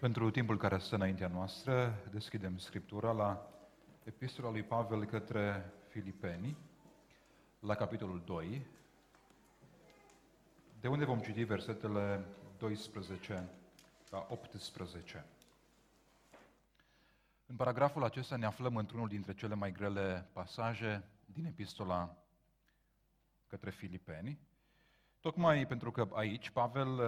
Pentru 0.00 0.30
timpul 0.30 0.56
care 0.56 0.78
stă 0.78 0.94
înaintea 0.94 1.28
noastră, 1.28 1.94
deschidem 2.10 2.58
Scriptura 2.58 3.12
la 3.12 3.48
Epistola 4.04 4.50
lui 4.50 4.62
Pavel 4.62 5.04
către 5.04 5.72
Filipeni, 5.88 6.56
la 7.60 7.74
capitolul 7.74 8.22
2, 8.24 8.66
de 10.80 10.88
unde 10.88 11.04
vom 11.04 11.20
citi 11.20 11.42
versetele 11.42 12.24
12 12.58 13.48
la 14.10 14.26
18. 14.30 15.24
În 17.46 17.56
paragraful 17.56 18.04
acesta 18.04 18.36
ne 18.36 18.46
aflăm 18.46 18.76
într-unul 18.76 19.08
dintre 19.08 19.34
cele 19.34 19.54
mai 19.54 19.72
grele 19.72 20.28
pasaje 20.32 21.04
din 21.24 21.44
epistola 21.44 22.16
către 23.46 23.70
Filipeni, 23.70 24.38
tocmai 25.20 25.66
pentru 25.66 25.90
că 25.90 26.08
aici 26.12 26.50
Pavel 26.50 27.00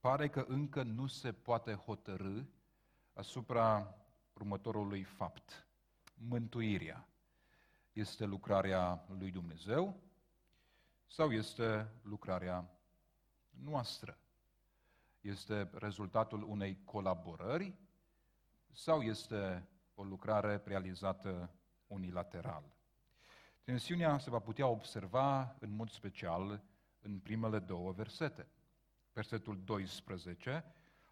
pare 0.00 0.28
că 0.28 0.44
încă 0.48 0.82
nu 0.82 1.06
se 1.06 1.32
poate 1.32 1.74
hotărâ 1.74 2.42
asupra 3.12 3.94
următorului 4.32 5.02
fapt. 5.02 5.66
Mântuirea 6.14 7.08
este 7.92 8.24
lucrarea 8.24 9.04
lui 9.18 9.30
Dumnezeu 9.30 10.00
sau 11.06 11.32
este 11.32 11.92
lucrarea 12.02 12.70
noastră? 13.50 14.18
Este 15.20 15.70
rezultatul 15.72 16.42
unei 16.42 16.84
colaborări 16.84 17.74
sau 18.72 19.02
este 19.02 19.68
o 19.94 20.02
lucrare 20.02 20.62
realizată 20.64 21.50
unilateral? 21.86 22.64
Tensiunea 23.62 24.18
se 24.18 24.30
va 24.30 24.38
putea 24.38 24.66
observa 24.66 25.56
în 25.58 25.70
mod 25.70 25.90
special 25.90 26.62
în 27.00 27.18
primele 27.18 27.58
două 27.58 27.92
versete 27.92 28.46
versetul 29.20 29.60
12, 29.64 30.64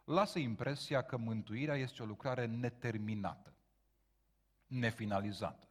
lasă 0.04 0.38
impresia 0.38 1.02
că 1.02 1.16
mântuirea 1.16 1.74
este 1.74 2.02
o 2.02 2.06
lucrare 2.06 2.46
neterminată, 2.46 3.52
nefinalizată. 4.66 5.68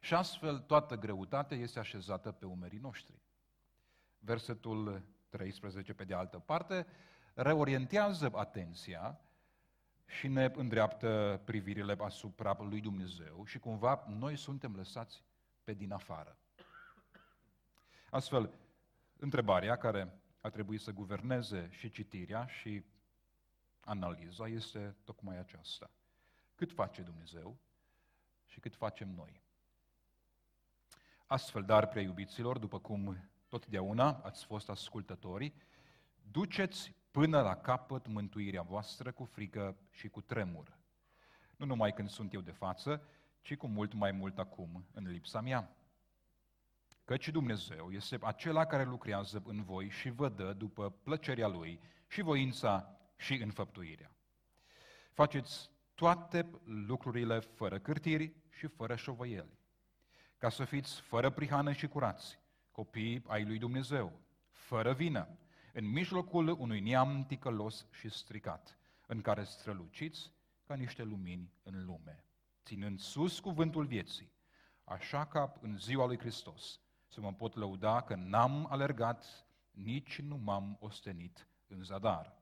Și 0.00 0.14
astfel 0.14 0.58
toată 0.58 0.96
greutatea 0.96 1.56
este 1.56 1.78
așezată 1.78 2.32
pe 2.32 2.46
umerii 2.46 2.78
noștri. 2.78 3.22
Versetul 4.18 5.02
13, 5.28 5.94
pe 5.94 6.04
de 6.04 6.14
altă 6.14 6.38
parte, 6.38 6.86
reorientează 7.34 8.30
atenția 8.34 9.20
și 10.06 10.28
ne 10.28 10.52
îndreaptă 10.54 11.40
privirile 11.44 11.96
asupra 11.98 12.56
lui 12.58 12.80
Dumnezeu 12.80 13.44
și 13.44 13.58
cumva 13.58 14.04
noi 14.08 14.36
suntem 14.36 14.76
lăsați 14.76 15.24
pe 15.64 15.72
din 15.74 15.92
afară. 15.92 16.38
Astfel, 18.10 18.50
întrebarea 19.16 19.76
care 19.76 20.20
a 20.46 20.50
trebuit 20.50 20.80
să 20.80 20.92
guverneze 20.92 21.68
și 21.70 21.90
citirea 21.90 22.46
și 22.46 22.84
analiza 23.80 24.48
este 24.48 24.96
tocmai 25.04 25.38
aceasta. 25.38 25.90
Cât 26.54 26.72
face 26.72 27.02
Dumnezeu 27.02 27.58
și 28.46 28.60
cât 28.60 28.74
facem 28.74 29.08
noi. 29.08 29.42
Astfel, 31.26 31.62
dar, 31.62 31.88
prea 31.88 32.02
iubiților, 32.02 32.58
după 32.58 32.78
cum 32.78 33.30
totdeauna 33.48 34.12
ați 34.12 34.44
fost 34.44 34.68
ascultători, 34.68 35.52
duceți 36.30 36.94
până 37.10 37.40
la 37.40 37.56
capăt 37.56 38.06
mântuirea 38.06 38.62
voastră 38.62 39.12
cu 39.12 39.24
frică 39.24 39.76
și 39.90 40.08
cu 40.08 40.20
tremur. 40.20 40.78
Nu 41.56 41.66
numai 41.66 41.92
când 41.92 42.08
sunt 42.08 42.32
eu 42.32 42.40
de 42.40 42.50
față, 42.50 43.02
ci 43.42 43.56
cu 43.56 43.66
mult 43.66 43.92
mai 43.92 44.10
mult 44.10 44.38
acum, 44.38 44.86
în 44.92 45.08
lipsa 45.08 45.40
mea. 45.40 45.76
Căci 47.06 47.28
Dumnezeu 47.28 47.90
este 47.90 48.18
acela 48.20 48.64
care 48.64 48.84
lucrează 48.84 49.42
în 49.46 49.62
voi 49.62 49.88
și 49.88 50.10
vă 50.10 50.28
dă 50.28 50.52
după 50.52 50.90
plăcerea 50.90 51.46
Lui 51.46 51.80
și 52.06 52.22
voința 52.22 52.98
și 53.16 53.34
înfăptuirea. 53.34 54.10
Faceți 55.12 55.70
toate 55.94 56.50
lucrurile 56.64 57.38
fără 57.38 57.78
cârtiri 57.78 58.32
și 58.50 58.66
fără 58.66 58.96
șovăieli, 58.96 59.58
ca 60.38 60.48
să 60.48 60.64
fiți 60.64 61.00
fără 61.00 61.30
prihană 61.30 61.72
și 61.72 61.86
curați, 61.86 62.38
copii 62.70 63.22
ai 63.26 63.44
lui 63.44 63.58
Dumnezeu, 63.58 64.20
fără 64.50 64.92
vină, 64.92 65.38
în 65.72 65.90
mijlocul 65.90 66.48
unui 66.48 66.80
neam 66.80 67.24
ticălos 67.26 67.86
și 67.90 68.08
stricat, 68.08 68.78
în 69.06 69.20
care 69.20 69.44
străluciți 69.44 70.32
ca 70.64 70.74
niște 70.74 71.02
lumini 71.02 71.52
în 71.62 71.84
lume, 71.84 72.24
ținând 72.64 72.98
sus 72.98 73.40
cuvântul 73.40 73.86
vieții, 73.86 74.32
așa 74.84 75.26
ca 75.26 75.52
în 75.60 75.78
ziua 75.78 76.06
lui 76.06 76.18
Hristos, 76.18 76.80
să 77.16 77.22
mă 77.22 77.32
pot 77.32 77.54
lăuda 77.54 78.00
că 78.00 78.14
n-am 78.14 78.66
alergat, 78.70 79.46
nici 79.70 80.20
nu 80.20 80.36
m-am 80.36 80.76
ostenit 80.80 81.48
în 81.68 81.82
zadar. 81.82 82.34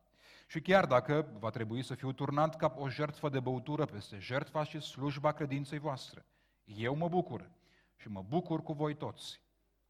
Și 0.46 0.60
chiar 0.60 0.86
dacă 0.86 1.26
va 1.38 1.50
trebui 1.50 1.82
să 1.82 1.94
fiu 1.94 2.12
turnat 2.12 2.56
ca 2.56 2.74
o 2.76 2.88
jertfă 2.88 3.28
de 3.28 3.40
băutură 3.40 3.84
peste 3.84 4.18
jertfa 4.18 4.64
și 4.64 4.80
slujba 4.80 5.32
credinței 5.32 5.78
voastre, 5.78 6.26
eu 6.64 6.94
mă 6.94 7.08
bucur 7.08 7.50
și 7.96 8.08
mă 8.08 8.22
bucur 8.22 8.62
cu 8.62 8.72
voi 8.72 8.94
toți. 8.94 9.40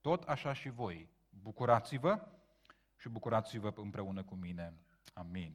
Tot 0.01 0.23
așa 0.23 0.53
și 0.53 0.69
voi. 0.69 1.09
Bucurați-vă 1.43 2.29
și 2.97 3.09
bucurați-vă 3.09 3.73
împreună 3.77 4.23
cu 4.23 4.35
mine. 4.35 4.75
Amin. 5.13 5.55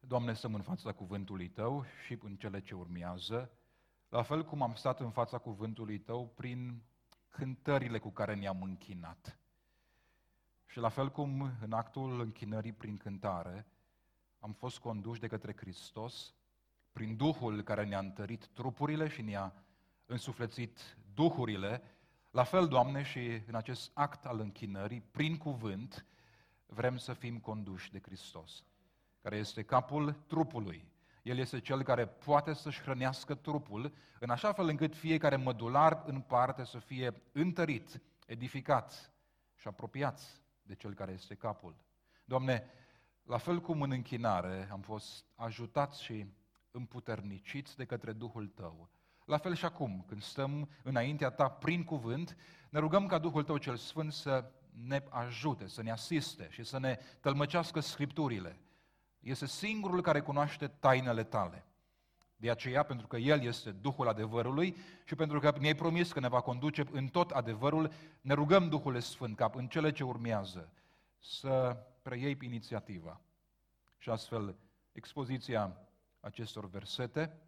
Doamne, 0.00 0.32
stăm 0.32 0.54
în 0.54 0.62
fața 0.62 0.92
cuvântului 0.92 1.48
Tău 1.48 1.84
și 2.04 2.18
în 2.22 2.36
cele 2.36 2.60
ce 2.60 2.74
urmează, 2.74 3.50
la 4.08 4.22
fel 4.22 4.44
cum 4.44 4.62
am 4.62 4.74
stat 4.74 5.00
în 5.00 5.10
fața 5.10 5.38
cuvântului 5.38 5.98
Tău 5.98 6.26
prin 6.26 6.82
cântările 7.36 7.98
cu 7.98 8.10
care 8.10 8.34
ne-am 8.34 8.62
închinat. 8.62 9.38
Și 10.66 10.78
la 10.78 10.88
fel 10.88 11.10
cum 11.10 11.52
în 11.60 11.72
actul 11.72 12.20
închinării 12.20 12.72
prin 12.72 12.96
cântare 12.96 13.66
am 14.38 14.52
fost 14.52 14.78
conduși 14.78 15.20
de 15.20 15.26
către 15.26 15.54
Hristos, 15.56 16.34
prin 16.92 17.16
Duhul 17.16 17.62
care 17.62 17.84
ne-a 17.84 17.98
întărit 17.98 18.46
trupurile 18.46 19.08
și 19.08 19.22
ne-a 19.22 19.52
însuflețit 20.06 20.96
duhurile, 21.14 21.82
la 22.30 22.44
fel, 22.44 22.68
Doamne, 22.68 23.02
și 23.02 23.42
în 23.46 23.54
acest 23.54 23.90
act 23.94 24.24
al 24.24 24.40
închinării, 24.40 25.00
prin 25.00 25.36
cuvânt, 25.36 26.06
vrem 26.66 26.96
să 26.96 27.12
fim 27.12 27.38
conduși 27.38 27.92
de 27.92 28.00
Hristos, 28.00 28.64
care 29.22 29.36
este 29.36 29.62
capul 29.62 30.12
trupului, 30.12 30.92
el 31.24 31.38
este 31.38 31.60
cel 31.60 31.82
care 31.82 32.06
poate 32.06 32.52
să-și 32.52 32.80
hrănească 32.80 33.34
trupul 33.34 33.92
în 34.18 34.30
așa 34.30 34.52
fel 34.52 34.68
încât 34.68 34.96
fiecare 34.96 35.36
mădular 35.36 36.02
în 36.06 36.20
parte 36.20 36.64
să 36.64 36.78
fie 36.78 37.22
întărit, 37.32 38.00
edificat 38.26 39.12
și 39.54 39.68
apropiat 39.68 40.42
de 40.62 40.74
cel 40.74 40.94
care 40.94 41.12
este 41.12 41.34
capul. 41.34 41.76
Doamne, 42.24 42.70
la 43.22 43.38
fel 43.38 43.60
cum 43.60 43.82
în 43.82 43.90
închinare 43.90 44.68
am 44.72 44.80
fost 44.80 45.24
ajutați 45.34 46.02
și 46.02 46.26
împuterniciți 46.70 47.76
de 47.76 47.84
către 47.84 48.12
Duhul 48.12 48.46
Tău, 48.46 48.88
la 49.24 49.38
fel 49.38 49.54
și 49.54 49.64
acum, 49.64 50.04
când 50.08 50.22
stăm 50.22 50.68
înaintea 50.82 51.30
Ta 51.30 51.48
prin 51.48 51.84
cuvânt, 51.84 52.36
ne 52.70 52.78
rugăm 52.78 53.06
ca 53.06 53.18
Duhul 53.18 53.42
Tău 53.42 53.56
cel 53.56 53.76
Sfânt 53.76 54.12
să 54.12 54.50
ne 54.86 55.02
ajute, 55.10 55.66
să 55.66 55.82
ne 55.82 55.90
asiste 55.90 56.48
și 56.50 56.64
să 56.64 56.78
ne 56.78 56.98
tălmăcească 57.20 57.80
Scripturile, 57.80 58.58
este 59.24 59.46
singurul 59.46 60.00
care 60.00 60.20
cunoaște 60.20 60.66
tainele 60.66 61.24
tale. 61.24 61.64
De 62.36 62.50
aceea, 62.50 62.82
pentru 62.82 63.06
că 63.06 63.16
El 63.16 63.42
este 63.42 63.70
Duhul 63.70 64.08
adevărului 64.08 64.76
și 65.04 65.14
pentru 65.14 65.38
că 65.38 65.52
ne-ai 65.58 65.74
promis 65.74 66.12
că 66.12 66.20
ne 66.20 66.28
va 66.28 66.40
conduce 66.40 66.84
în 66.90 67.06
tot 67.06 67.30
adevărul, 67.30 67.92
ne 68.20 68.34
rugăm 68.34 68.68
Duhul 68.68 69.00
Sfânt 69.00 69.36
ca 69.36 69.50
în 69.54 69.68
cele 69.68 69.92
ce 69.92 70.04
urmează 70.04 70.72
să 71.18 71.76
preiei 72.02 72.38
inițiativa. 72.40 73.20
Și 73.98 74.10
astfel, 74.10 74.56
expoziția 74.92 75.76
acestor 76.20 76.68
versete 76.68 77.38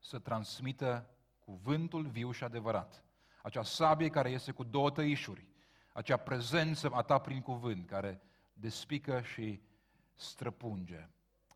să 0.00 0.18
transmită 0.18 1.06
cuvântul 1.38 2.06
viu 2.06 2.30
și 2.30 2.44
adevărat. 2.44 3.04
Acea 3.42 3.62
sabie 3.62 4.08
care 4.08 4.30
este 4.30 4.52
cu 4.52 4.64
două 4.64 4.90
tăișuri, 4.90 5.46
acea 5.92 6.16
prezență 6.16 6.90
a 6.92 7.02
ta 7.02 7.18
prin 7.18 7.40
cuvânt 7.40 7.86
care 7.86 8.20
despică 8.52 9.20
și 9.20 9.60
străpunge. 10.22 11.08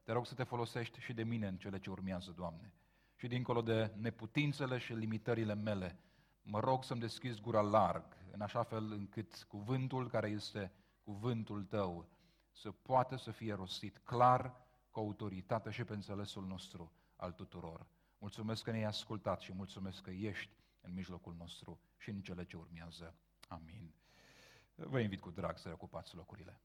Te 0.02 0.12
rog 0.12 0.26
să 0.26 0.34
te 0.34 0.42
folosești 0.42 1.00
și 1.00 1.12
de 1.12 1.22
mine 1.22 1.46
în 1.46 1.56
cele 1.56 1.78
ce 1.78 1.90
urmează, 1.90 2.30
Doamne. 2.30 2.72
Și 3.16 3.26
dincolo 3.26 3.62
de 3.62 3.92
neputințele 3.96 4.78
și 4.78 4.92
limitările 4.92 5.54
mele, 5.54 5.98
mă 6.42 6.60
rog 6.60 6.84
să-mi 6.84 7.00
deschizi 7.00 7.40
gura 7.40 7.60
larg, 7.60 8.16
în 8.32 8.40
așa 8.40 8.62
fel 8.62 8.92
încât 8.92 9.44
cuvântul 9.48 10.08
care 10.08 10.28
este 10.28 10.72
cuvântul 11.02 11.64
Tău 11.64 12.08
să 12.52 12.70
poată 12.70 13.16
să 13.16 13.30
fie 13.30 13.54
rostit 13.54 13.98
clar, 13.98 14.64
cu 14.90 14.98
autoritate 14.98 15.70
și 15.70 15.84
pe 15.84 15.92
înțelesul 15.92 16.46
nostru 16.46 16.92
al 17.16 17.32
tuturor. 17.32 17.86
Mulțumesc 18.18 18.62
că 18.62 18.70
ne-ai 18.70 18.84
ascultat 18.84 19.40
și 19.40 19.52
mulțumesc 19.52 20.02
că 20.02 20.10
ești 20.10 20.56
în 20.80 20.94
mijlocul 20.94 21.34
nostru 21.34 21.80
și 21.96 22.10
în 22.10 22.20
cele 22.20 22.44
ce 22.44 22.56
urmează. 22.56 23.14
Amin. 23.48 23.94
Vă 24.74 25.00
invit 25.00 25.20
cu 25.20 25.30
drag 25.30 25.58
să 25.58 25.70
ocupați 25.72 26.14
locurile. 26.14 26.60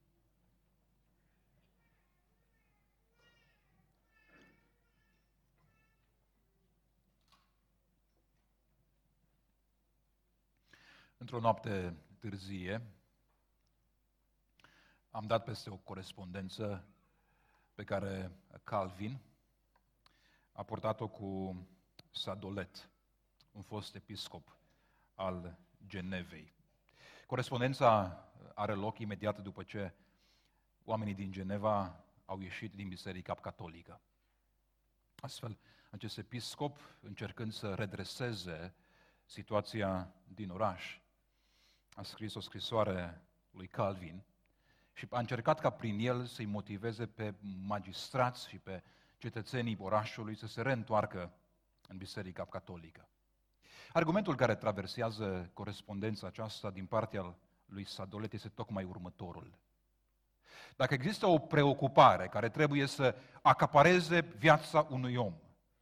Într-o 11.21 11.39
noapte 11.39 11.95
târzie, 12.19 12.81
am 15.09 15.27
dat 15.27 15.43
peste 15.43 15.69
o 15.69 15.77
corespondență 15.77 16.85
pe 17.73 17.83
care 17.83 18.31
Calvin 18.63 19.19
a 20.51 20.63
portat-o 20.63 21.07
cu 21.07 21.55
Sadolet, 22.11 22.89
un 23.51 23.61
fost 23.61 23.95
episcop 23.95 24.57
al 25.15 25.57
Genevei. 25.87 26.53
Corespondența 27.25 28.23
are 28.55 28.73
loc 28.73 28.99
imediat 28.99 29.41
după 29.41 29.63
ce 29.63 29.93
oamenii 30.83 31.13
din 31.13 31.31
Geneva 31.31 32.03
au 32.25 32.39
ieșit 32.39 32.73
din 32.73 32.87
Biserica 32.87 33.35
Catolică. 33.35 34.01
Astfel, 35.15 35.57
acest 35.91 36.17
episcop, 36.17 36.77
încercând 37.01 37.53
să 37.53 37.73
redreseze 37.73 38.73
situația 39.25 40.13
din 40.27 40.49
oraș, 40.49 41.00
a 41.95 42.03
scris 42.03 42.33
o 42.33 42.39
scrisoare 42.39 43.21
lui 43.51 43.67
Calvin 43.67 44.23
și 44.93 45.07
a 45.09 45.19
încercat 45.19 45.59
ca 45.59 45.69
prin 45.69 45.99
el 45.99 46.25
să-i 46.25 46.45
motiveze 46.45 47.05
pe 47.05 47.33
magistrați 47.67 48.47
și 48.49 48.57
pe 48.57 48.83
cetățenii 49.17 49.77
orașului 49.79 50.35
să 50.35 50.47
se 50.47 50.61
reîntoarcă 50.61 51.33
în 51.87 51.97
Biserica 51.97 52.45
Catolică. 52.45 53.07
Argumentul 53.93 54.35
care 54.35 54.55
traversează 54.55 55.49
corespondența 55.53 56.27
aceasta 56.27 56.71
din 56.71 56.85
partea 56.85 57.35
lui 57.65 57.85
Sadolet 57.85 58.33
este 58.33 58.49
tocmai 58.49 58.83
următorul. 58.83 59.57
Dacă 60.75 60.93
există 60.93 61.25
o 61.25 61.37
preocupare 61.37 62.27
care 62.27 62.49
trebuie 62.49 62.85
să 62.85 63.15
acapareze 63.41 64.21
viața 64.21 64.87
unui 64.89 65.15
om, 65.15 65.33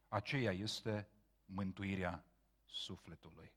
aceea 0.08 0.52
este 0.52 1.08
mântuirea 1.44 2.24
sufletului. 2.66 3.52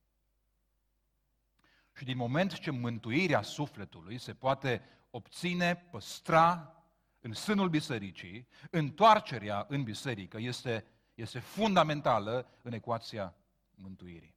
Și 1.95 2.03
din 2.03 2.17
moment 2.17 2.53
ce 2.59 2.71
mântuirea 2.71 3.41
sufletului 3.41 4.17
se 4.17 4.33
poate 4.33 4.81
obține, 5.09 5.75
păstra 5.75 6.75
în 7.19 7.33
sânul 7.33 7.69
bisericii, 7.69 8.47
întoarcerea 8.69 9.65
în 9.69 9.83
biserică 9.83 10.37
este, 10.39 10.85
este 11.15 11.39
fundamentală 11.39 12.47
în 12.61 12.73
ecuația 12.73 13.35
mântuirii. 13.75 14.35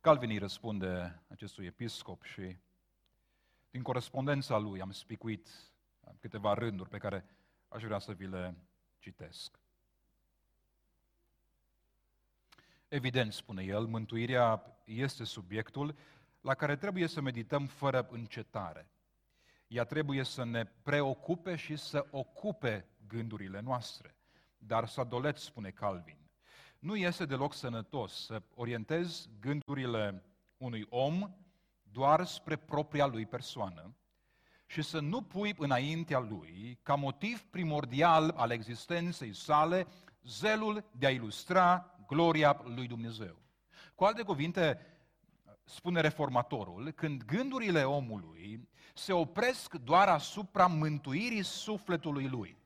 Calvin 0.00 0.30
îi 0.30 0.38
răspunde 0.38 1.22
acestui 1.28 1.66
episcop 1.66 2.22
și 2.22 2.56
din 3.70 3.82
corespondența 3.82 4.58
lui 4.58 4.80
am 4.80 4.90
spicuit 4.90 5.48
câteva 6.20 6.54
rânduri 6.54 6.88
pe 6.88 6.98
care 6.98 7.24
aș 7.68 7.82
vrea 7.82 7.98
să 7.98 8.12
vi 8.12 8.26
le 8.26 8.54
citesc. 8.98 9.58
Evident, 12.94 13.32
spune 13.32 13.62
el, 13.62 13.84
mântuirea 13.86 14.62
este 14.84 15.24
subiectul 15.24 15.94
la 16.40 16.54
care 16.54 16.76
trebuie 16.76 17.06
să 17.06 17.20
medităm 17.20 17.66
fără 17.66 18.08
încetare. 18.10 18.90
Ea 19.66 19.84
trebuie 19.84 20.22
să 20.24 20.44
ne 20.44 20.64
preocupe 20.64 21.56
și 21.56 21.76
să 21.76 22.06
ocupe 22.10 22.86
gândurile 23.06 23.60
noastre. 23.60 24.16
Dar 24.58 24.86
să 24.86 25.00
adolet, 25.00 25.36
spune 25.36 25.70
Calvin, 25.70 26.16
nu 26.78 26.96
este 26.96 27.24
deloc 27.24 27.54
sănătos 27.54 28.24
să 28.24 28.42
orientezi 28.54 29.28
gândurile 29.40 30.22
unui 30.56 30.86
om 30.88 31.34
doar 31.82 32.24
spre 32.24 32.56
propria 32.56 33.06
lui 33.06 33.26
persoană 33.26 33.94
și 34.66 34.82
să 34.82 35.00
nu 35.00 35.22
pui 35.22 35.54
înaintea 35.58 36.18
lui, 36.18 36.78
ca 36.82 36.94
motiv 36.94 37.42
primordial 37.42 38.30
al 38.36 38.50
existenței 38.50 39.34
sale, 39.34 39.86
zelul 40.24 40.84
de 40.98 41.06
a 41.06 41.10
ilustra 41.10 41.93
gloria 42.06 42.60
lui 42.64 42.86
Dumnezeu. 42.86 43.42
Cu 43.94 44.04
alte 44.04 44.22
cuvinte, 44.22 44.86
spune 45.64 46.00
reformatorul, 46.00 46.90
când 46.90 47.24
gândurile 47.24 47.84
omului 47.84 48.68
se 48.94 49.12
opresc 49.12 49.74
doar 49.74 50.08
asupra 50.08 50.66
mântuirii 50.66 51.42
sufletului 51.42 52.28
lui, 52.28 52.58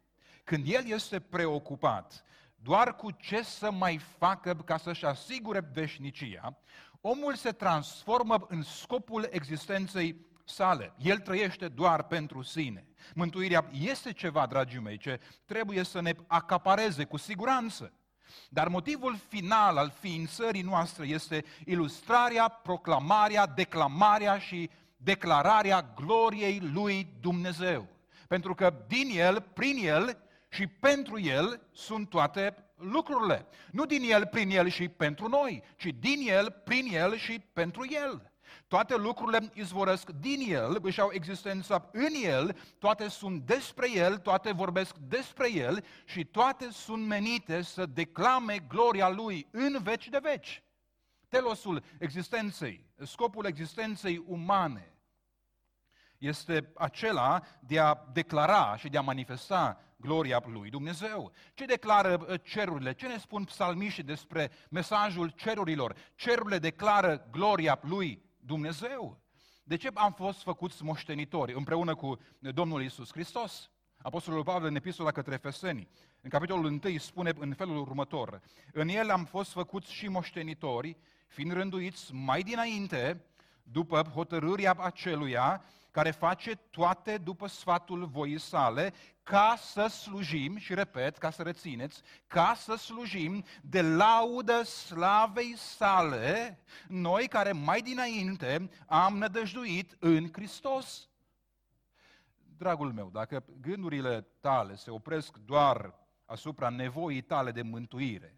când 0.44 0.64
el 0.69 0.87
este 0.87 1.20
preocupat 1.20 2.25
doar 2.62 2.96
cu 2.96 3.11
ce 3.11 3.43
să 3.43 3.70
mai 3.70 3.99
facă 3.99 4.55
ca 4.55 4.76
să-și 4.76 5.05
asigure 5.05 5.70
veșnicia, 5.73 6.58
omul 7.00 7.34
se 7.34 7.50
transformă 7.50 8.46
în 8.49 8.62
scopul 8.62 9.29
existenței 9.31 10.26
sale. 10.44 10.94
El 10.99 11.19
trăiește 11.19 11.69
doar 11.69 12.02
pentru 12.02 12.43
sine. 12.43 12.87
Mântuirea 13.14 13.69
este 13.73 14.12
ceva, 14.12 14.46
dragii 14.46 14.81
mei, 14.81 14.99
ce 14.99 15.20
trebuie 15.44 15.82
să 15.82 16.00
ne 16.00 16.14
acapareze 16.26 17.05
cu 17.05 17.17
siguranță. 17.17 17.93
Dar 18.49 18.69
motivul 18.69 19.17
final 19.29 19.77
al 19.77 19.93
ființării 20.01 20.63
noastre 20.63 21.07
este 21.07 21.45
ilustrarea, 21.65 22.49
proclamarea, 22.49 23.47
declamarea 23.47 24.39
și 24.39 24.71
declararea 24.97 25.93
gloriei 25.95 26.61
lui 26.73 27.07
Dumnezeu. 27.21 27.87
Pentru 28.29 28.55
că 28.55 28.75
din 28.87 29.11
El, 29.19 29.41
prin 29.53 29.77
El 29.87 30.17
și 30.49 30.67
pentru 30.67 31.21
El 31.21 31.61
sunt 31.73 32.09
toate 32.09 32.55
lucrurile. 32.77 33.47
Nu 33.71 33.87
din 33.87 34.03
El, 34.03 34.27
prin 34.27 34.51
El 34.51 34.69
și 34.69 34.89
pentru 34.89 35.29
noi, 35.29 35.63
ci 35.77 35.95
din 35.99 36.29
El, 36.29 36.63
prin 36.65 36.87
El 36.93 37.17
și 37.17 37.41
pentru 37.53 37.87
El. 37.91 38.28
Toate 38.69 38.97
lucrurile 38.97 39.50
izvorăsc 39.55 40.11
din 40.11 40.53
El, 40.53 40.79
își 40.82 41.00
au 41.00 41.11
existența 41.12 41.88
în 41.93 42.15
El, 42.23 42.56
toate 42.79 43.09
sunt 43.09 43.43
despre 43.43 43.91
El, 43.94 44.19
toate 44.19 44.53
vorbesc 44.53 44.97
despre 44.97 45.53
El 45.53 45.85
și 46.05 46.25
toate 46.25 46.70
sunt 46.70 47.06
menite 47.06 47.62
să 47.62 47.87
declame 47.87 48.59
gloria 48.69 49.09
Lui 49.09 49.47
în 49.50 49.79
veci 49.82 50.09
de 50.09 50.19
veci. 50.23 50.62
Telosul 51.29 51.82
existenței, 51.99 52.87
scopul 52.97 53.44
existenței 53.44 54.25
umane, 54.26 54.93
este 56.19 56.70
acela 56.75 57.43
de 57.61 57.79
a 57.79 57.99
declara 58.12 58.76
și 58.76 58.88
de 58.88 58.99
a 58.99 59.00
manifesta 59.00 59.81
gloria 59.97 60.43
lui 60.47 60.70
Dumnezeu. 60.70 61.32
Ce 61.55 61.65
declară 61.65 62.26
uh, 62.29 62.41
cerurile? 62.43 62.93
Ce 62.94 63.06
ne 63.06 63.19
spun 63.19 63.44
psalmiștii 63.44 64.03
despre 64.03 64.50
mesajul 64.70 65.29
cerurilor? 65.29 65.97
Cerurile 66.15 66.59
declară 66.59 67.29
gloria 67.31 67.79
lui 67.82 68.28
Dumnezeu. 68.49 69.21
De 69.65 69.77
ce 69.77 69.91
am 69.95 70.12
fost 70.12 70.43
făcuți 70.43 70.85
moștenitori 70.85 71.55
împreună 71.55 71.95
cu 71.95 72.19
Domnul 72.39 72.83
Isus 72.83 73.12
Hristos? 73.12 73.71
Apostolul 74.03 74.43
Pavel 74.43 74.69
în 74.69 74.77
epistola 74.77 75.11
către 75.11 75.35
Efeseni, 75.35 75.89
în 76.21 76.31
capitolul 76.31 76.65
1 76.65 76.99
spune 76.99 77.33
în 77.39 77.55
felul 77.55 77.77
următor, 77.77 78.41
în 78.73 78.89
el 78.89 79.11
am 79.11 79.25
fost 79.25 79.53
făcuți 79.53 79.93
și 79.93 80.09
moștenitori, 80.09 80.97
fiind 81.27 81.53
rânduiți 81.53 82.15
mai 82.15 82.43
dinainte, 82.43 83.25
după 83.62 84.03
hotărârea 84.03 84.73
aceluia 84.79 85.65
care 85.91 86.11
face 86.11 86.55
toate 86.55 87.19
după 87.19 87.47
sfatul 87.47 88.06
voii 88.06 88.39
sale, 88.39 88.93
ca 89.29 89.57
să 89.59 89.87
slujim, 89.87 90.56
și 90.56 90.75
repet, 90.75 91.17
ca 91.19 91.31
să 91.31 91.43
rețineți, 91.43 92.03
ca 92.27 92.55
să 92.56 92.75
slujim 92.75 93.44
de 93.63 93.82
laudă 93.82 94.63
slavei 94.63 95.56
sale, 95.56 96.58
noi 96.87 97.29
care 97.29 97.53
mai 97.53 97.81
dinainte 97.81 98.70
am 98.87 99.19
nădăjduit 99.19 99.97
în 99.99 100.29
Hristos. 100.32 101.08
Dragul 102.56 102.93
meu, 102.93 103.11
dacă 103.13 103.44
gândurile 103.61 104.27
tale 104.41 104.75
se 104.75 104.91
opresc 104.91 105.37
doar 105.37 105.94
asupra 106.25 106.69
nevoii 106.69 107.23
tale 107.23 107.51
de 107.51 107.63
mântuire 107.63 108.37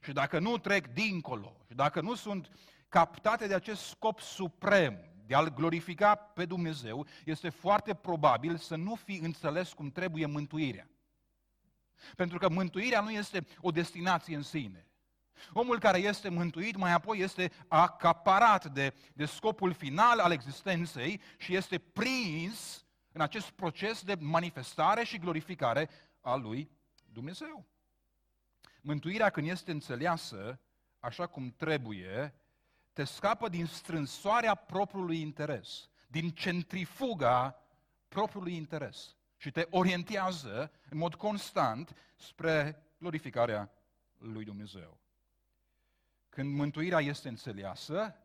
și 0.00 0.12
dacă 0.12 0.38
nu 0.38 0.58
trec 0.58 0.86
dincolo 0.86 1.56
și 1.66 1.74
dacă 1.74 2.00
nu 2.00 2.14
sunt 2.14 2.50
captate 2.88 3.46
de 3.46 3.54
acest 3.54 3.82
scop 3.82 4.20
suprem 4.20 5.11
de 5.32 5.38
a-L 5.38 5.54
glorifica 5.54 6.14
pe 6.14 6.44
Dumnezeu, 6.44 7.06
este 7.24 7.48
foarte 7.48 7.94
probabil 7.94 8.56
să 8.56 8.76
nu 8.76 8.94
fi 8.94 9.16
înțeles 9.16 9.72
cum 9.72 9.90
trebuie 9.90 10.26
mântuirea. 10.26 10.90
Pentru 12.16 12.38
că 12.38 12.48
mântuirea 12.48 13.00
nu 13.00 13.10
este 13.10 13.46
o 13.60 13.70
destinație 13.70 14.36
în 14.36 14.42
sine. 14.42 14.86
Omul 15.52 15.78
care 15.78 15.98
este 15.98 16.28
mântuit 16.28 16.76
mai 16.76 16.92
apoi 16.92 17.18
este 17.18 17.52
acaparat 17.68 18.72
de, 18.72 18.94
de 19.12 19.24
scopul 19.24 19.72
final 19.72 20.18
al 20.18 20.32
existenței 20.32 21.20
și 21.38 21.54
este 21.56 21.78
prins 21.78 22.84
în 23.12 23.20
acest 23.20 23.50
proces 23.50 24.02
de 24.02 24.14
manifestare 24.20 25.04
și 25.04 25.18
glorificare 25.18 25.88
a 26.20 26.34
lui 26.34 26.70
Dumnezeu. 27.12 27.66
Mântuirea 28.80 29.30
când 29.30 29.48
este 29.48 29.70
înțeleasă 29.70 30.60
așa 31.00 31.26
cum 31.26 31.54
trebuie, 31.56 32.34
te 32.92 33.04
scapă 33.04 33.48
din 33.48 33.66
strânsoarea 33.66 34.54
propriului 34.54 35.20
interes, 35.20 35.88
din 36.08 36.30
centrifuga 36.30 37.62
propriului 38.08 38.56
interes 38.56 39.16
și 39.36 39.50
te 39.50 39.66
orientează 39.70 40.72
în 40.90 40.98
mod 40.98 41.14
constant 41.14 41.96
spre 42.16 42.86
glorificarea 42.98 43.70
lui 44.18 44.44
Dumnezeu. 44.44 44.98
Când 46.28 46.54
mântuirea 46.54 47.00
este 47.00 47.28
înțeleasă, 47.28 48.16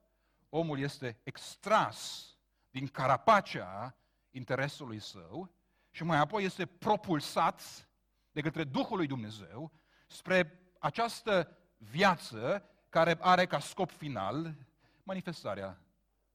omul 0.50 0.80
este 0.80 1.20
extras 1.24 2.28
din 2.70 2.88
carapacea 2.88 3.98
interesului 4.32 5.00
său 5.00 5.52
și 5.92 6.04
mai 6.04 6.18
apoi 6.18 6.44
este 6.44 6.66
propulsat 6.66 7.88
de 8.32 8.42
către 8.42 8.64
Duhul 8.64 8.98
lui 8.98 9.08
Dumnezeu 9.08 9.72
spre 10.08 10.60
această 10.80 11.58
viață 11.78 12.70
care 12.98 13.18
are 13.20 13.46
ca 13.46 13.60
scop 13.60 13.92
final 13.92 14.56
manifestarea 15.04 15.82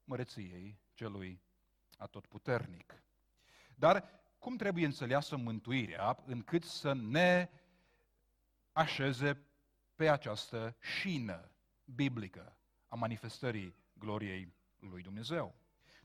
măreției 0.05 0.79
celui 0.95 1.41
atotputernic. 1.97 3.03
Dar 3.75 4.05
cum 4.39 4.57
trebuie 4.57 4.85
înțeleasă 4.85 5.37
mântuirea 5.37 6.19
încât 6.25 6.65
să 6.65 6.93
ne 6.93 7.49
așeze 8.73 9.43
pe 9.95 10.09
această 10.09 10.77
șină 10.81 11.51
biblică 11.85 12.57
a 12.89 12.95
manifestării 12.95 13.75
gloriei 13.93 14.53
lui 14.79 15.03
Dumnezeu. 15.03 15.55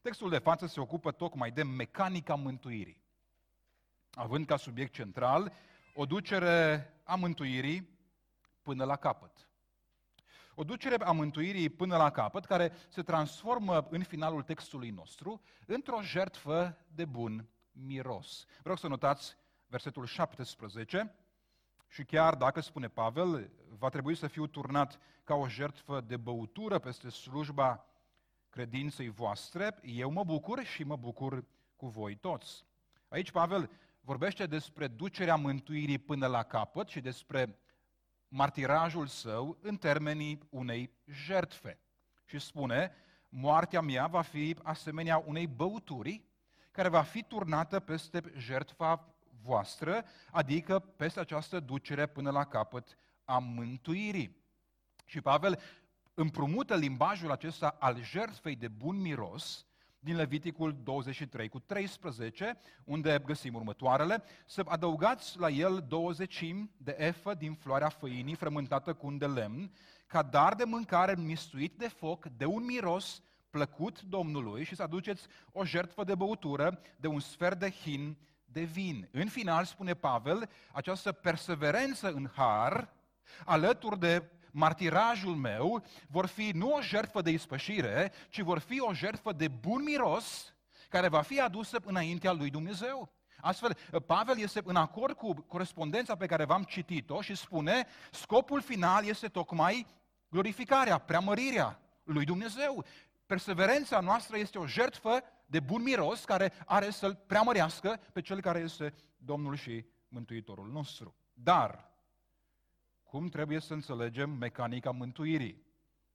Textul 0.01 0.29
de 0.29 0.37
față 0.37 0.65
se 0.65 0.79
ocupă 0.79 1.11
tocmai 1.11 1.51
de 1.51 1.63
mecanica 1.63 2.35
mântuirii, 2.35 3.03
având 4.13 4.45
ca 4.45 4.57
subiect 4.57 4.93
central 4.93 5.53
o 5.93 6.05
ducere 6.05 6.89
a 7.03 7.15
mântuirii 7.15 7.89
până 8.61 8.83
la 8.83 8.95
capăt. 8.95 9.47
O 10.59 10.63
ducere 10.63 11.03
a 11.03 11.11
mântuirii 11.11 11.69
până 11.69 11.97
la 11.97 12.09
capăt, 12.09 12.45
care 12.45 12.71
se 12.89 13.01
transformă 13.01 13.87
în 13.89 14.03
finalul 14.03 14.41
textului 14.41 14.89
nostru 14.89 15.41
într-o 15.65 16.01
jertfă 16.01 16.77
de 16.95 17.05
bun 17.05 17.47
miros. 17.71 18.45
Vreau 18.61 18.75
să 18.75 18.87
notați 18.87 19.37
versetul 19.67 20.05
17 20.05 21.15
și 21.87 22.03
chiar 22.03 22.35
dacă, 22.35 22.59
spune 22.59 22.87
Pavel, 22.87 23.51
va 23.77 23.89
trebui 23.89 24.15
să 24.15 24.27
fiu 24.27 24.47
turnat 24.47 24.99
ca 25.23 25.35
o 25.35 25.47
jertfă 25.47 26.01
de 26.01 26.17
băutură 26.17 26.79
peste 26.79 27.09
slujba 27.09 27.85
credinței 28.49 29.09
voastre, 29.09 29.79
eu 29.81 30.11
mă 30.11 30.23
bucur 30.23 30.63
și 30.63 30.83
mă 30.83 30.95
bucur 30.95 31.45
cu 31.75 31.87
voi 31.87 32.15
toți. 32.15 32.65
Aici 33.07 33.31
Pavel 33.31 33.69
vorbește 34.01 34.45
despre 34.45 34.87
ducerea 34.87 35.35
mântuirii 35.35 35.99
până 35.99 36.27
la 36.27 36.43
capăt 36.43 36.87
și 36.87 36.99
despre 36.99 37.59
martirajul 38.27 39.07
său 39.07 39.57
în 39.62 39.77
termenii 39.77 40.39
unei 40.50 40.91
jertfe. 41.05 41.79
Și 42.25 42.39
spune, 42.39 42.91
moartea 43.29 43.81
mea 43.81 44.07
va 44.07 44.22
fi 44.22 44.55
asemenea 44.63 45.24
unei 45.25 45.48
băuturi 45.48 46.24
care 46.72 46.89
va 46.89 47.01
fi 47.01 47.24
turnată 47.24 47.79
peste 47.79 48.22
jertfa 48.38 49.15
voastră, 49.41 50.05
adică 50.31 50.79
peste 50.79 51.19
această 51.19 51.60
ducere 51.60 52.05
până 52.05 52.31
la 52.31 52.46
capăt 52.46 52.98
a 53.25 53.38
mântuirii. 53.38 54.36
Și 55.05 55.22
Pavel 55.22 55.60
împrumută 56.13 56.75
limbajul 56.75 57.31
acesta 57.31 57.75
al 57.79 58.03
jertfei 58.03 58.55
de 58.55 58.67
bun 58.67 59.01
miros 59.01 59.66
din 59.99 60.15
Leviticul 60.15 60.79
23 60.83 61.47
cu 61.47 61.59
13, 61.59 62.57
unde 62.83 63.21
găsim 63.25 63.53
următoarele, 63.53 64.23
să 64.45 64.63
adăugați 64.65 65.39
la 65.39 65.49
el 65.49 65.85
20 65.87 66.45
de 66.77 66.95
efă 66.97 67.33
din 67.33 67.53
floarea 67.53 67.89
făinii 67.89 68.35
frământată 68.35 68.93
cu 68.93 69.07
un 69.07 69.17
de 69.17 69.25
lemn, 69.25 69.71
ca 70.07 70.21
dar 70.21 70.55
de 70.55 70.63
mâncare 70.63 71.15
mistuit 71.15 71.77
de 71.77 71.87
foc, 71.87 72.25
de 72.25 72.45
un 72.45 72.65
miros 72.65 73.21
plăcut 73.49 74.01
Domnului 74.01 74.63
și 74.63 74.75
să 74.75 74.83
aduceți 74.83 75.27
o 75.51 75.65
jertfă 75.65 76.03
de 76.03 76.15
băutură 76.15 76.79
de 76.97 77.07
un 77.07 77.19
sfert 77.19 77.59
de 77.59 77.69
hin 77.69 78.17
de 78.45 78.63
vin. 78.63 79.09
În 79.11 79.27
final, 79.27 79.65
spune 79.65 79.93
Pavel, 79.93 80.49
această 80.71 81.11
perseverență 81.11 82.11
în 82.11 82.29
har, 82.35 82.93
alături 83.45 83.99
de 83.99 84.29
martirajul 84.57 85.35
meu, 85.35 85.83
vor 86.07 86.25
fi 86.25 86.51
nu 86.53 86.73
o 86.73 86.81
jertfă 86.81 87.21
de 87.21 87.29
ispășire, 87.29 88.11
ci 88.29 88.41
vor 88.41 88.59
fi 88.59 88.79
o 88.79 88.93
jertfă 88.93 89.31
de 89.31 89.47
bun 89.47 89.83
miros, 89.83 90.53
care 90.89 91.07
va 91.07 91.21
fi 91.21 91.39
adusă 91.39 91.77
înaintea 91.85 92.31
lui 92.31 92.49
Dumnezeu. 92.49 93.09
Astfel, 93.41 93.77
Pavel 94.05 94.39
este 94.39 94.61
în 94.63 94.75
acord 94.75 95.15
cu 95.15 95.33
corespondența 95.33 96.15
pe 96.15 96.25
care 96.25 96.45
v-am 96.45 96.63
citit-o 96.63 97.21
și 97.21 97.35
spune, 97.35 97.87
scopul 98.11 98.61
final 98.61 99.05
este 99.05 99.27
tocmai 99.27 99.85
glorificarea, 100.29 100.97
preamărirea 100.97 101.79
lui 102.03 102.25
Dumnezeu. 102.25 102.85
Perseverența 103.25 103.99
noastră 103.99 104.37
este 104.37 104.57
o 104.57 104.67
jertfă 104.67 105.23
de 105.45 105.59
bun 105.59 105.81
miros 105.81 106.25
care 106.25 106.53
are 106.65 106.89
să-L 106.89 107.15
preamărească 107.27 107.99
pe 108.13 108.21
Cel 108.21 108.41
care 108.41 108.59
este 108.59 108.93
Domnul 109.17 109.55
și 109.55 109.85
Mântuitorul 110.07 110.67
nostru. 110.71 111.15
Dar, 111.33 111.87
cum 113.17 113.27
trebuie 113.27 113.59
să 113.59 113.74
înțelegem 113.74 114.29
mecanica 114.29 114.91
mântuirii, 114.91 115.65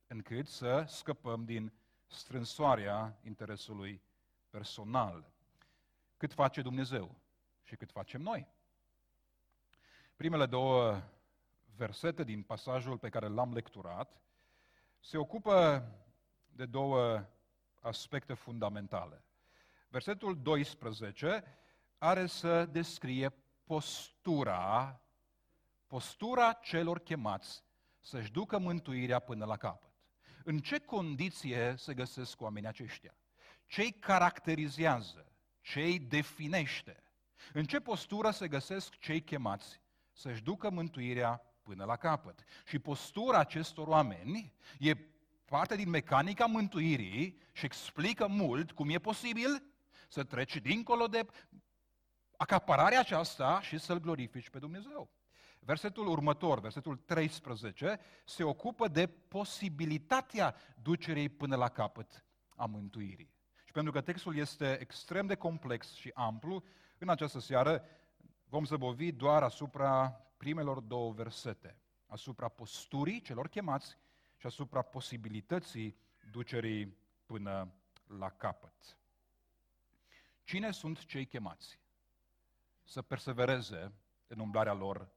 încât 0.06 0.47
să 0.47 0.85
scăpăm 0.88 1.44
din 1.44 1.73
strânsoarea 2.06 3.18
interesului 3.25 4.02
personal? 4.50 5.32
Cât 6.16 6.32
face 6.32 6.62
Dumnezeu 6.62 7.14
și 7.62 7.76
cât 7.76 7.90
facem 7.90 8.21
noi? 8.21 8.49
Primele 10.16 10.47
două 10.47 11.02
versete 11.76 12.25
din 12.25 12.42
pasajul 12.42 12.99
pe 12.99 13.09
care 13.09 13.26
l-am 13.26 13.52
lecturat 13.52 14.23
se 15.00 15.16
ocupă 15.16 15.88
de 16.49 16.66
două 16.66 17.25
aspecte 17.80 18.35
fundamentale. 18.35 19.25
Versetul 19.88 20.42
12 20.42 21.44
are 21.99 22.26
să 22.26 22.66
descrie 22.66 23.35
postura, 23.64 25.00
postura 25.92 26.52
celor 26.52 26.99
chemați 26.99 27.64
să-și 28.00 28.30
ducă 28.30 28.58
mântuirea 28.58 29.18
până 29.18 29.44
la 29.44 29.56
capăt. 29.56 29.90
În 30.44 30.58
ce 30.58 30.78
condiție 30.78 31.75
se 31.78 31.94
găsesc 31.94 32.40
oamenii 32.40 32.68
aceștia? 32.68 33.14
Ce-i 33.66 33.92
caracterizează? 33.92 35.32
Ce-i 35.61 35.99
definește? 35.99 37.02
În 37.52 37.64
ce 37.64 37.80
postură 37.80 38.30
se 38.30 38.49
găsesc 38.49 38.99
cei 38.99 39.22
chemați 39.22 39.80
să-și 40.12 40.42
ducă 40.42 40.70
mântuirea 40.70 41.42
până 41.62 41.84
la 41.84 41.96
capăt? 41.96 42.44
Și 42.66 42.78
postura 42.78 43.38
acestor 43.38 43.87
oameni 43.87 44.54
e 44.78 44.94
parte 45.44 45.76
din 45.76 45.88
mecanica 45.88 46.46
mântuirii 46.46 47.38
și 47.52 47.64
explică 47.64 48.26
mult 48.26 48.72
cum 48.72 48.88
e 48.88 48.99
posibil 48.99 49.62
să 50.08 50.25
treci 50.25 50.56
dincolo 50.56 51.06
de 51.06 51.26
acapararea 52.37 53.00
aceasta 53.00 53.61
și 53.61 53.78
să-L 53.78 54.00
glorifici 54.00 54.50
pe 54.50 54.58
Dumnezeu. 54.58 55.11
Versetul 55.64 56.07
următor, 56.07 56.61
versetul 56.61 56.97
13, 56.97 58.00
se 58.25 58.42
ocupă 58.42 58.88
de 58.88 59.07
posibilitatea 59.07 60.54
ducerii 60.83 61.28
până 61.28 61.57
la 61.57 61.69
capăt 61.69 62.25
a 62.57 62.64
mântuirii. 62.66 63.35
Și 63.64 63.73
pentru 63.73 63.92
că 63.92 64.00
textul 64.00 64.37
este 64.37 64.81
extrem 64.81 65.26
de 65.26 65.35
complex 65.35 65.95
și 65.95 66.11
amplu, 66.14 66.64
în 66.99 67.09
această 67.09 67.38
seară 67.38 67.85
vom 68.49 68.64
zăbovi 68.64 69.12
doar 69.12 69.42
asupra 69.42 70.09
primelor 70.37 70.81
două 70.81 71.12
versete, 71.12 71.76
asupra 72.07 72.49
posturii 72.49 73.21
celor 73.21 73.49
chemați 73.49 73.99
și 74.37 74.47
asupra 74.47 74.83
posibilității 74.83 75.97
ducerii 76.31 76.97
până 77.26 77.73
la 78.19 78.31
capăt. 78.31 78.97
Cine 80.45 80.71
sunt 80.71 81.04
cei 81.04 81.26
chemați 81.26 81.78
să 82.85 83.02
persevereze 83.02 83.92
în 84.26 84.38
umblarea 84.38 84.73
lor 84.73 85.11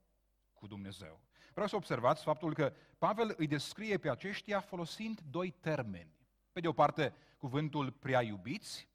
cu 0.65 0.71
Dumnezeu? 0.71 1.19
Vreau 1.53 1.67
să 1.67 1.75
observați 1.75 2.23
faptul 2.23 2.53
că 2.53 2.73
Pavel 2.97 3.33
îi 3.37 3.47
descrie 3.47 3.97
pe 3.97 4.09
aceștia 4.09 4.59
folosind 4.59 5.19
doi 5.29 5.51
termeni. 5.51 6.13
Pe 6.51 6.59
de 6.59 6.67
o 6.67 6.71
parte, 6.71 7.13
cuvântul 7.37 7.91
prea 7.91 8.21
iubiți 8.21 8.87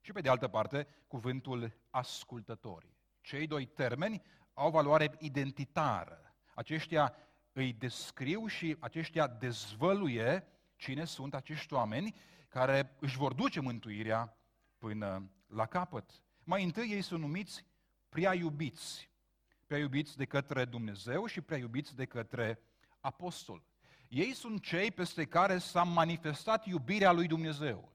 și 0.00 0.12
pe 0.12 0.20
de 0.20 0.28
altă 0.28 0.48
parte, 0.48 0.86
cuvântul 1.06 1.72
ascultători. 1.90 2.94
Cei 3.20 3.46
doi 3.46 3.66
termeni 3.66 4.22
au 4.54 4.70
valoare 4.70 5.16
identitară. 5.18 6.34
Aceștia 6.54 7.16
îi 7.52 7.72
descriu 7.72 8.46
și 8.46 8.76
aceștia 8.78 9.26
dezvăluie 9.26 10.46
cine 10.76 11.04
sunt 11.04 11.34
acești 11.34 11.72
oameni 11.72 12.14
care 12.48 12.96
își 13.00 13.16
vor 13.16 13.32
duce 13.32 13.60
mântuirea 13.60 14.36
până 14.78 15.30
la 15.46 15.66
capăt. 15.66 16.22
Mai 16.44 16.64
întâi 16.64 16.90
ei 16.90 17.02
sunt 17.02 17.20
numiți 17.20 17.64
prea 18.08 18.34
iubiți. 18.34 19.11
Prea 19.72 19.84
iubiți 19.84 20.16
de 20.16 20.24
către 20.24 20.64
Dumnezeu 20.64 21.26
și 21.26 21.40
prea 21.40 21.58
iubiți 21.58 21.96
de 21.96 22.04
către 22.04 22.58
apostol. 23.00 23.62
Ei 24.08 24.34
sunt 24.34 24.62
cei 24.62 24.90
peste 24.90 25.24
care 25.24 25.58
s-a 25.58 25.82
manifestat 25.82 26.66
iubirea 26.66 27.12
lui 27.12 27.26
Dumnezeu. 27.26 27.92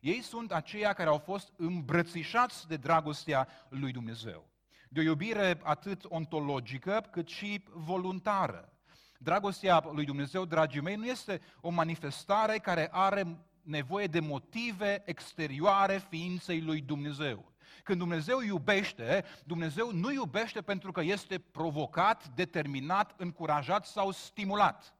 Ei 0.00 0.20
sunt 0.20 0.52
aceia 0.52 0.92
care 0.92 1.08
au 1.08 1.18
fost 1.18 1.52
îmbrățișați 1.56 2.68
de 2.68 2.76
dragostea 2.76 3.48
lui 3.68 3.92
Dumnezeu. 3.92 4.48
De 4.88 5.00
o 5.00 5.02
iubire 5.02 5.60
atât 5.62 6.04
ontologică 6.08 7.08
cât 7.10 7.28
și 7.28 7.64
voluntară. 7.72 8.72
Dragostea 9.18 9.88
lui 9.92 10.04
Dumnezeu, 10.04 10.44
dragii 10.44 10.80
mei, 10.80 10.96
nu 10.96 11.06
este 11.06 11.40
o 11.60 11.70
manifestare 11.70 12.58
care 12.58 12.88
are 12.92 13.38
nevoie 13.62 14.06
de 14.06 14.20
motive 14.20 15.02
exterioare 15.04 15.98
ființei 16.08 16.60
lui 16.60 16.80
Dumnezeu. 16.80 17.49
Când 17.82 17.98
Dumnezeu 17.98 18.40
iubește, 18.40 19.24
Dumnezeu 19.44 19.92
nu 19.92 20.12
iubește 20.12 20.62
pentru 20.62 20.92
că 20.92 21.00
este 21.00 21.38
provocat, 21.38 22.28
determinat, 22.28 23.14
încurajat 23.16 23.86
sau 23.86 24.10
stimulat. 24.10 24.94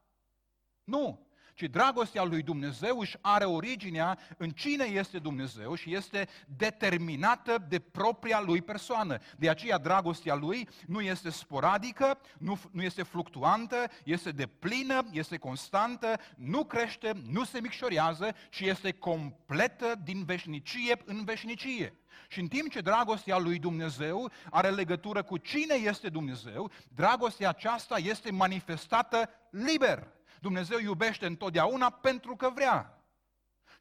Nu, 0.83 1.27
ci 1.61 1.67
ci 1.67 1.69
dragostea 1.69 2.23
lui 2.23 2.41
Dumnezeu 2.41 2.99
își 2.99 3.17
are 3.21 3.45
originea 3.45 4.19
în 4.37 4.49
cine 4.49 4.83
este 4.83 5.19
Dumnezeu 5.19 5.75
și 5.75 5.95
este 5.95 6.27
determinată 6.57 7.65
de 7.69 7.79
propria 7.79 8.41
lui 8.45 8.61
persoană. 8.61 9.17
De 9.37 9.49
aceea 9.49 9.77
dragostea 9.77 10.35
lui 10.35 10.67
nu 10.87 11.01
este 11.01 11.29
sporadică, 11.29 12.19
nu, 12.37 12.59
nu 12.71 12.81
este 12.81 13.03
fluctuantă, 13.03 13.75
este 14.03 14.31
de 14.31 14.45
plină, 14.45 15.07
este 15.11 15.37
constantă, 15.37 16.19
nu 16.35 16.63
crește, 16.63 17.11
nu 17.29 17.43
se 17.43 17.59
micșorează 17.59 18.35
și 18.49 18.67
este 18.67 18.91
completă 18.91 20.01
din 20.03 20.23
veșnicie 20.23 21.01
în 21.05 21.23
veșnicie. 21.23 21.93
Și 22.27 22.39
în 22.39 22.47
timp 22.47 22.71
ce 22.71 22.79
dragostea 22.81 23.37
lui 23.37 23.59
Dumnezeu 23.59 24.31
are 24.49 24.69
legătură 24.69 25.23
cu 25.23 25.37
cine 25.37 25.73
este 25.73 26.09
Dumnezeu, 26.09 26.71
dragostea 26.95 27.49
aceasta 27.49 27.97
este 27.97 28.31
manifestată 28.31 29.29
liber. 29.49 30.19
Dumnezeu 30.41 30.79
iubește 30.79 31.25
întotdeauna 31.25 31.89
pentru 31.89 32.35
că 32.35 32.49
vrea. 32.53 33.00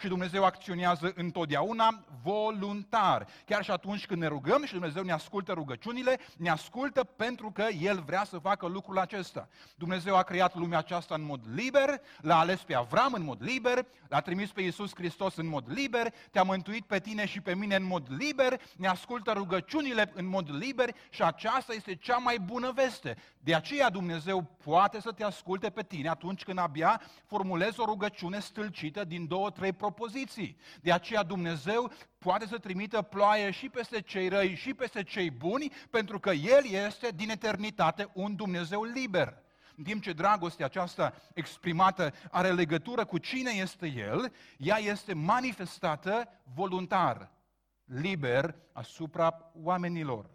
Și 0.00 0.08
Dumnezeu 0.08 0.44
acționează 0.44 1.12
întotdeauna 1.14 2.04
voluntar. 2.22 3.26
Chiar 3.46 3.64
și 3.64 3.70
atunci 3.70 4.06
când 4.06 4.20
ne 4.20 4.26
rugăm 4.26 4.64
și 4.64 4.72
Dumnezeu 4.72 5.02
ne 5.02 5.12
ascultă 5.12 5.52
rugăciunile, 5.52 6.18
ne 6.36 6.50
ascultă 6.50 7.04
pentru 7.04 7.50
că 7.50 7.66
El 7.80 8.02
vrea 8.06 8.24
să 8.24 8.38
facă 8.38 8.66
lucrul 8.66 8.98
acesta. 8.98 9.48
Dumnezeu 9.76 10.16
a 10.16 10.22
creat 10.22 10.54
lumea 10.54 10.78
aceasta 10.78 11.14
în 11.14 11.24
mod 11.24 11.40
liber, 11.54 12.00
l-a 12.20 12.38
ales 12.38 12.62
pe 12.62 12.74
Avram 12.74 13.12
în 13.12 13.24
mod 13.24 13.42
liber, 13.42 13.86
l-a 14.08 14.20
trimis 14.20 14.50
pe 14.50 14.60
Iisus 14.60 14.94
Hristos 14.94 15.36
în 15.36 15.48
mod 15.48 15.64
liber, 15.66 16.14
te-a 16.30 16.42
mântuit 16.42 16.84
pe 16.84 16.98
tine 16.98 17.26
și 17.26 17.40
pe 17.40 17.54
mine 17.54 17.74
în 17.74 17.84
mod 17.84 18.06
liber, 18.18 18.60
ne 18.76 18.88
ascultă 18.88 19.32
rugăciunile 19.32 20.12
în 20.14 20.26
mod 20.26 20.50
liber 20.50 20.94
și 21.10 21.22
aceasta 21.22 21.74
este 21.74 21.94
cea 21.94 22.16
mai 22.16 22.38
bună 22.38 22.72
veste. 22.74 23.16
De 23.42 23.54
aceea 23.54 23.90
Dumnezeu 23.90 24.42
poate 24.64 25.00
să 25.00 25.12
te 25.12 25.24
asculte 25.24 25.70
pe 25.70 25.82
tine 25.82 26.08
atunci 26.08 26.42
când 26.42 26.58
abia 26.58 27.00
formulezi 27.26 27.80
o 27.80 27.84
rugăciune 27.84 28.40
stâlcită 28.40 29.04
din 29.04 29.26
două, 29.26 29.50
trei 29.50 29.72
propoziții. 29.90 30.56
De 30.80 30.92
aceea 30.92 31.22
Dumnezeu 31.22 31.92
poate 32.18 32.46
să 32.46 32.58
trimită 32.58 33.02
ploaie 33.02 33.50
și 33.50 33.68
peste 33.68 34.00
cei 34.00 34.28
răi 34.28 34.54
și 34.54 34.74
peste 34.74 35.02
cei 35.02 35.30
buni, 35.30 35.72
pentru 35.90 36.20
că 36.20 36.30
El 36.30 36.64
este 36.64 37.08
din 37.14 37.30
eternitate 37.30 38.10
un 38.12 38.36
Dumnezeu 38.36 38.84
liber. 38.84 39.42
În 39.76 39.84
timp 39.84 40.02
ce 40.02 40.12
dragostea 40.12 40.66
aceasta 40.66 41.14
exprimată 41.34 42.12
are 42.30 42.52
legătură 42.52 43.04
cu 43.04 43.18
cine 43.18 43.50
este 43.50 43.86
El, 43.86 44.32
ea 44.56 44.76
este 44.76 45.12
manifestată 45.14 46.28
voluntar, 46.54 47.30
liber 47.84 48.54
asupra 48.72 49.50
oamenilor. 49.54 50.30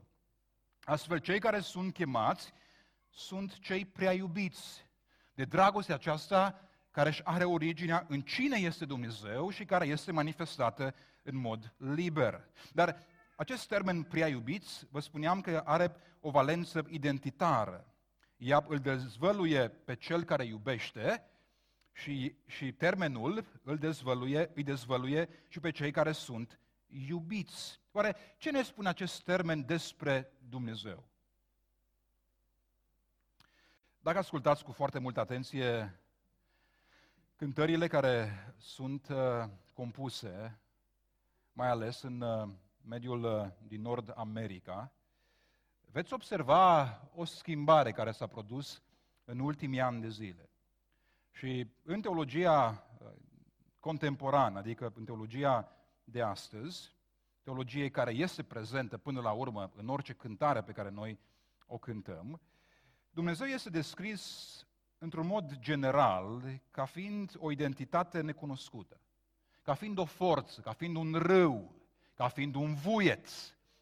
Astfel, 0.83 1.17
cei 1.17 1.39
care 1.39 1.59
sunt 1.59 1.93
chemați 1.93 2.53
sunt 3.09 3.59
cei 3.59 3.85
prea 3.85 4.11
iubiți. 4.11 4.85
De 5.33 5.43
dragostea 5.43 5.95
aceasta 5.95 6.64
care 6.95 7.09
își 7.09 7.25
are 7.25 7.43
originea 7.43 8.05
în 8.07 8.21
cine 8.21 8.57
este 8.57 8.85
Dumnezeu 8.85 9.49
și 9.49 9.65
care 9.65 9.85
este 9.85 10.11
manifestată 10.11 10.95
în 11.21 11.35
mod 11.35 11.73
liber. 11.77 12.47
Dar 12.73 13.05
acest 13.35 13.67
termen 13.67 14.03
prea 14.03 14.27
iubiți, 14.27 14.87
vă 14.91 14.99
spuneam 14.99 15.41
că 15.41 15.61
are 15.65 15.95
o 16.19 16.29
valență 16.29 16.85
identitară. 16.89 17.93
Ea 18.37 18.65
îl 18.67 18.79
dezvăluie 18.79 19.67
pe 19.67 19.95
cel 19.95 20.23
care 20.23 20.45
iubește 20.45 21.23
și, 21.91 22.35
și 22.45 22.71
termenul 22.71 23.45
îl 23.63 23.77
dezvăluie, 23.77 24.51
îi 24.53 24.63
dezvăluie 24.63 25.29
și 25.47 25.59
pe 25.59 25.71
cei 25.71 25.91
care 25.91 26.11
sunt 26.11 26.59
iubiți. 26.87 27.81
Oare 27.91 28.15
ce 28.37 28.51
ne 28.51 28.63
spune 28.63 28.87
acest 28.87 29.23
termen 29.23 29.65
despre 29.65 30.31
Dumnezeu? 30.49 31.07
Dacă 33.99 34.17
ascultați 34.17 34.63
cu 34.63 34.71
foarte 34.71 34.99
multă 34.99 35.19
atenție 35.19 35.99
cântările 37.35 37.87
care 37.87 38.31
sunt 38.57 39.07
uh, 39.09 39.49
compuse, 39.73 40.59
mai 41.53 41.67
ales 41.67 42.01
în 42.01 42.21
uh, 42.21 42.49
mediul 42.87 43.23
uh, 43.23 43.47
din 43.67 43.81
Nord 43.81 44.13
America, 44.15 44.91
veți 45.91 46.13
observa 46.13 46.83
o 47.15 47.25
schimbare 47.25 47.91
care 47.91 48.11
s-a 48.11 48.27
produs 48.27 48.81
în 49.25 49.39
ultimii 49.39 49.81
ani 49.81 50.01
de 50.01 50.09
zile. 50.09 50.49
Și 51.31 51.67
în 51.83 52.01
teologia 52.01 52.87
contemporană, 53.79 54.59
adică 54.59 54.93
în 54.95 55.05
teologia 55.05 55.71
de 56.03 56.21
astăzi, 56.21 56.95
teologie 57.43 57.89
care 57.89 58.11
este 58.11 58.43
prezentă 58.43 58.97
până 58.97 59.21
la 59.21 59.31
urmă 59.31 59.71
în 59.75 59.87
orice 59.87 60.13
cântare 60.13 60.61
pe 60.61 60.71
care 60.71 60.89
noi 60.89 61.19
o 61.65 61.77
cântăm, 61.77 62.41
Dumnezeu 63.11 63.47
este 63.47 63.69
descris 63.69 64.64
într-un 64.97 65.27
mod 65.27 65.57
general 65.59 66.59
ca 66.71 66.85
fiind 66.85 67.31
o 67.37 67.51
identitate 67.51 68.21
necunoscută, 68.21 68.99
ca 69.61 69.73
fiind 69.73 69.97
o 69.97 70.05
forță, 70.05 70.61
ca 70.61 70.71
fiind 70.71 70.95
un 70.95 71.13
râu, 71.13 71.75
ca 72.13 72.27
fiind 72.27 72.55
un 72.55 72.73
vuiet, 72.73 73.29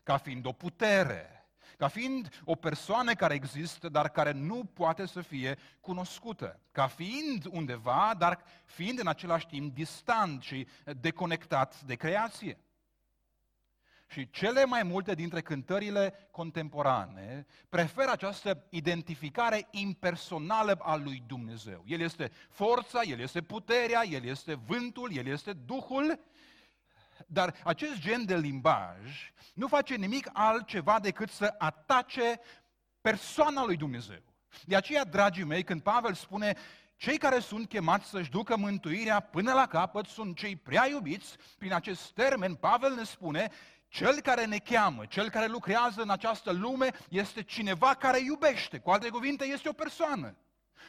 ca 0.03 0.17
fiind 0.17 0.45
o 0.45 0.51
putere, 0.51 1.45
ca 1.77 1.87
fiind 1.87 2.41
o 2.45 2.55
persoană 2.55 3.13
care 3.13 3.33
există, 3.33 3.89
dar 3.89 4.09
care 4.09 4.31
nu 4.31 4.63
poate 4.63 5.05
să 5.05 5.21
fie 5.21 5.57
cunoscută, 5.79 6.59
ca 6.71 6.87
fiind 6.87 7.45
undeva, 7.49 8.13
dar 8.17 8.39
fiind 8.65 8.99
în 8.99 9.07
același 9.07 9.47
timp 9.47 9.73
distant 9.73 10.41
și 10.41 10.67
deconectat 10.99 11.81
de 11.81 11.95
creație. 11.95 12.57
Și 14.13 14.29
cele 14.29 14.65
mai 14.65 14.83
multe 14.83 15.13
dintre 15.13 15.41
cântările 15.41 16.27
contemporane 16.31 17.45
preferă 17.69 18.11
această 18.11 18.65
identificare 18.69 19.67
impersonală 19.71 20.77
a 20.81 20.95
lui 20.95 21.23
Dumnezeu. 21.27 21.83
El 21.87 21.99
este 21.99 22.31
forța, 22.49 23.01
El 23.01 23.19
este 23.19 23.41
puterea, 23.41 24.03
El 24.05 24.25
este 24.25 24.53
vântul, 24.53 25.11
El 25.13 25.27
este 25.27 25.53
Duhul, 25.53 26.19
dar 27.27 27.55
acest 27.63 27.99
gen 27.99 28.25
de 28.25 28.37
limbaj 28.37 29.31
nu 29.53 29.67
face 29.67 29.95
nimic 29.95 30.29
altceva 30.33 30.99
decât 30.99 31.29
să 31.29 31.55
atace 31.57 32.39
persoana 33.01 33.65
lui 33.65 33.77
Dumnezeu. 33.77 34.21
De 34.65 34.75
aceea, 34.75 35.05
dragii 35.05 35.43
mei, 35.43 35.63
când 35.63 35.81
Pavel 35.81 36.13
spune 36.13 36.57
cei 36.95 37.17
care 37.17 37.39
sunt 37.39 37.67
chemați 37.67 38.09
să-și 38.09 38.29
ducă 38.29 38.57
mântuirea 38.57 39.19
până 39.19 39.53
la 39.53 39.67
capăt 39.67 40.05
sunt 40.05 40.37
cei 40.37 40.55
prea 40.55 40.87
iubiți, 40.87 41.35
prin 41.57 41.73
acest 41.73 42.11
termen 42.11 42.55
Pavel 42.55 42.93
ne 42.93 43.03
spune 43.03 43.51
cel 43.93 44.19
care 44.21 44.45
ne 44.45 44.57
cheamă, 44.57 45.05
cel 45.05 45.29
care 45.29 45.47
lucrează 45.47 46.01
în 46.01 46.09
această 46.09 46.51
lume 46.51 46.91
este 47.09 47.43
cineva 47.43 47.93
care 47.93 48.19
iubește. 48.19 48.79
Cu 48.79 48.89
alte 48.89 49.09
cuvinte, 49.09 49.45
este 49.45 49.69
o 49.69 49.73
persoană. 49.73 50.37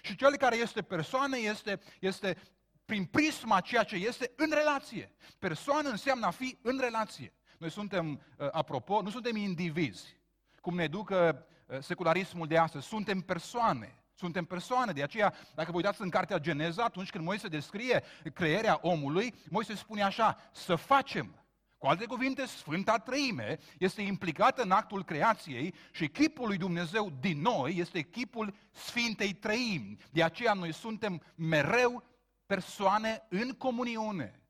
Și 0.02 0.16
cel 0.16 0.36
care 0.36 0.56
este 0.56 0.82
persoană 0.82 1.36
este, 1.38 1.80
este 2.00 2.36
prin 2.84 3.04
prisma 3.04 3.60
ceea 3.60 3.82
ce 3.82 3.96
este 3.96 4.32
în 4.36 4.50
relație. 4.50 5.12
Persoană 5.38 5.88
înseamnă 5.88 6.26
a 6.26 6.30
fi 6.30 6.58
în 6.62 6.78
relație. 6.78 7.32
Noi 7.58 7.70
suntem, 7.70 8.20
uh, 8.38 8.48
apropo, 8.52 9.02
nu 9.02 9.10
suntem 9.10 9.36
indivizi, 9.36 10.16
cum 10.60 10.74
ne 10.74 10.82
educă 10.82 11.46
uh, 11.66 11.78
secularismul 11.80 12.46
de 12.46 12.58
astăzi, 12.58 12.86
suntem 12.86 13.20
persoane. 13.20 13.98
Suntem 14.14 14.44
persoane, 14.44 14.92
de 14.92 15.02
aceea, 15.02 15.34
dacă 15.54 15.70
vă 15.70 15.76
uitați 15.76 16.00
în 16.00 16.10
cartea 16.10 16.38
Geneza, 16.38 16.84
atunci 16.84 17.10
când 17.10 17.24
Moise 17.24 17.48
descrie 17.48 18.02
crearea 18.34 18.78
omului, 18.82 19.34
Moise 19.48 19.74
spune 19.74 20.02
așa, 20.02 20.50
să 20.52 20.74
facem. 20.74 21.43
Cu 21.84 21.90
alte 21.90 22.06
cuvinte, 22.06 22.46
Sfânta 22.46 22.98
Trăime 22.98 23.58
este 23.78 24.02
implicată 24.02 24.62
în 24.62 24.70
actul 24.70 25.04
creației 25.04 25.74
și 25.92 26.08
chipul 26.08 26.46
lui 26.46 26.56
Dumnezeu 26.56 27.12
din 27.20 27.40
noi 27.40 27.76
este 27.76 28.02
chipul 28.02 28.54
Sfintei 28.70 29.32
Trăimi. 29.32 29.98
De 30.10 30.22
aceea 30.22 30.52
noi 30.52 30.72
suntem 30.72 31.22
mereu 31.34 32.04
persoane 32.46 33.26
în 33.28 33.50
comuniune. 33.52 34.40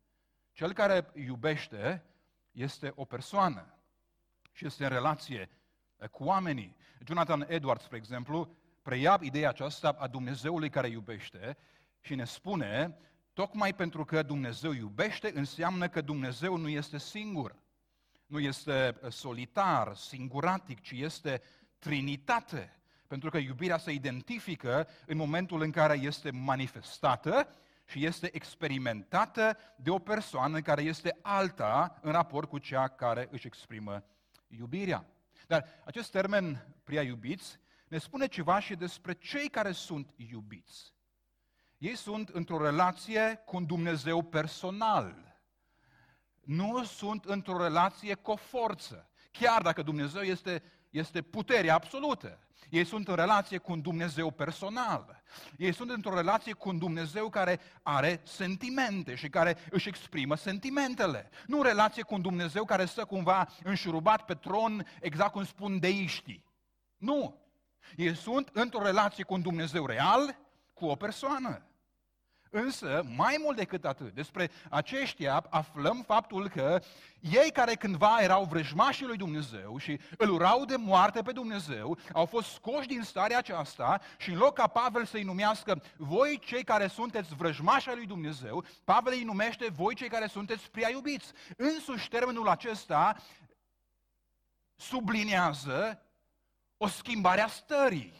Cel 0.53 0.73
care 0.73 1.11
iubește 1.15 2.05
este 2.51 2.93
o 2.95 3.05
persoană 3.05 3.79
și 4.53 4.67
este 4.67 4.85
în 4.85 4.91
relație 4.91 5.51
cu 6.11 6.25
oamenii. 6.25 6.77
Jonathan 7.07 7.45
Edwards, 7.49 7.85
spre 7.85 7.97
exemplu, 7.97 8.57
preia 8.83 9.19
ideea 9.23 9.49
aceasta 9.49 9.97
a 9.99 10.07
Dumnezeului 10.07 10.71
care 10.71 10.89
iubește 10.89 11.57
și 12.01 12.15
ne 12.15 12.25
spune 12.25 12.99
Tocmai 13.35 13.75
pentru 13.75 14.05
că 14.05 14.23
Dumnezeu 14.23 14.73
iubește, 14.73 15.31
înseamnă 15.35 15.89
că 15.89 16.01
Dumnezeu 16.01 16.57
nu 16.57 16.69
este 16.69 16.99
singur. 16.99 17.57
Nu 18.27 18.39
este 18.39 18.99
uh, 19.03 19.13
solitar, 19.13 19.97
singuratic, 19.97 20.81
ci 20.81 20.91
este 20.91 21.43
trinitate. 21.79 22.79
Pentru 23.07 23.31
că 23.31 23.39
iubirea 23.39 23.79
se 23.79 23.93
identifică 23.93 24.89
în 25.07 25.17
momentul 25.17 25.63
în 25.63 25.71
care 25.71 25.97
este 25.97 26.31
manifestată 26.31 27.49
și 27.85 28.05
este 28.05 28.35
experimentată 28.35 29.57
de 29.77 29.91
o 29.91 29.99
persoană 29.99 30.61
care 30.61 30.83
este 30.83 31.19
alta 31.23 31.99
în 32.03 32.13
raport 32.13 32.49
cu 32.49 32.59
cea 32.59 32.89
care 32.89 33.29
își 33.31 33.47
exprimă 33.47 34.05
iubirea. 34.47 35.07
Dar 35.47 35.65
acest 35.85 36.11
termen 36.11 36.67
prea 36.85 37.03
iubiți 37.03 37.59
ne 37.89 37.99
spune 37.99 38.27
ceva 38.27 38.61
și 38.61 38.75
despre 38.75 39.13
cei 39.13 39.49
care 39.49 39.73
sunt 39.73 40.11
iubiți. 40.17 40.94
Ei 41.85 41.97
sunt 41.97 42.29
într-o 42.29 42.63
relație 42.65 43.43
cu 43.47 43.57
un 43.57 43.67
Dumnezeu 43.67 44.23
personal. 44.23 45.39
Nu 46.41 46.85
sunt 46.85 47.25
într-o 47.25 47.63
relație 47.63 48.15
cu 48.15 48.31
o 48.31 48.37
forță. 48.37 49.09
chiar 49.31 49.63
dacă 49.63 49.83
Dumnezeu 49.83 50.23
este, 50.23 50.63
este 50.91 51.23
puterea 51.23 51.75
absolută. 51.75 52.39
Ei 52.71 52.85
sunt 52.85 53.09
în 53.09 53.15
relație 53.15 53.59
cu 53.59 53.73
un 53.73 53.81
Dumnezeu 53.81 54.31
personal. 54.31 55.23
Ei 55.57 55.73
sunt 55.73 55.91
într-o 55.91 56.15
relație 56.15 56.53
cu 56.53 56.69
un 56.69 56.79
Dumnezeu 56.79 57.29
care 57.29 57.61
are 57.83 58.21
sentimente 58.25 59.15
și 59.15 59.29
care 59.29 59.57
își 59.71 59.89
exprimă 59.89 60.37
sentimentele. 60.37 61.31
Nu 61.47 61.57
în 61.57 61.65
relație 61.65 62.03
cu 62.03 62.15
un 62.15 62.23
Dumnezeu 62.23 62.65
care 62.65 62.85
stă 62.85 63.05
cumva 63.05 63.49
înșurubat 63.63 64.25
pe 64.25 64.35
tron, 64.35 64.87
exact 65.01 65.33
cum 65.33 65.45
spun 65.45 65.79
deiștii. 65.79 66.45
Nu. 66.97 67.43
Ei 67.97 68.17
sunt 68.17 68.49
într-o 68.53 68.83
relație 68.83 69.25
cu 69.25 69.35
un 69.35 69.43
Dumnezeu 69.43 69.87
real, 69.87 70.39
cu 70.73 70.87
o 70.87 70.95
persoană. 70.95 71.69
Însă, 72.57 73.03
mai 73.17 73.37
mult 73.41 73.57
decât 73.57 73.85
atât, 73.85 74.15
despre 74.15 74.51
aceștia 74.71 75.47
aflăm 75.51 76.03
faptul 76.07 76.49
că 76.49 76.83
ei 77.21 77.51
care 77.53 77.75
cândva 77.75 78.19
erau 78.21 78.45
vrăjmașii 78.45 79.07
lui 79.07 79.17
Dumnezeu 79.17 79.79
și 79.79 80.01
îl 80.19 80.31
urau 80.31 80.65
de 80.65 80.77
moarte 80.77 81.23
pe 81.23 81.33
Dumnezeu, 81.33 81.99
au 82.13 82.27
fost 82.27 82.49
scoși 82.53 82.87
din 82.87 83.03
starea 83.03 83.39
aceasta 83.39 84.01
și 84.19 84.31
în 84.31 84.37
loc 84.37 84.55
ca 84.55 84.67
Pavel 84.67 85.05
să-i 85.05 85.23
numească 85.23 85.83
voi 85.97 86.39
cei 86.39 86.65
care 86.65 86.87
sunteți 86.87 87.35
vrăjmași 87.35 87.89
lui 87.95 88.07
Dumnezeu, 88.07 88.65
Pavel 88.85 89.13
îi 89.13 89.25
numește 89.25 89.69
voi 89.69 89.95
cei 89.95 90.09
care 90.09 90.27
sunteți 90.27 90.71
prea 90.71 90.91
iubiți. 90.91 91.33
Însuși 91.57 92.09
termenul 92.09 92.49
acesta 92.49 93.17
sublinează 94.77 96.03
o 96.77 96.87
schimbare 96.87 97.41
a 97.41 97.49
stării. 97.49 98.13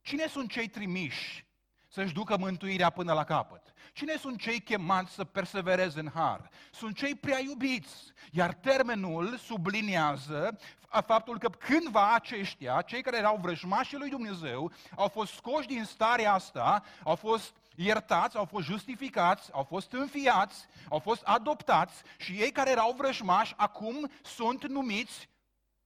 Cine 0.00 0.26
sunt 0.26 0.50
cei 0.50 0.68
trimiși 0.68 1.50
să-și 1.92 2.12
ducă 2.12 2.36
mântuirea 2.36 2.90
până 2.90 3.12
la 3.12 3.24
capăt? 3.24 3.62
Cine 3.92 4.16
sunt 4.16 4.40
cei 4.40 4.60
chemați 4.60 5.12
să 5.12 5.24
persevereze 5.24 6.00
în 6.00 6.10
har? 6.14 6.50
Sunt 6.70 6.96
cei 6.96 7.14
prea 7.14 7.38
iubiți. 7.38 8.12
Iar 8.30 8.54
termenul 8.54 9.36
subliniază 9.36 10.58
faptul 11.06 11.38
că 11.38 11.48
cândva 11.48 12.14
aceștia, 12.14 12.82
cei 12.82 13.02
care 13.02 13.16
erau 13.16 13.38
vrăjmașii 13.42 13.98
lui 13.98 14.10
Dumnezeu, 14.10 14.72
au 14.96 15.08
fost 15.08 15.32
scoși 15.32 15.66
din 15.66 15.84
starea 15.84 16.32
asta, 16.32 16.82
au 17.04 17.14
fost 17.14 17.56
iertați, 17.74 18.36
au 18.36 18.44
fost 18.44 18.66
justificați, 18.66 19.52
au 19.52 19.62
fost 19.62 19.92
înfiați, 19.92 20.66
au 20.88 20.98
fost 20.98 21.22
adoptați 21.22 22.02
și 22.18 22.32
ei 22.32 22.50
care 22.50 22.70
erau 22.70 22.94
vrăjmași 22.96 23.54
acum 23.56 24.10
sunt 24.22 24.66
numiți 24.66 25.28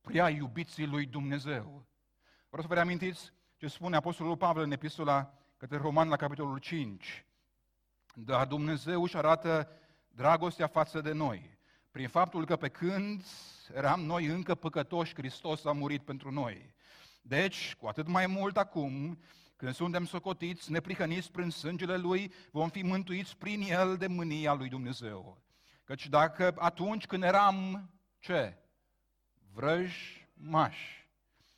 prea 0.00 0.28
iubiții 0.28 0.86
lui 0.86 1.06
Dumnezeu. 1.06 1.86
Vreau 2.48 2.62
să 2.62 2.68
vă 2.68 2.74
reamintiți 2.74 3.32
ce 3.56 3.66
spune 3.66 3.96
Apostolul 3.96 4.36
Pavel 4.36 4.62
în 4.62 4.72
epistola 4.72 5.34
către 5.56 5.76
Roman 5.76 6.08
la 6.08 6.16
capitolul 6.16 6.58
5. 6.58 7.26
Dar 8.14 8.46
Dumnezeu 8.46 9.02
își 9.02 9.16
arată 9.16 9.68
dragostea 10.08 10.66
față 10.66 11.00
de 11.00 11.12
noi, 11.12 11.58
prin 11.90 12.08
faptul 12.08 12.44
că 12.44 12.56
pe 12.56 12.68
când 12.68 13.24
eram 13.74 14.00
noi 14.00 14.26
încă 14.26 14.54
păcătoși, 14.54 15.14
Hristos 15.14 15.64
a 15.64 15.72
murit 15.72 16.02
pentru 16.02 16.30
noi. 16.30 16.74
Deci, 17.22 17.74
cu 17.74 17.86
atât 17.86 18.06
mai 18.06 18.26
mult 18.26 18.56
acum, 18.56 19.18
când 19.56 19.74
suntem 19.74 20.04
socotiți, 20.04 20.70
neprihăniți 20.70 21.30
prin 21.30 21.50
sângele 21.50 21.96
Lui, 21.96 22.32
vom 22.50 22.68
fi 22.68 22.82
mântuiți 22.82 23.36
prin 23.36 23.62
El 23.62 23.96
de 23.96 24.06
mânia 24.06 24.52
Lui 24.52 24.68
Dumnezeu. 24.68 25.42
Căci 25.84 26.08
dacă 26.08 26.54
atunci 26.58 27.06
când 27.06 27.22
eram, 27.22 27.90
ce? 28.18 28.56
Vrăjmași, 29.52 31.08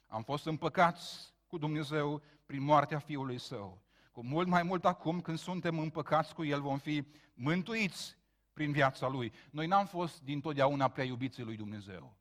am 0.06 0.22
fost 0.22 0.46
împăcați 0.46 1.34
cu 1.46 1.58
Dumnezeu 1.58 2.22
prin 2.46 2.62
moartea 2.62 2.98
Fiului 2.98 3.38
Său. 3.38 3.82
Cu 4.18 4.24
mult 4.24 4.48
mai 4.48 4.62
mult 4.62 4.84
acum, 4.84 5.20
când 5.20 5.38
suntem 5.38 5.78
împăcați 5.78 6.34
cu 6.34 6.44
El, 6.44 6.60
vom 6.60 6.78
fi 6.78 7.04
mântuiți 7.34 8.16
prin 8.52 8.72
viața 8.72 9.08
Lui. 9.08 9.32
Noi 9.50 9.66
n-am 9.66 9.86
fost 9.86 10.22
dintotdeauna 10.22 10.88
prea 10.88 11.04
iubiții 11.04 11.42
Lui 11.42 11.56
Dumnezeu. 11.56 12.16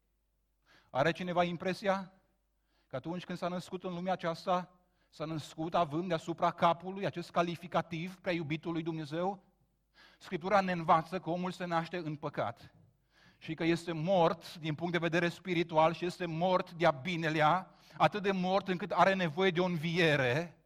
Are 0.89 1.11
cineva 1.11 1.43
impresia 1.43 2.13
că 2.87 2.95
atunci 2.95 3.23
când 3.23 3.37
s-a 3.37 3.47
născut 3.47 3.83
în 3.83 3.93
lumea 3.93 4.13
aceasta, 4.13 4.69
s-a 5.09 5.25
născut 5.25 5.75
având 5.75 6.07
deasupra 6.07 6.51
capului 6.51 7.05
acest 7.05 7.31
calificativ 7.31 8.15
prea 8.15 8.33
iubitul 8.33 8.71
lui 8.71 8.83
Dumnezeu? 8.83 9.43
Scriptura 10.17 10.61
ne 10.61 10.71
învață 10.71 11.19
că 11.19 11.29
omul 11.29 11.51
se 11.51 11.65
naște 11.65 11.97
în 11.97 12.15
păcat 12.15 12.73
și 13.37 13.53
că 13.53 13.63
este 13.63 13.91
mort 13.91 14.57
din 14.57 14.75
punct 14.75 14.91
de 14.91 14.99
vedere 14.99 15.29
spiritual 15.29 15.93
și 15.93 16.05
este 16.05 16.25
mort 16.25 16.71
de-a 16.71 16.91
binelea, 16.91 17.75
atât 17.97 18.21
de 18.21 18.31
mort 18.31 18.67
încât 18.67 18.91
are 18.91 19.13
nevoie 19.13 19.51
de 19.51 19.59
o 19.59 19.65
înviere 19.65 20.56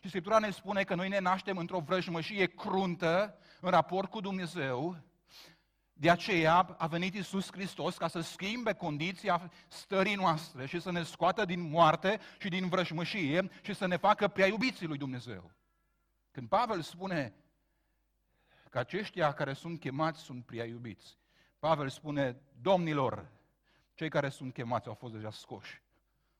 și 0.00 0.08
Scriptura 0.08 0.38
ne 0.38 0.50
spune 0.50 0.84
că 0.84 0.94
noi 0.94 1.08
ne 1.08 1.18
naștem 1.18 1.56
într-o 1.56 1.78
vrăjmășie 1.78 2.46
cruntă 2.46 3.38
în 3.60 3.70
raport 3.70 4.10
cu 4.10 4.20
Dumnezeu. 4.20 4.96
De 5.92 6.10
aceea 6.10 6.56
a 6.78 6.86
venit 6.86 7.14
Isus 7.14 7.52
Hristos 7.52 7.96
ca 7.96 8.08
să 8.08 8.20
schimbe 8.20 8.72
condiția 8.72 9.50
stării 9.68 10.14
noastre 10.14 10.66
și 10.66 10.80
să 10.80 10.90
ne 10.90 11.02
scoată 11.02 11.44
din 11.44 11.60
moarte 11.60 12.20
și 12.38 12.48
din 12.48 12.68
vrăjmășie 12.68 13.50
și 13.62 13.74
să 13.74 13.86
ne 13.86 13.96
facă 13.96 14.28
prea 14.28 14.46
iubiții 14.46 14.86
lui 14.86 14.98
Dumnezeu. 14.98 15.52
Când 16.30 16.48
Pavel 16.48 16.80
spune 16.80 17.34
că 18.70 18.78
aceștia 18.78 19.32
care 19.32 19.52
sunt 19.52 19.80
chemați 19.80 20.20
sunt 20.20 20.44
prea 20.44 20.64
iubiți, 20.64 21.18
Pavel 21.58 21.88
spune, 21.88 22.36
domnilor, 22.60 23.30
cei 23.94 24.08
care 24.08 24.28
sunt 24.28 24.52
chemați 24.52 24.88
au 24.88 24.94
fost 24.94 25.12
deja 25.12 25.30
scoși. 25.30 25.82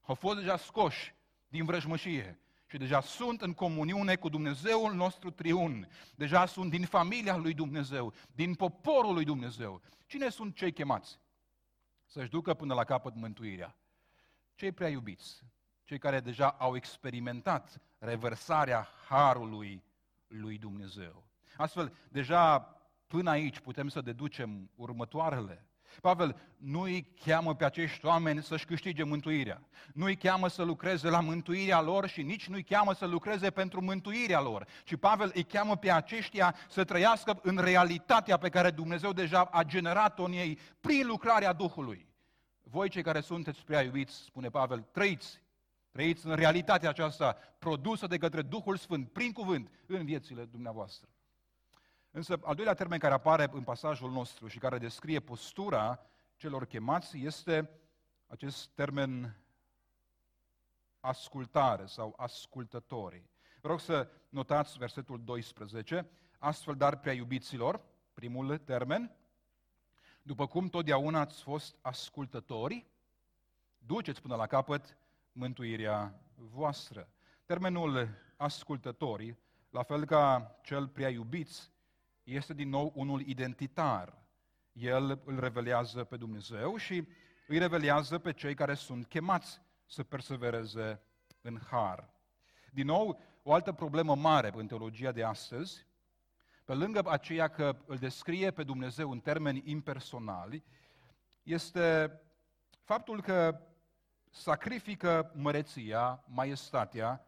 Au 0.02 0.14
fost 0.14 0.38
deja 0.38 0.56
scoși 0.56 1.14
din 1.48 1.64
vrăjmășie 1.64 2.38
și 2.66 2.78
deja 2.78 3.00
sunt 3.00 3.42
în 3.42 3.52
comuniune 3.52 4.16
cu 4.16 4.28
Dumnezeul 4.28 4.94
nostru 4.94 5.30
triun. 5.30 5.88
Deja 6.14 6.46
sunt 6.46 6.70
din 6.70 6.84
familia 6.84 7.36
lui 7.36 7.54
Dumnezeu, 7.54 8.12
din 8.32 8.54
poporul 8.54 9.14
lui 9.14 9.24
Dumnezeu. 9.24 9.82
Cine 10.06 10.28
sunt 10.28 10.56
cei 10.56 10.72
chemați? 10.72 11.18
Să-și 12.06 12.30
ducă 12.30 12.54
până 12.54 12.74
la 12.74 12.84
capăt 12.84 13.14
mântuirea. 13.14 13.76
Cei 14.54 14.72
prea 14.72 14.88
iubiți, 14.88 15.42
cei 15.84 15.98
care 15.98 16.20
deja 16.20 16.48
au 16.48 16.76
experimentat 16.76 17.80
reversarea 17.98 18.88
harului 19.08 19.84
lui 20.26 20.58
Dumnezeu. 20.58 21.24
Astfel, 21.56 21.96
deja 22.10 22.58
până 23.06 23.30
aici 23.30 23.60
putem 23.60 23.88
să 23.88 24.00
deducem 24.00 24.70
următoarele. 24.74 25.66
Pavel 26.00 26.36
nu 26.56 26.80
îi 26.80 27.08
cheamă 27.24 27.54
pe 27.54 27.64
acești 27.64 28.06
oameni 28.06 28.42
să-și 28.42 28.64
câștige 28.64 29.02
mântuirea. 29.02 29.62
Nu 29.92 30.04
îi 30.04 30.16
cheamă 30.16 30.48
să 30.48 30.62
lucreze 30.62 31.08
la 31.08 31.20
mântuirea 31.20 31.80
lor 31.80 32.08
și 32.08 32.22
nici 32.22 32.48
nu 32.48 32.54
îi 32.54 32.62
cheamă 32.62 32.94
să 32.94 33.06
lucreze 33.06 33.50
pentru 33.50 33.82
mântuirea 33.82 34.40
lor. 34.40 34.66
Ci 34.84 34.96
Pavel 34.96 35.30
îi 35.34 35.44
cheamă 35.44 35.76
pe 35.76 35.90
aceștia 35.90 36.54
să 36.68 36.84
trăiască 36.84 37.38
în 37.42 37.58
realitatea 37.58 38.36
pe 38.36 38.48
care 38.48 38.70
Dumnezeu 38.70 39.12
deja 39.12 39.44
a 39.44 39.62
generat-o 39.62 40.22
în 40.24 40.32
ei 40.32 40.58
prin 40.80 41.06
lucrarea 41.06 41.52
Duhului. 41.52 42.06
Voi 42.62 42.88
cei 42.88 43.02
care 43.02 43.20
sunteți 43.20 43.64
prea 43.64 43.82
iubiți, 43.82 44.14
spune 44.14 44.48
Pavel, 44.48 44.80
trăiți, 44.92 45.42
trăiți 45.90 46.26
în 46.26 46.34
realitatea 46.34 46.88
aceasta 46.88 47.36
produsă 47.58 48.06
de 48.06 48.18
către 48.18 48.42
Duhul 48.42 48.76
Sfânt, 48.76 49.08
prin 49.12 49.32
cuvânt, 49.32 49.70
în 49.86 50.04
viețile 50.04 50.44
dumneavoastră. 50.44 51.08
Însă, 52.16 52.38
al 52.42 52.54
doilea 52.54 52.74
termen 52.74 52.98
care 52.98 53.14
apare 53.14 53.48
în 53.52 53.62
pasajul 53.62 54.10
nostru 54.10 54.48
și 54.48 54.58
care 54.58 54.78
descrie 54.78 55.20
postura 55.20 56.00
celor 56.36 56.66
chemați 56.66 57.18
este 57.18 57.70
acest 58.26 58.68
termen 58.68 59.36
ascultare 61.00 61.86
sau 61.86 62.14
ascultătorii. 62.16 63.30
Vă 63.60 63.68
rog 63.68 63.80
să 63.80 64.08
notați 64.28 64.78
versetul 64.78 65.24
12. 65.24 66.10
Astfel, 66.38 66.74
dar 66.74 66.98
prea 66.98 67.12
iubiților, 67.12 67.80
primul 68.12 68.58
termen, 68.58 69.16
după 70.22 70.46
cum 70.46 70.68
totdeauna 70.68 71.20
ați 71.20 71.42
fost 71.42 71.76
ascultători, 71.80 72.86
duceți 73.78 74.22
până 74.22 74.36
la 74.36 74.46
capăt 74.46 74.98
mântuirea 75.32 76.20
voastră. 76.34 77.08
Termenul 77.44 78.08
ascultătorii, 78.36 79.38
la 79.70 79.82
fel 79.82 80.04
ca 80.04 80.56
cel 80.62 80.88
prea 80.88 81.08
iubiți, 81.08 81.72
este 82.24 82.54
din 82.54 82.68
nou 82.68 82.92
unul 82.94 83.20
identitar. 83.20 84.22
El 84.72 85.22
îl 85.24 85.40
revelează 85.40 86.04
pe 86.04 86.16
Dumnezeu 86.16 86.76
și 86.76 87.06
îi 87.46 87.58
revelează 87.58 88.18
pe 88.18 88.32
cei 88.32 88.54
care 88.54 88.74
sunt 88.74 89.06
chemați 89.06 89.60
să 89.86 90.02
persevereze 90.02 91.00
în 91.40 91.58
har. 91.70 92.08
Din 92.72 92.86
nou, 92.86 93.20
o 93.42 93.52
altă 93.52 93.72
problemă 93.72 94.16
mare 94.16 94.52
în 94.54 94.66
teologia 94.66 95.12
de 95.12 95.22
astăzi, 95.22 95.86
pe 96.64 96.74
lângă 96.74 97.02
aceea 97.06 97.48
că 97.48 97.76
îl 97.86 97.96
descrie 97.96 98.50
pe 98.50 98.62
Dumnezeu 98.62 99.10
în 99.10 99.20
termeni 99.20 99.62
impersonali, 99.64 100.64
este 101.42 102.20
faptul 102.82 103.22
că 103.22 103.60
sacrifică 104.30 105.32
măreția, 105.34 106.24
maestatea 106.26 107.26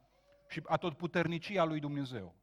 și 0.49 0.63
atotputernicia 0.65 1.65
lui 1.65 1.81
Dumnezeu. 1.81 2.35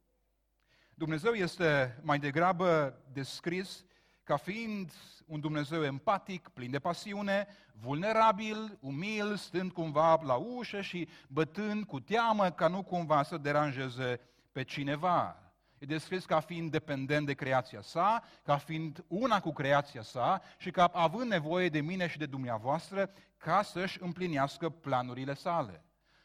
Dumnezeu 0.96 1.32
este 1.32 1.98
mai 2.02 2.18
degrabă 2.18 2.98
descris 3.12 3.84
ca 4.22 4.36
fiind 4.36 4.92
un 5.26 5.40
Dumnezeu 5.40 5.84
empatic, 5.84 6.48
plin 6.48 6.70
de 6.70 6.78
pasiune, 6.78 7.46
vulnerabil, 7.80 8.78
umil, 8.80 9.36
stând 9.36 9.72
cumva 9.72 10.20
la 10.22 10.34
ușă 10.34 10.80
și 10.80 11.08
bătând 11.28 11.84
cu 11.84 12.00
teamă 12.00 12.50
ca 12.50 12.68
nu 12.68 12.82
cumva 12.82 13.22
să 13.22 13.36
deranjeze 13.36 14.20
pe 14.52 14.62
cineva. 14.62 15.38
E 15.78 15.86
descris 15.86 16.24
ca 16.24 16.40
fiind 16.40 16.70
dependent 16.70 17.26
de 17.26 17.34
creația 17.34 17.80
sa, 17.80 18.22
ca 18.42 18.56
fiind 18.56 19.04
una 19.08 19.40
cu 19.40 19.52
creația 19.52 20.02
sa 20.02 20.42
și 20.58 20.70
ca 20.70 20.84
având 20.84 21.30
nevoie 21.30 21.68
de 21.68 21.80
mine 21.80 22.08
și 22.08 22.18
de 22.18 22.26
dumneavoastră 22.26 23.10
ca 23.36 23.62
să-și 23.62 23.98
împlinească 24.02 24.68
planurile 24.68 25.34
sale. 25.34 25.84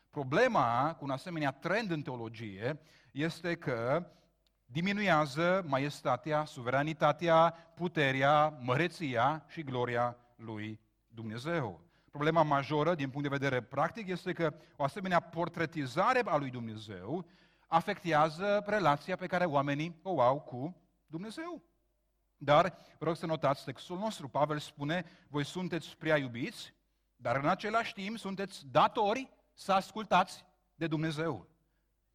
Problema 0.10 0.96
cu 0.98 1.04
un 1.04 1.12
asemenea 1.12 1.52
trend 1.52 1.92
în 1.92 2.02
teologie 2.02 2.80
este 3.12 3.56
că 3.56 4.06
diminuează 4.72 5.64
maestatea, 5.68 6.46
suveranitatea, 6.46 7.52
puterea, 7.76 8.58
măreția 8.62 9.46
și 9.48 9.64
gloria 9.64 10.18
lui 10.36 10.80
Dumnezeu. 11.08 11.82
Problema 12.12 12.44
majoră 12.44 12.96
din 12.96 13.10
punct 13.10 13.30
de 13.30 13.38
vedere 13.38 13.62
practic 13.62 14.08
este 14.08 14.34
că 14.34 14.54
o 14.76 14.84
asemenea 14.84 15.20
portretizare 15.20 16.22
a 16.26 16.38
lui 16.38 16.50
Dumnezeu 16.50 17.26
afectează 17.68 18.64
relația 18.66 19.16
pe 19.16 19.28
care 19.28 19.46
oamenii 19.46 20.00
o 20.04 20.22
au 20.22 20.40
cu 20.40 20.76
Dumnezeu. 21.06 21.64
Dar 22.38 22.78
vă 22.98 23.06
rog 23.06 23.16
să 23.16 23.26
notați 23.26 23.64
textul 23.64 23.98
nostru. 23.98 24.28
Pavel 24.28 24.60
spune, 24.60 25.06
voi 25.28 25.46
sunteți 25.46 25.98
prea 25.98 26.18
iubiți, 26.18 26.74
dar 27.16 27.36
în 27.36 27.48
același 27.48 27.94
timp 27.94 28.18
sunteți 28.18 28.68
datori 28.72 29.30
să 29.54 29.74
ascultați 29.74 30.46
de 30.76 30.88
Dumnezeu. 30.88 31.48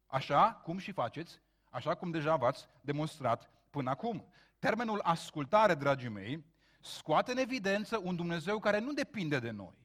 Așa 0.05 0.61
cum 0.63 0.77
și 0.77 0.91
faceți, 0.91 1.41
așa 1.75 1.95
cum 1.95 2.11
deja 2.11 2.35
v-ați 2.35 2.67
demonstrat 2.81 3.49
până 3.69 3.89
acum. 3.89 4.27
Termenul 4.59 4.99
ascultare, 5.03 5.73
dragii 5.73 6.09
mei, 6.09 6.45
scoate 6.81 7.31
în 7.31 7.37
evidență 7.37 7.99
un 8.03 8.15
Dumnezeu 8.15 8.59
care 8.59 8.79
nu 8.79 8.93
depinde 8.93 9.39
de 9.39 9.51
noi 9.51 9.83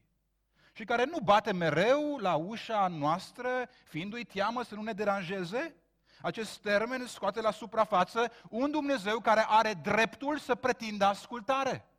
și 0.72 0.84
care 0.84 1.04
nu 1.04 1.18
bate 1.20 1.52
mereu 1.52 2.16
la 2.16 2.34
ușa 2.34 2.88
noastră, 2.88 3.48
fiindu-i 3.84 4.24
teamă 4.24 4.62
să 4.62 4.74
nu 4.74 4.82
ne 4.82 4.92
deranjeze? 4.92 5.74
Acest 6.22 6.58
termen 6.58 7.06
scoate 7.06 7.40
la 7.40 7.50
suprafață 7.50 8.32
un 8.48 8.70
Dumnezeu 8.70 9.18
care 9.18 9.44
are 9.48 9.74
dreptul 9.82 10.38
să 10.38 10.54
pretindă 10.54 11.04
ascultare. 11.04 11.89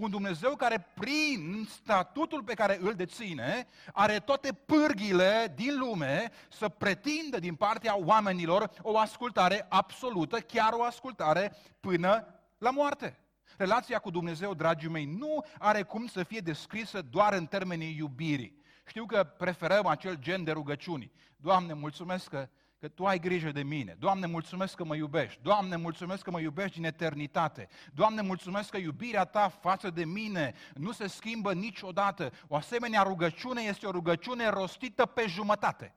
Un 0.00 0.10
Dumnezeu 0.10 0.56
care, 0.56 0.86
prin 0.94 1.68
statutul 1.70 2.42
pe 2.42 2.54
care 2.54 2.78
îl 2.80 2.94
deține, 2.94 3.66
are 3.92 4.18
toate 4.18 4.52
pârghile 4.52 5.52
din 5.56 5.78
lume 5.78 6.30
să 6.48 6.68
pretindă 6.68 7.38
din 7.38 7.54
partea 7.54 7.98
oamenilor 7.98 8.70
o 8.82 8.98
ascultare 8.98 9.66
absolută, 9.68 10.38
chiar 10.38 10.72
o 10.72 10.82
ascultare 10.82 11.56
până 11.80 12.26
la 12.58 12.70
moarte. 12.70 13.18
Relația 13.56 13.98
cu 13.98 14.10
Dumnezeu, 14.10 14.54
dragii 14.54 14.88
mei, 14.88 15.04
nu 15.04 15.44
are 15.58 15.82
cum 15.82 16.06
să 16.06 16.22
fie 16.22 16.40
descrisă 16.40 17.02
doar 17.02 17.32
în 17.32 17.46
termenii 17.46 17.96
iubirii. 17.96 18.62
Știu 18.86 19.06
că 19.06 19.24
preferăm 19.24 19.86
acel 19.86 20.16
gen 20.18 20.44
de 20.44 20.50
rugăciuni. 20.50 21.12
Doamne, 21.36 21.72
mulțumesc 21.72 22.28
că, 22.28 22.48
că 22.80 22.88
Tu 22.88 23.06
ai 23.06 23.18
grijă 23.18 23.50
de 23.50 23.62
mine. 23.62 23.96
Doamne, 23.98 24.26
mulțumesc 24.26 24.74
că 24.74 24.84
mă 24.84 24.96
iubești. 24.96 25.38
Doamne, 25.42 25.76
mulțumesc 25.76 26.22
că 26.22 26.30
mă 26.30 26.40
iubești 26.40 26.74
din 26.76 26.84
eternitate. 26.84 27.68
Doamne, 27.92 28.22
mulțumesc 28.22 28.70
că 28.70 28.76
iubirea 28.76 29.24
Ta 29.24 29.48
față 29.48 29.90
de 29.90 30.04
mine 30.04 30.54
nu 30.74 30.92
se 30.92 31.06
schimbă 31.06 31.52
niciodată. 31.52 32.32
O 32.48 32.56
asemenea 32.56 33.02
rugăciune 33.02 33.62
este 33.62 33.86
o 33.86 33.90
rugăciune 33.90 34.48
rostită 34.48 35.06
pe 35.06 35.24
jumătate. 35.26 35.94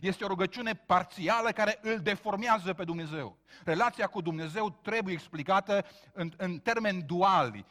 Este 0.00 0.24
o 0.24 0.26
rugăciune 0.26 0.74
parțială 0.74 1.50
care 1.50 1.78
îl 1.82 1.98
deformează 1.98 2.72
pe 2.72 2.84
Dumnezeu. 2.84 3.38
Relația 3.64 4.06
cu 4.06 4.20
Dumnezeu 4.20 4.70
trebuie 4.70 5.14
explicată 5.14 5.86
în, 6.12 6.32
în 6.36 6.58
termeni 6.58 7.02
duali. 7.02 7.66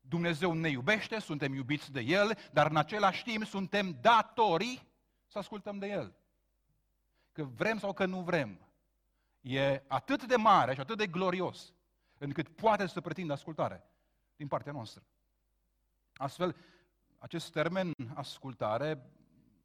Dumnezeu 0.00 0.52
ne 0.52 0.68
iubește, 0.68 1.18
suntem 1.18 1.54
iubiți 1.54 1.92
de 1.92 2.00
El, 2.00 2.38
dar 2.52 2.70
în 2.70 2.76
același 2.76 3.22
timp 3.22 3.44
suntem 3.44 3.96
datori 4.00 4.86
să 5.26 5.38
ascultăm 5.38 5.78
de 5.78 5.86
El. 5.86 6.14
Că 7.34 7.42
vrem 7.42 7.78
sau 7.78 7.92
că 7.92 8.06
nu 8.06 8.20
vrem. 8.20 8.58
E 9.40 9.82
atât 9.86 10.24
de 10.26 10.36
mare 10.36 10.74
și 10.74 10.80
atât 10.80 10.96
de 10.96 11.06
glorios 11.06 11.72
încât 12.18 12.48
poate 12.48 12.86
să 12.86 13.00
pretindă 13.00 13.32
ascultare 13.32 13.90
din 14.36 14.48
partea 14.48 14.72
noastră. 14.72 15.02
Astfel, 16.16 16.56
acest 17.18 17.52
termen 17.52 17.92
ascultare 18.14 19.10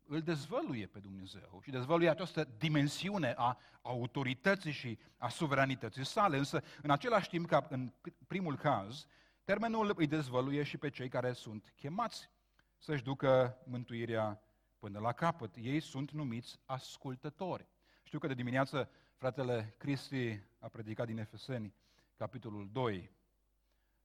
îl 0.06 0.22
dezvăluie 0.22 0.86
pe 0.86 1.00
Dumnezeu 1.00 1.60
și 1.64 1.72
dezvăluie 1.72 2.10
această 2.10 2.48
dimensiune 2.58 3.34
a 3.38 3.58
autorității 3.82 4.72
și 4.72 5.00
a 5.18 5.30
suveranității 5.30 6.06
sale. 6.06 6.38
Însă, 6.38 6.64
în 6.82 6.90
același 6.90 7.30
timp, 7.30 7.48
ca 7.48 7.68
în 7.70 7.94
primul 8.28 8.58
caz, 8.58 9.06
termenul 9.44 9.94
îi 9.96 10.08
dezvăluie 10.08 10.64
și 10.64 10.78
pe 10.78 10.90
cei 10.90 11.10
care 11.10 11.34
sunt 11.34 11.74
chemați 11.76 12.30
să-și 12.78 13.04
ducă 13.04 13.58
mântuirea 13.66 14.42
până 14.80 15.00
la 15.00 15.12
capăt. 15.12 15.56
Ei 15.56 15.80
sunt 15.80 16.12
numiți 16.12 16.60
ascultători. 16.66 17.68
Știu 18.04 18.20
că 18.20 18.28
de 18.28 18.34
dimineață 18.34 18.90
fratele 19.16 19.76
Cristi 19.78 20.40
a 20.60 20.68
predicat 20.68 21.06
din 21.06 21.18
Efeseni, 21.18 21.74
capitolul 22.16 22.70
2. 22.72 23.12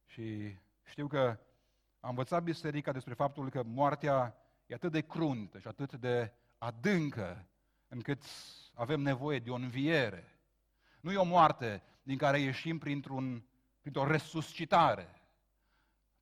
Și 0.07 0.57
știu 0.85 1.07
că 1.07 1.39
a 2.01 2.09
învățat 2.09 2.43
biserica 2.43 2.93
despre 2.93 3.15
faptul 3.15 3.51
că 3.51 3.63
moartea 3.63 4.37
e 4.67 4.75
atât 4.75 4.93
de 4.93 5.01
cruntă 5.01 5.59
și 5.59 5.69
atât 5.69 5.93
de 5.93 6.33
adâncă, 6.59 7.47
încât 7.89 8.23
avem 8.75 9.01
nevoie 9.01 9.39
de 9.39 9.51
o 9.51 9.55
înviere. 9.55 10.39
Nu 11.01 11.13
e 11.13 11.17
o 11.17 11.25
moarte 11.25 11.83
din 12.03 12.19
care 12.19 12.39
ieșim 12.39 12.79
printr-un, 12.79 13.47
printr-o 13.81 14.07
resuscitare, 14.07 15.23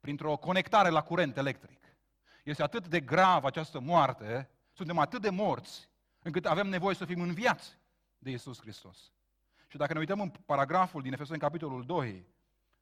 printr-o 0.01 0.37
conectare 0.37 0.88
la 0.88 1.03
curent 1.03 1.37
electric. 1.37 1.82
Este 2.42 2.62
atât 2.62 2.88
de 2.88 3.00
grav 3.00 3.44
această 3.44 3.81
moarte, 3.81 4.50
suntem 4.72 4.98
atât 4.98 5.22
de 5.22 5.31
morți, 5.31 5.88
încât 6.22 6.46
avem 6.46 6.66
nevoie 6.66 6.94
să 6.94 7.05
fim 7.05 7.20
înviați 7.20 7.78
de 8.18 8.31
Isus 8.31 8.61
Hristos. 8.61 9.12
Și 9.68 9.76
dacă 9.76 9.92
ne 9.92 9.98
uităm 9.98 10.20
în 10.20 10.33
paragraful 10.46 11.02
din 11.02 11.12
Efeseni, 11.12 11.38
capitolul 11.38 11.85
2, 11.85 12.26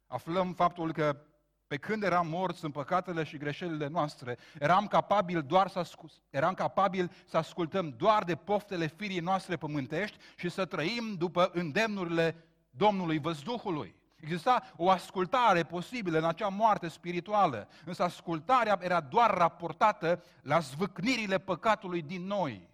aflăm 0.07 0.53
faptul 0.53 0.93
că 0.93 1.25
pe 1.67 1.77
când 1.77 2.03
eram 2.03 2.27
morți 2.27 2.65
în 2.65 2.71
păcatele 2.71 3.25
și 3.25 3.37
greșelile 3.37 3.87
noastre, 3.87 4.39
eram 4.59 4.87
capabil 4.87 5.43
doar 5.43 5.69
să, 5.69 5.79
ascult, 5.79 6.13
eram 6.31 6.55
capabil 6.55 7.11
să 7.27 7.37
ascultăm 7.37 7.89
doar 7.89 8.25
de 8.25 8.35
poftele 8.35 8.87
firii 8.87 9.21
noastre 9.21 9.57
pământești 9.57 10.17
și 10.37 10.49
să 10.49 10.65
trăim 10.65 11.15
după 11.15 11.51
îndemnurile 11.53 12.45
Domnului 12.71 13.19
Văzduhului. 13.19 14.00
Exista 14.21 14.73
o 14.77 14.91
ascultare 14.91 15.63
posibilă 15.63 16.19
în 16.19 16.25
acea 16.25 16.49
moarte 16.49 16.89
spirituală, 16.89 17.69
însă 17.85 18.03
ascultarea 18.03 18.79
era 18.81 19.01
doar 19.01 19.35
raportată 19.35 20.23
la 20.43 20.59
zvâcnirile 20.59 21.39
păcatului 21.39 22.03
din 22.03 22.27
noi. 22.27 22.69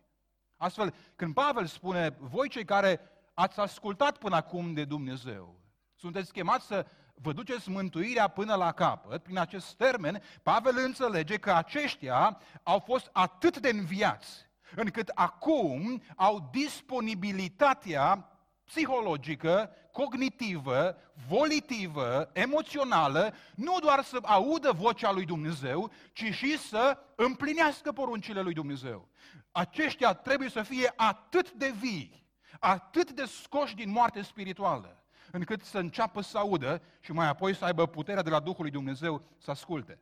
Astfel, 0.57 0.95
când 1.17 1.35
Pavel 1.35 1.67
spune, 1.67 2.17
voi 2.19 2.49
cei 2.49 2.65
care 2.65 3.01
ați 3.35 3.61
ascultat 3.61 4.19
până 4.19 4.37
acum 4.37 4.73
de 4.73 4.85
Dumnezeu, 4.85 5.61
sunteți 5.95 6.33
chemați 6.33 6.67
să 6.67 6.87
vă 7.15 7.33
duceți 7.33 7.71
mântuirea 7.71 8.29
până 8.29 8.55
la 8.55 8.73
capăt, 8.73 9.23
prin 9.23 9.39
acest 9.39 9.75
termen, 9.75 10.23
Pavel 10.43 10.75
înțelege 10.85 11.37
că 11.37 11.53
aceștia 11.53 12.41
au 12.63 12.79
fost 12.79 13.11
atât 13.13 13.59
de 13.59 13.69
înviați, 13.69 14.47
încât 14.75 15.11
acum 15.15 16.03
au 16.17 16.49
disponibilitatea 16.53 18.31
psihologică, 18.67 19.71
cognitivă, 19.93 20.97
volitivă, 21.29 22.31
emoțională, 22.33 23.35
nu 23.55 23.79
doar 23.79 24.03
să 24.03 24.19
audă 24.23 24.73
vocea 24.73 25.13
lui 25.13 25.25
Dumnezeu, 25.25 25.91
ci 26.13 26.25
și 26.25 26.59
să 26.59 26.99
împlinească 27.15 27.93
poruncile 27.93 28.41
lui 28.41 28.53
Dumnezeu. 28.53 29.09
Aceștia 29.53 30.13
trebuie 30.15 30.49
să 30.49 30.63
fie 30.63 30.93
atât 30.97 31.53
de 31.53 31.75
vii, 31.79 32.27
atât 32.61 33.13
de 33.13 33.25
scoși 33.25 33.75
din 33.75 33.91
moarte 33.91 34.23
spirituală, 34.23 35.05
încât 35.33 35.63
să 35.63 35.79
înceapă 35.79 36.21
să 36.21 36.39
audă 36.39 36.83
și 37.01 37.13
mai 37.13 37.29
apoi 37.29 37.55
să 37.55 37.65
aibă 37.65 37.87
puterea 37.87 38.23
de 38.23 38.31
la 38.31 38.41
Duhul 38.41 38.63
lui 38.63 38.71
Dumnezeu 38.71 39.23
să 39.39 39.51
asculte. 39.51 39.99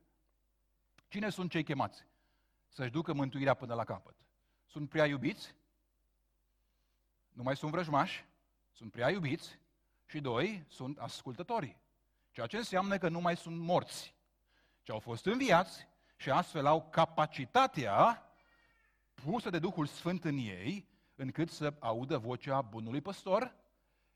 Cine 1.08 1.30
sunt 1.30 1.50
cei 1.50 1.64
chemați? 1.64 2.06
Să-și 2.68 2.90
ducă 2.90 3.12
mântuirea 3.12 3.54
până 3.54 3.74
la 3.74 3.84
capăt. 3.84 4.14
Sunt 4.66 4.88
prea 4.88 5.06
iubiți? 5.06 5.54
Nu 7.32 7.42
mai 7.42 7.56
sunt 7.56 7.70
vrăjmași? 7.70 8.26
Sunt 8.74 8.90
prea 8.90 9.10
iubiți? 9.10 9.58
Și 10.06 10.20
doi, 10.20 10.64
sunt 10.68 10.98
ascultătorii. 10.98 11.80
Ceea 12.30 12.46
ce 12.46 12.56
înseamnă 12.56 12.98
că 12.98 13.08
nu 13.08 13.20
mai 13.20 13.36
sunt 13.36 13.56
morți, 13.56 14.14
ci 14.82 14.90
au 14.90 14.98
fost 14.98 15.26
înviați 15.26 15.88
și 16.16 16.30
astfel 16.30 16.66
au 16.66 16.88
capacitatea 16.90 18.22
pusă 19.14 19.50
de 19.50 19.58
Duhul 19.58 19.86
Sfânt 19.86 20.24
în 20.24 20.36
ei, 20.36 20.88
încât 21.14 21.50
să 21.50 21.74
audă 21.78 22.18
vocea 22.18 22.60
bunului 22.60 23.00
păstor 23.00 23.54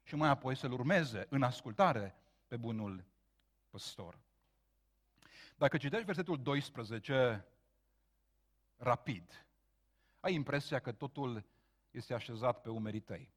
și 0.03 0.15
mai 0.15 0.29
apoi 0.29 0.57
să-l 0.57 0.73
urmeze 0.73 1.27
în 1.29 1.43
ascultare 1.43 2.17
pe 2.47 2.57
bunul 2.57 3.05
păstor. 3.71 4.19
Dacă 5.57 5.77
citești 5.77 6.05
versetul 6.05 6.43
12 6.43 7.45
rapid, 8.77 9.47
ai 10.21 10.35
impresia 10.35 10.79
că 10.79 10.93
totul 10.93 11.45
este 11.91 12.15
așezat 12.15 12.61
pe 12.61 12.71
umerii 12.71 13.01
tăi. 13.01 13.37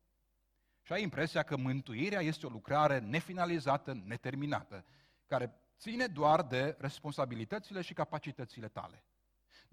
Și 0.81 0.93
ai 0.93 1.01
impresia 1.01 1.43
că 1.43 1.57
mântuirea 1.57 2.21
este 2.21 2.45
o 2.45 2.49
lucrare 2.49 2.99
nefinalizată, 2.99 4.01
neterminată, 4.05 4.85
care 5.27 5.53
ține 5.77 6.05
doar 6.05 6.41
de 6.41 6.75
responsabilitățile 6.79 7.81
și 7.81 7.93
capacitățile 7.93 8.67
tale. 8.67 9.03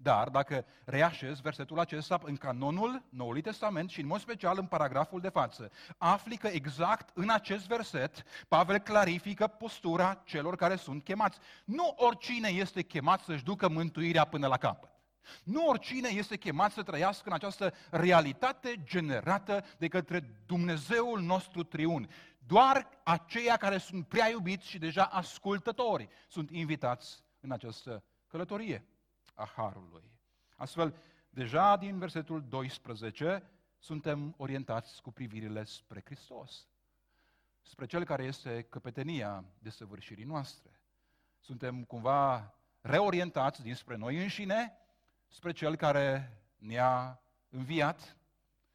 Dar 0.01 0.29
dacă 0.29 0.65
reașezi 0.85 1.41
versetul 1.41 1.79
acesta 1.79 2.19
în 2.23 2.35
canonul 2.35 3.03
Noului 3.09 3.41
Testament 3.41 3.89
și 3.89 4.01
în 4.01 4.07
mod 4.07 4.19
special 4.19 4.57
în 4.57 4.65
paragraful 4.65 5.21
de 5.21 5.29
față, 5.29 5.71
afli 5.97 6.37
că 6.37 6.47
exact 6.47 7.09
în 7.13 7.29
acest 7.29 7.67
verset 7.67 8.23
Pavel 8.47 8.77
clarifică 8.77 9.47
postura 9.47 10.21
celor 10.25 10.55
care 10.55 10.75
sunt 10.75 11.03
chemați. 11.03 11.39
Nu 11.65 11.93
oricine 11.97 12.47
este 12.47 12.81
chemat 12.81 13.21
să-și 13.21 13.43
ducă 13.43 13.69
mântuirea 13.69 14.25
până 14.25 14.47
la 14.47 14.57
capăt. 14.57 14.98
Nu 15.43 15.67
oricine 15.67 16.09
este 16.09 16.37
chemat 16.37 16.71
să 16.71 16.83
trăiască 16.83 17.23
în 17.25 17.33
această 17.33 17.73
realitate 17.89 18.81
generată 18.83 19.65
de 19.77 19.87
către 19.87 20.19
Dumnezeul 20.45 21.21
nostru 21.21 21.63
triun. 21.63 22.09
Doar 22.47 22.89
aceia 23.03 23.57
care 23.57 23.77
sunt 23.77 24.07
prea 24.07 24.29
iubiți 24.29 24.67
și 24.67 24.77
deja 24.77 25.03
ascultători 25.03 26.09
sunt 26.27 26.49
invitați 26.49 27.23
în 27.39 27.51
această 27.51 28.03
călătorie 28.27 28.85
a 29.33 29.51
Harului. 29.55 30.11
Astfel, 30.55 30.95
deja 31.29 31.77
din 31.77 31.97
versetul 31.97 32.45
12 32.47 33.49
suntem 33.79 34.33
orientați 34.37 35.01
cu 35.01 35.11
privirile 35.11 35.63
spre 35.63 36.01
Hristos, 36.05 36.67
spre 37.61 37.85
Cel 37.85 38.03
care 38.03 38.23
este 38.23 38.65
căpetenia 38.69 39.45
desăvârșirii 39.59 40.23
noastre. 40.23 40.79
Suntem 41.39 41.83
cumva 41.83 42.53
reorientați 42.81 43.61
dinspre 43.61 43.95
noi 43.95 44.21
înșine, 44.21 44.77
spre 45.29 45.51
Cel 45.51 45.75
care 45.75 46.37
ne-a 46.57 47.21
înviat, 47.49 48.17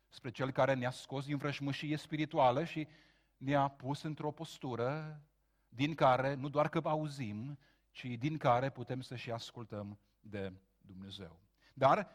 spre 0.08 0.30
Cel 0.30 0.50
care 0.50 0.74
ne-a 0.74 0.90
scos 0.90 1.24
din 1.24 1.36
vrăjmășie 1.36 1.96
spirituală 1.96 2.64
și 2.64 2.88
ne-a 3.36 3.68
pus 3.68 4.02
într-o 4.02 4.30
postură 4.30 5.20
din 5.68 5.94
care 5.94 6.34
nu 6.34 6.48
doar 6.48 6.68
că 6.68 6.80
auzim, 6.84 7.58
ci 7.90 8.04
din 8.04 8.36
care 8.36 8.70
putem 8.70 9.00
să 9.00 9.16
și 9.16 9.30
ascultăm 9.30 9.98
de 10.20 10.52
Dumnezeu. 10.80 11.40
Dar 11.74 12.08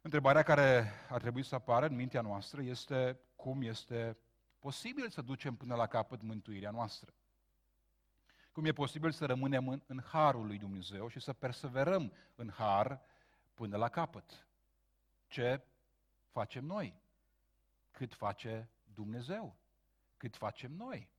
întrebarea 0.00 0.42
care 0.42 0.90
ar 1.08 1.20
trebui 1.20 1.42
să 1.42 1.54
apară 1.54 1.86
în 1.86 1.94
mintea 1.94 2.20
noastră 2.20 2.62
este 2.62 3.18
cum 3.36 3.62
este 3.62 4.16
posibil 4.58 5.08
să 5.08 5.22
ducem 5.22 5.54
până 5.54 5.74
la 5.74 5.86
capăt 5.86 6.22
mântuirea 6.22 6.70
noastră. 6.70 7.14
Cum 8.52 8.64
e 8.64 8.72
posibil 8.72 9.10
să 9.10 9.26
rămânem 9.26 9.68
în, 9.68 9.82
în 9.86 10.00
harul 10.02 10.46
lui 10.46 10.58
Dumnezeu 10.58 11.08
și 11.08 11.20
să 11.20 11.32
perseverăm 11.32 12.12
în 12.34 12.50
har 12.50 13.00
până 13.54 13.76
la 13.76 13.88
capăt. 13.88 14.46
Ce 15.26 15.64
facem 16.30 16.64
noi? 16.64 17.02
Cât 17.90 18.14
face 18.14 18.70
Dumnezeu? 18.94 19.56
Cât 20.16 20.36
facem 20.36 20.72
noi 20.72 21.10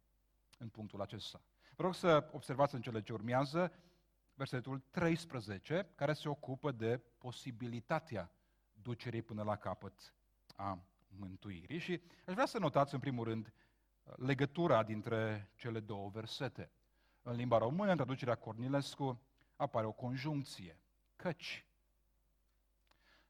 în 0.58 0.70
punctul 0.70 1.02
acesta? 1.02 1.42
Vă 1.76 1.84
rog 1.84 1.96
să 1.96 2.30
observați 2.32 2.76
în 2.76 2.82
cele 2.82 3.02
ce 3.02 3.14
urmează 3.14 3.74
versetul 4.34 4.80
13, 4.92 5.88
care 5.96 6.14
se 6.14 6.30
ocupă 6.30 6.72
de 6.72 6.98
posibilitatea 7.18 8.32
ducerii 8.74 9.22
până 9.22 9.44
la 9.44 9.56
capăt 9.56 10.14
a 10.56 10.80
mântuirii. 11.08 11.80
Și 11.80 12.02
aș 12.26 12.34
vrea 12.34 12.46
să 12.46 12.60
notați 12.60 12.94
în 12.94 13.00
primul 13.00 13.24
rând 13.24 13.54
legătura 14.16 14.84
dintre 14.84 15.52
cele 15.56 15.80
două 15.80 16.10
versete. 16.10 16.72
În 17.22 17.36
limba 17.36 17.58
română, 17.58 17.92
în 17.92 17.96
traducerea 17.96 18.36
Cornilescu, 18.36 19.22
apare 19.56 19.86
o 19.86 19.92
conjuncție, 19.92 20.80
căci. 21.16 21.66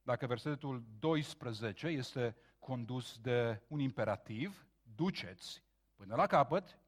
Dacă 0.06 0.26
versetul 0.26 0.84
12 1.00 1.88
este 1.88 2.36
condus 2.60 3.18
de 3.22 3.62
un 3.68 3.80
imperativ, 3.80 4.66
duceți 4.96 5.64
până 5.96 6.16
la 6.16 6.28
capăt, 6.28 6.80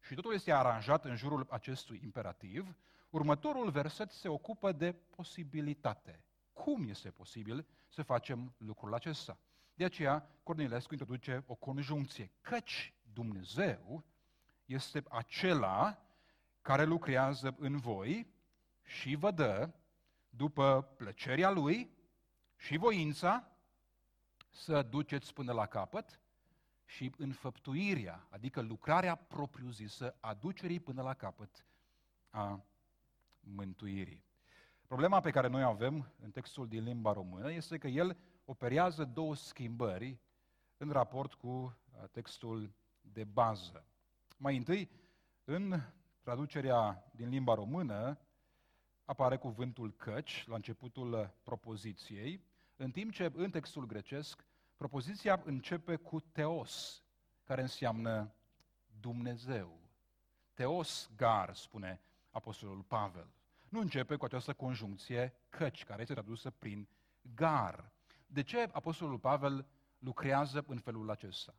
și 0.00 0.14
totul 0.14 0.34
este 0.34 0.52
aranjat 0.52 1.04
în 1.04 1.16
jurul 1.16 1.46
acestui 1.50 2.00
imperativ, 2.02 2.76
Următorul 3.12 3.70
verset 3.70 4.10
se 4.10 4.28
ocupă 4.28 4.72
de 4.72 4.92
posibilitate. 4.92 6.24
Cum 6.52 6.88
este 6.88 7.10
posibil 7.10 7.66
să 7.88 8.02
facem 8.02 8.54
lucrul 8.58 8.94
acesta? 8.94 9.38
De 9.74 9.84
aceea, 9.84 10.28
Cornilescu 10.42 10.92
introduce 10.92 11.44
o 11.46 11.54
conjuncție. 11.54 12.30
Căci 12.40 12.94
Dumnezeu 13.12 14.04
este 14.64 15.02
acela 15.08 16.02
care 16.60 16.84
lucrează 16.84 17.54
în 17.58 17.78
voi 17.78 18.26
și 18.82 19.14
vă 19.14 19.30
dă, 19.30 19.70
după 20.28 20.92
plăcerea 20.96 21.50
Lui 21.50 21.90
și 22.62 22.76
voința, 22.76 23.52
să 24.48 24.82
duceți 24.82 25.32
până 25.32 25.52
la 25.52 25.66
capăt 25.66 26.20
și 26.84 27.12
înfăptuirea, 27.16 28.26
adică 28.30 28.60
lucrarea 28.60 29.14
propriu-zisă, 29.14 30.16
aducerii 30.20 30.80
până 30.80 31.02
la 31.02 31.14
capăt 31.14 31.66
a 32.30 32.64
mântuirii. 33.40 34.24
Problema 34.86 35.20
pe 35.20 35.30
care 35.30 35.48
noi 35.48 35.62
avem 35.62 36.12
în 36.20 36.30
textul 36.30 36.68
din 36.68 36.82
limba 36.82 37.12
română 37.12 37.52
este 37.52 37.78
că 37.78 37.86
el 37.86 38.16
operează 38.44 39.04
două 39.04 39.34
schimbări 39.34 40.18
în 40.76 40.90
raport 40.90 41.34
cu 41.34 41.48
uh, 41.48 42.08
textul 42.10 42.72
de 43.00 43.24
bază. 43.24 43.84
Mai 44.36 44.56
întâi, 44.56 44.90
în 45.44 45.80
traducerea 46.20 47.10
din 47.14 47.28
limba 47.28 47.54
română 47.54 48.18
apare 49.04 49.36
cuvântul 49.36 49.92
căci 49.92 50.44
la 50.46 50.54
începutul 50.54 51.34
propoziției, 51.42 52.50
în 52.82 52.90
timp 52.90 53.12
ce 53.12 53.32
în 53.34 53.50
textul 53.50 53.86
grecesc 53.86 54.46
propoziția 54.76 55.42
începe 55.44 55.96
cu 55.96 56.20
teos, 56.20 57.02
care 57.44 57.60
înseamnă 57.60 58.34
Dumnezeu. 59.00 59.80
Teos 60.54 61.10
gar, 61.16 61.54
spune 61.54 62.00
Apostolul 62.30 62.82
Pavel. 62.82 63.26
Nu 63.68 63.80
începe 63.80 64.16
cu 64.16 64.24
această 64.24 64.52
conjuncție 64.52 65.34
căci, 65.48 65.84
care 65.84 66.00
este 66.00 66.12
tradusă 66.12 66.50
prin 66.50 66.88
gar. 67.34 67.92
De 68.26 68.42
ce 68.42 68.68
Apostolul 68.72 69.18
Pavel 69.18 69.66
lucrează 69.98 70.64
în 70.66 70.78
felul 70.78 71.10
acesta? 71.10 71.54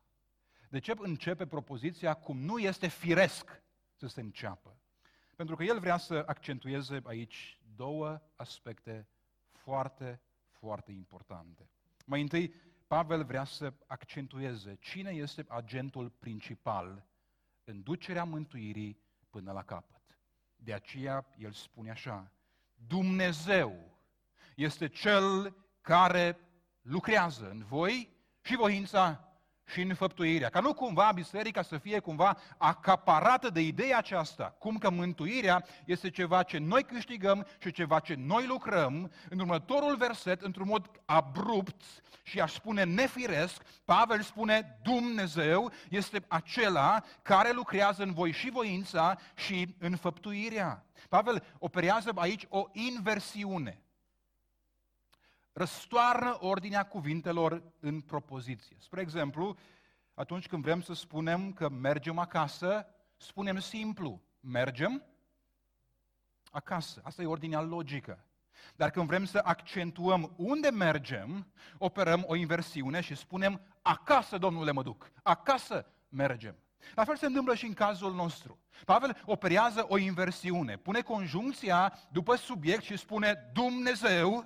De 0.70 0.80
ce 0.80 0.94
începe 0.98 1.48
propoziția 1.48 2.14
cum 2.14 2.38
nu 2.38 2.58
este 2.58 2.88
firesc 2.88 3.62
să 3.96 4.08
se 4.08 4.22
înceapă? 4.22 4.78
Pentru 5.36 5.56
că 5.56 5.64
el 5.64 5.80
vrea 5.80 5.98
să 5.98 6.24
accentueze 6.26 7.02
aici 7.04 7.60
două 7.76 8.22
aspecte 8.36 9.08
foarte, 9.52 10.22
foarte 10.64 10.92
importante. 10.92 11.70
Mai 12.06 12.22
întâi, 12.22 12.54
Pavel 12.88 13.24
vrea 13.24 13.44
să 13.44 13.74
accentueze 13.88 14.78
cine 14.80 15.12
este 15.12 15.46
agentul 15.48 16.10
principal 16.10 17.06
în 17.64 17.82
ducerea 17.82 18.24
mântuirii 18.24 19.00
până 19.30 19.52
la 19.52 19.64
capăt. 19.64 20.02
De 20.56 20.74
aceea 20.74 21.26
el 21.38 21.52
spune 21.52 21.90
așa, 21.90 22.32
Dumnezeu 22.88 23.98
este 24.56 24.88
Cel 24.88 25.56
care 25.82 26.38
lucrează 26.82 27.50
în 27.50 27.64
voi 27.64 28.10
și 28.42 28.56
voința 28.56 29.33
și 29.66 29.82
în 29.82 29.94
făptuirea. 29.94 30.50
Ca 30.50 30.60
nu 30.60 30.74
cumva 30.74 31.12
biserica 31.16 31.62
să 31.62 31.78
fie 31.78 32.00
cumva 32.00 32.38
acaparată 32.58 33.50
de 33.50 33.62
ideea 33.62 33.98
aceasta, 33.98 34.56
cum 34.60 34.78
că 34.78 34.90
mântuirea 34.90 35.66
este 35.86 36.10
ceva 36.10 36.44
ce 36.44 36.58
noi 36.58 36.84
câștigăm 36.84 37.48
și 37.60 37.72
ceva 37.72 38.00
ce 38.00 38.16
noi 38.18 38.46
lucrăm. 38.46 39.12
În 39.30 39.40
următorul 39.40 39.96
verset, 39.96 40.42
într-un 40.42 40.68
mod 40.68 40.90
abrupt 41.06 41.82
și 42.24 42.40
aș 42.40 42.54
spune 42.54 42.84
nefiresc, 42.84 43.62
Pavel 43.86 44.22
spune 44.22 44.80
Dumnezeu 44.84 45.72
este 45.90 46.26
acela 46.28 47.04
care 47.22 47.52
lucrează 47.52 48.04
în 48.04 48.14
voi 48.14 48.32
și 48.32 48.50
voința 48.50 49.18
și 49.36 49.76
în 49.80 49.96
făptuirea. 49.96 50.86
Pavel 51.10 51.44
operează 51.60 52.12
aici 52.16 52.46
o 52.50 52.66
inversiune 52.72 53.84
răstoarnă 55.54 56.38
ordinea 56.40 56.84
cuvintelor 56.84 57.64
în 57.80 58.02
propoziție. 58.02 58.76
Spre 58.80 59.02
exemplu, 59.02 59.58
atunci 60.14 60.48
când 60.48 60.64
vrem 60.64 60.82
să 60.82 60.94
spunem 60.94 61.54
că 61.54 61.70
mergem 61.70 62.18
acasă, 62.18 62.88
spunem 63.18 63.60
simplu, 63.60 64.22
mergem 64.40 65.04
acasă. 66.52 67.02
Asta 67.04 67.22
e 67.22 67.26
ordinea 67.26 67.62
logică. 67.62 68.26
Dar 68.76 68.90
când 68.90 69.08
vrem 69.08 69.26
să 69.26 69.42
accentuăm 69.44 70.34
unde 70.36 70.70
mergem, 70.70 71.48
operăm 71.78 72.24
o 72.28 72.36
inversiune 72.36 73.02
și 73.02 73.16
spunem 73.16 73.62
acasă, 73.82 74.38
domnule, 74.38 74.72
mă 74.72 74.84
duc. 74.84 75.12
Acasă 75.24 75.86
mergem. 76.10 76.56
La 76.96 77.04
fel 77.04 77.16
se 77.16 77.26
întâmplă 77.26 77.56
și 77.56 77.66
în 77.66 77.74
cazul 77.74 78.14
nostru. 78.14 78.60
Pavel 78.86 79.22
operează 79.26 79.86
o 79.88 79.98
inversiune, 79.98 80.78
pune 80.78 81.02
conjuncția 81.02 82.00
după 82.12 82.36
subiect 82.36 82.84
și 82.84 82.98
spune 82.98 83.50
Dumnezeu 83.54 84.46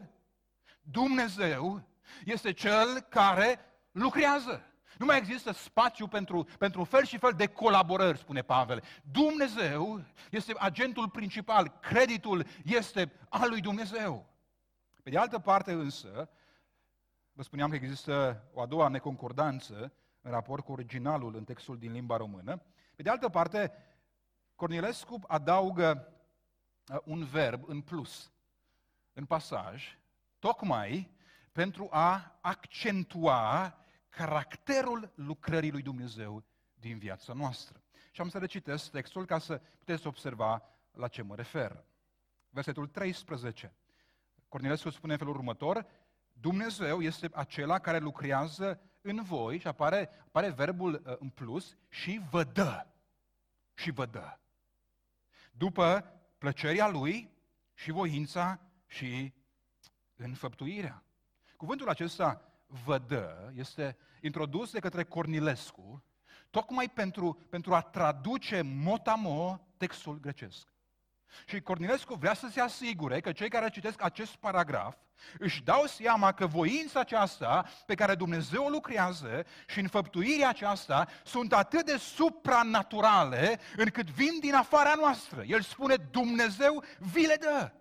Dumnezeu 0.91 1.81
este 2.25 2.53
Cel 2.53 2.99
care 2.99 3.59
lucrează. 3.91 4.61
Nu 4.97 5.05
mai 5.05 5.17
există 5.17 5.51
spațiu 5.51 6.07
pentru, 6.07 6.47
pentru 6.57 6.83
fel 6.83 7.05
și 7.05 7.17
fel 7.17 7.31
de 7.31 7.47
colaborări, 7.47 8.17
spune 8.17 8.41
Pavel. 8.41 8.83
Dumnezeu 9.11 10.03
este 10.31 10.53
agentul 10.57 11.09
principal, 11.09 11.77
creditul 11.79 12.45
este 12.63 13.11
al 13.29 13.49
lui 13.49 13.61
Dumnezeu. 13.61 14.25
Pe 15.03 15.09
de 15.09 15.17
altă 15.17 15.39
parte 15.39 15.71
însă, 15.71 16.29
vă 17.33 17.43
spuneam 17.43 17.69
că 17.69 17.75
există 17.75 18.43
o 18.53 18.61
a 18.61 18.65
doua 18.65 18.87
neconcordanță 18.87 19.93
în 20.21 20.31
raport 20.31 20.63
cu 20.63 20.71
originalul 20.71 21.35
în 21.35 21.43
textul 21.43 21.77
din 21.77 21.91
limba 21.91 22.17
română. 22.17 22.61
Pe 22.95 23.03
de 23.03 23.09
altă 23.09 23.29
parte, 23.29 23.71
Cornilescu 24.55 25.19
adaugă 25.27 26.13
uh, 26.87 26.97
un 27.03 27.23
verb 27.23 27.63
în 27.67 27.81
plus 27.81 28.31
în 29.13 29.25
pasaj 29.25 29.97
tocmai 30.47 31.11
pentru 31.51 31.87
a 31.91 32.37
accentua 32.41 33.77
caracterul 34.09 35.11
lucrării 35.15 35.71
lui 35.71 35.81
Dumnezeu 35.81 36.43
din 36.73 36.97
viața 36.97 37.33
noastră. 37.33 37.81
Și 38.11 38.21
am 38.21 38.29
să 38.29 38.37
recitesc 38.37 38.91
textul 38.91 39.25
ca 39.25 39.39
să 39.39 39.61
puteți 39.77 40.07
observa 40.07 40.63
la 40.91 41.07
ce 41.07 41.21
mă 41.21 41.35
refer. 41.35 41.83
Versetul 42.49 42.87
13. 42.87 43.73
Cornilescu 44.47 44.89
spune 44.89 45.11
în 45.11 45.17
felul 45.17 45.33
următor, 45.33 45.85
Dumnezeu 46.33 47.01
este 47.01 47.29
acela 47.33 47.79
care 47.79 47.97
lucrează 47.97 48.81
în 49.01 49.23
voi 49.23 49.59
și 49.59 49.67
apare, 49.67 50.09
apare 50.27 50.49
verbul 50.49 50.93
uh, 50.93 51.15
în 51.19 51.29
plus 51.29 51.77
și 51.89 52.21
vă 52.29 52.43
dă. 52.43 52.87
Și 53.73 53.91
vă 53.91 54.05
dă. 54.05 54.37
După 55.51 56.13
plăcerea 56.37 56.87
lui 56.87 57.31
și 57.73 57.91
voința 57.91 58.59
și 58.85 59.33
înfăptuirea. 60.17 61.03
Cuvântul 61.57 61.89
acesta 61.89 62.41
vă 62.85 62.97
dă 62.97 63.51
este 63.55 63.97
introdus 64.21 64.71
de 64.71 64.79
către 64.79 65.03
Cornilescu 65.03 66.03
tocmai 66.49 66.89
pentru, 66.89 67.45
pentru 67.49 67.73
a 67.73 67.81
traduce 67.81 68.61
motamo 68.61 69.67
textul 69.77 70.19
grecesc. 70.19 70.67
Și 71.45 71.61
Cornilescu 71.61 72.13
vrea 72.13 72.33
să 72.33 72.47
se 72.51 72.61
asigure 72.61 73.19
că 73.19 73.31
cei 73.31 73.49
care 73.49 73.69
citesc 73.69 74.03
acest 74.03 74.35
paragraf 74.35 74.95
își 75.39 75.63
dau 75.63 75.85
seama 75.85 76.31
că 76.31 76.47
voința 76.47 76.99
aceasta 76.99 77.65
pe 77.85 77.95
care 77.95 78.15
Dumnezeu 78.15 78.63
o 78.65 78.69
lucrează 78.69 79.45
și 79.67 79.79
înfăptuirea 79.79 80.49
aceasta 80.49 81.07
sunt 81.25 81.53
atât 81.53 81.85
de 81.85 81.97
supranaturale 81.97 83.59
încât 83.75 84.09
vin 84.09 84.39
din 84.39 84.53
afara 84.53 84.93
noastră. 84.95 85.43
El 85.47 85.61
spune, 85.61 85.95
Dumnezeu 85.95 86.83
vi 86.99 87.25
le 87.25 87.35
dă. 87.39 87.71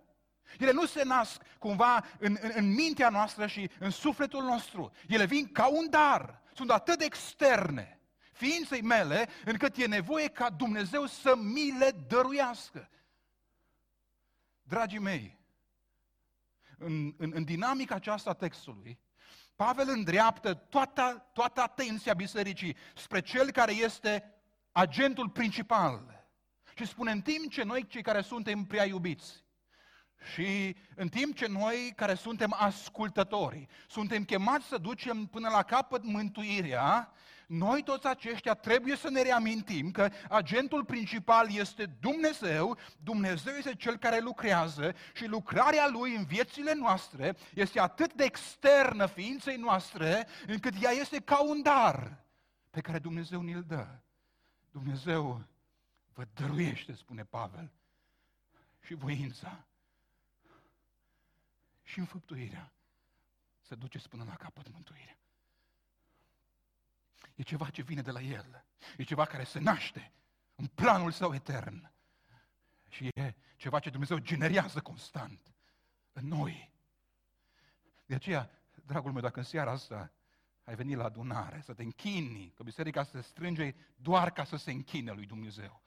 Ele 0.59 0.71
nu 0.71 0.85
se 0.85 1.03
nasc 1.03 1.41
cumva 1.59 2.05
în, 2.19 2.37
în, 2.41 2.51
în 2.55 2.73
mintea 2.73 3.09
noastră 3.09 3.47
și 3.47 3.69
în 3.79 3.89
sufletul 3.89 4.43
nostru. 4.43 4.91
Ele 5.07 5.25
vin 5.25 5.51
ca 5.51 5.67
un 5.67 5.89
dar. 5.89 6.41
Sunt 6.53 6.71
atât 6.71 6.97
de 6.97 7.05
externe 7.05 7.97
ființei 8.37 8.81
mele, 8.81 9.29
încât 9.45 9.77
e 9.77 9.85
nevoie 9.87 10.27
ca 10.27 10.49
Dumnezeu 10.49 11.05
să 11.05 11.35
mi 11.35 11.77
le 11.77 11.91
dăruiască. 12.07 12.89
Dragii 14.61 14.99
mei, 14.99 15.37
în, 16.77 17.13
în, 17.17 17.31
în 17.33 17.43
dinamica 17.43 17.95
aceasta 17.95 18.29
a 18.29 18.33
textului, 18.33 18.99
Pavel 19.55 19.89
îndreaptă 19.89 20.53
toată, 20.53 21.29
toată 21.33 21.61
atenția 21.61 22.13
bisericii 22.13 22.77
spre 22.95 23.21
cel 23.21 23.51
care 23.51 23.71
este 23.71 24.33
agentul 24.71 25.29
principal. 25.29 26.25
Și 26.75 26.85
spune, 26.85 27.11
în 27.11 27.21
timp 27.21 27.51
ce 27.51 27.63
noi, 27.63 27.87
cei 27.87 28.01
care 28.01 28.21
suntem 28.21 28.63
prea 28.63 28.85
iubiți, 28.85 29.45
și 30.33 30.75
în 30.95 31.07
timp 31.07 31.35
ce 31.35 31.47
noi, 31.47 31.93
care 31.95 32.13
suntem 32.13 32.55
ascultători, 32.57 33.67
suntem 33.87 34.23
chemați 34.23 34.65
să 34.65 34.77
ducem 34.77 35.25
până 35.25 35.49
la 35.49 35.63
capăt 35.63 36.03
mântuirea, 36.03 37.11
noi 37.47 37.83
toți 37.83 38.07
aceștia 38.07 38.53
trebuie 38.53 38.95
să 38.95 39.09
ne 39.09 39.21
reamintim 39.21 39.91
că 39.91 40.09
agentul 40.29 40.85
principal 40.85 41.51
este 41.51 41.85
Dumnezeu, 41.99 42.77
Dumnezeu 43.03 43.53
este 43.53 43.75
Cel 43.75 43.97
care 43.97 44.19
lucrează 44.19 44.95
și 45.13 45.25
lucrarea 45.25 45.87
Lui 45.87 46.15
în 46.15 46.25
viețile 46.25 46.73
noastre 46.73 47.35
este 47.53 47.79
atât 47.79 48.13
de 48.13 48.23
externă 48.23 49.05
ființei 49.05 49.55
noastre, 49.55 50.27
încât 50.47 50.73
ea 50.81 50.91
este 50.91 51.19
ca 51.19 51.43
un 51.43 51.61
dar 51.61 52.23
pe 52.69 52.81
care 52.81 52.99
Dumnezeu 52.99 53.41
ni-l 53.41 53.63
dă. 53.67 53.87
Dumnezeu 54.71 55.41
vă 56.13 56.23
dăruiește, 56.33 56.93
spune 56.93 57.23
Pavel, 57.23 57.71
și 58.81 58.93
voința 58.93 59.66
și 61.87 61.99
înfăptuirea 61.99 62.73
să 63.61 63.75
duceți 63.75 64.09
până 64.09 64.23
la 64.23 64.35
capăt 64.35 64.71
mântuirea. 64.71 65.17
E 67.35 67.43
ceva 67.43 67.69
ce 67.69 67.81
vine 67.81 68.01
de 68.01 68.11
la 68.11 68.21
El. 68.21 68.65
E 68.97 69.03
ceva 69.03 69.25
care 69.25 69.43
se 69.43 69.59
naște 69.59 70.11
în 70.55 70.67
planul 70.67 71.11
său 71.11 71.33
etern. 71.33 71.91
Și 72.87 73.09
e 73.13 73.35
ceva 73.55 73.79
ce 73.79 73.89
Dumnezeu 73.89 74.17
generează 74.17 74.81
constant 74.81 75.53
în 76.13 76.27
noi. 76.27 76.73
De 78.05 78.15
aceea, 78.15 78.49
dragul 78.85 79.11
meu, 79.11 79.21
dacă 79.21 79.39
în 79.39 79.45
seara 79.45 79.71
asta 79.71 80.11
ai 80.63 80.75
venit 80.75 80.97
la 80.97 81.03
adunare, 81.03 81.61
să 81.61 81.73
te 81.73 81.83
închini, 81.83 82.51
că 82.55 82.63
biserica 82.63 83.03
se 83.03 83.21
strânge 83.21 83.75
doar 83.95 84.31
ca 84.31 84.43
să 84.43 84.55
se 84.55 84.71
închine 84.71 85.11
lui 85.11 85.25
Dumnezeu. 85.25 85.83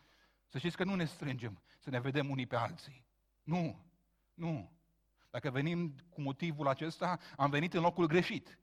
Să 0.46 0.59
știți 0.59 0.76
că 0.76 0.84
nu 0.84 0.94
ne 0.94 1.05
strângem 1.05 1.62
să 1.78 1.90
ne 1.90 2.01
vedem 2.01 2.30
unii 2.30 2.46
pe 2.46 2.57
alții. 2.57 3.05
Nu, 3.42 3.84
nu. 4.34 4.80
Dacă 5.31 5.51
venim 5.51 5.95
cu 6.09 6.20
motivul 6.20 6.68
acesta, 6.68 7.18
am 7.37 7.51
venit 7.51 7.74
în 7.74 7.81
locul 7.81 8.07
greșit. 8.07 8.59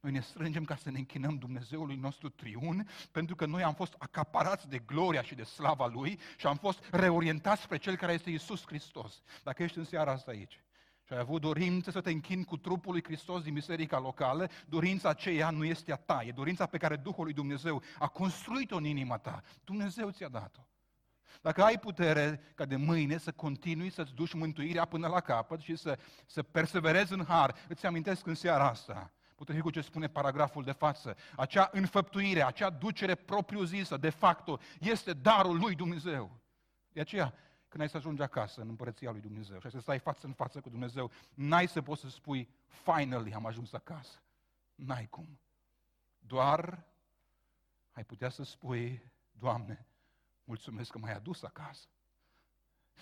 Noi 0.00 0.12
ne 0.12 0.20
strângem 0.20 0.64
ca 0.64 0.76
să 0.76 0.90
ne 0.90 0.98
închinăm 0.98 1.38
Dumnezeului 1.38 1.96
nostru 1.96 2.28
triun, 2.28 2.88
pentru 3.10 3.34
că 3.34 3.46
noi 3.46 3.62
am 3.62 3.74
fost 3.74 3.94
acaparați 3.98 4.68
de 4.68 4.78
gloria 4.78 5.22
și 5.22 5.34
de 5.34 5.42
slava 5.42 5.86
Lui 5.86 6.18
și 6.36 6.46
am 6.46 6.56
fost 6.56 6.88
reorientați 6.90 7.62
spre 7.62 7.76
Cel 7.76 7.96
care 7.96 8.12
este 8.12 8.30
Isus 8.30 8.66
Hristos. 8.66 9.22
Dacă 9.42 9.62
ești 9.62 9.78
în 9.78 9.84
seara 9.84 10.12
asta 10.12 10.30
aici 10.30 10.64
și 11.06 11.12
ai 11.12 11.18
avut 11.18 11.40
dorință 11.40 11.90
să 11.90 12.00
te 12.00 12.10
închini 12.10 12.44
cu 12.44 12.56
trupul 12.56 12.92
lui 12.92 13.02
Hristos 13.04 13.42
din 13.42 13.54
biserica 13.54 13.98
locală, 13.98 14.48
dorința 14.66 15.08
aceea 15.08 15.50
nu 15.50 15.64
este 15.64 15.92
a 15.92 15.96
ta, 15.96 16.22
e 16.26 16.32
dorința 16.32 16.66
pe 16.66 16.78
care 16.78 16.96
Duhul 16.96 17.24
lui 17.24 17.32
Dumnezeu 17.32 17.82
a 17.98 18.08
construit-o 18.08 18.76
în 18.76 18.84
inima 18.84 19.18
ta. 19.18 19.42
Dumnezeu 19.64 20.10
ți-a 20.10 20.28
dat-o. 20.28 20.60
Dacă 21.40 21.62
ai 21.62 21.78
putere 21.78 22.40
ca 22.54 22.64
de 22.64 22.76
mâine 22.76 23.18
să 23.18 23.32
continui 23.32 23.90
să-ți 23.90 24.14
duci 24.14 24.32
mântuirea 24.32 24.84
până 24.84 25.08
la 25.08 25.20
capăt 25.20 25.60
și 25.60 25.76
să, 25.76 25.98
să 26.26 26.42
perseverezi 26.42 27.12
în 27.12 27.24
har, 27.24 27.54
îți 27.68 27.86
amintesc 27.86 28.26
în 28.26 28.34
seara 28.34 28.68
asta, 28.68 29.12
potrivit 29.34 29.62
cu 29.62 29.70
ce 29.70 29.80
spune 29.80 30.08
paragraful 30.08 30.64
de 30.64 30.72
față, 30.72 31.16
acea 31.36 31.68
înfăptuire, 31.72 32.44
acea 32.44 32.70
ducere 32.70 33.14
propriu-zisă, 33.14 33.96
de 33.96 34.10
facto, 34.10 34.58
este 34.80 35.12
darul 35.12 35.58
lui 35.58 35.74
Dumnezeu. 35.74 36.40
De 36.92 37.00
aceea, 37.00 37.34
când 37.68 37.82
ai 37.82 37.88
să 37.88 37.96
ajungi 37.96 38.22
acasă 38.22 38.60
în 38.60 38.68
împărăția 38.68 39.10
lui 39.10 39.20
Dumnezeu 39.20 39.58
și 39.58 39.64
ai 39.64 39.70
să 39.70 39.80
stai 39.80 39.98
față 39.98 40.26
în 40.26 40.32
față 40.32 40.60
cu 40.60 40.68
Dumnezeu, 40.68 41.10
n-ai 41.34 41.68
să 41.68 41.82
poți 41.82 42.00
să 42.00 42.08
spui, 42.08 42.48
finally 42.66 43.34
am 43.34 43.46
ajuns 43.46 43.72
acasă. 43.72 44.22
N-ai 44.74 45.06
cum. 45.10 45.38
Doar 46.18 46.84
ai 47.92 48.04
putea 48.04 48.28
să 48.28 48.44
spui, 48.44 49.10
Doamne, 49.38 49.86
mulțumesc 50.52 50.90
că 50.90 50.98
m-ai 50.98 51.14
adus 51.14 51.42
acasă. 51.42 51.88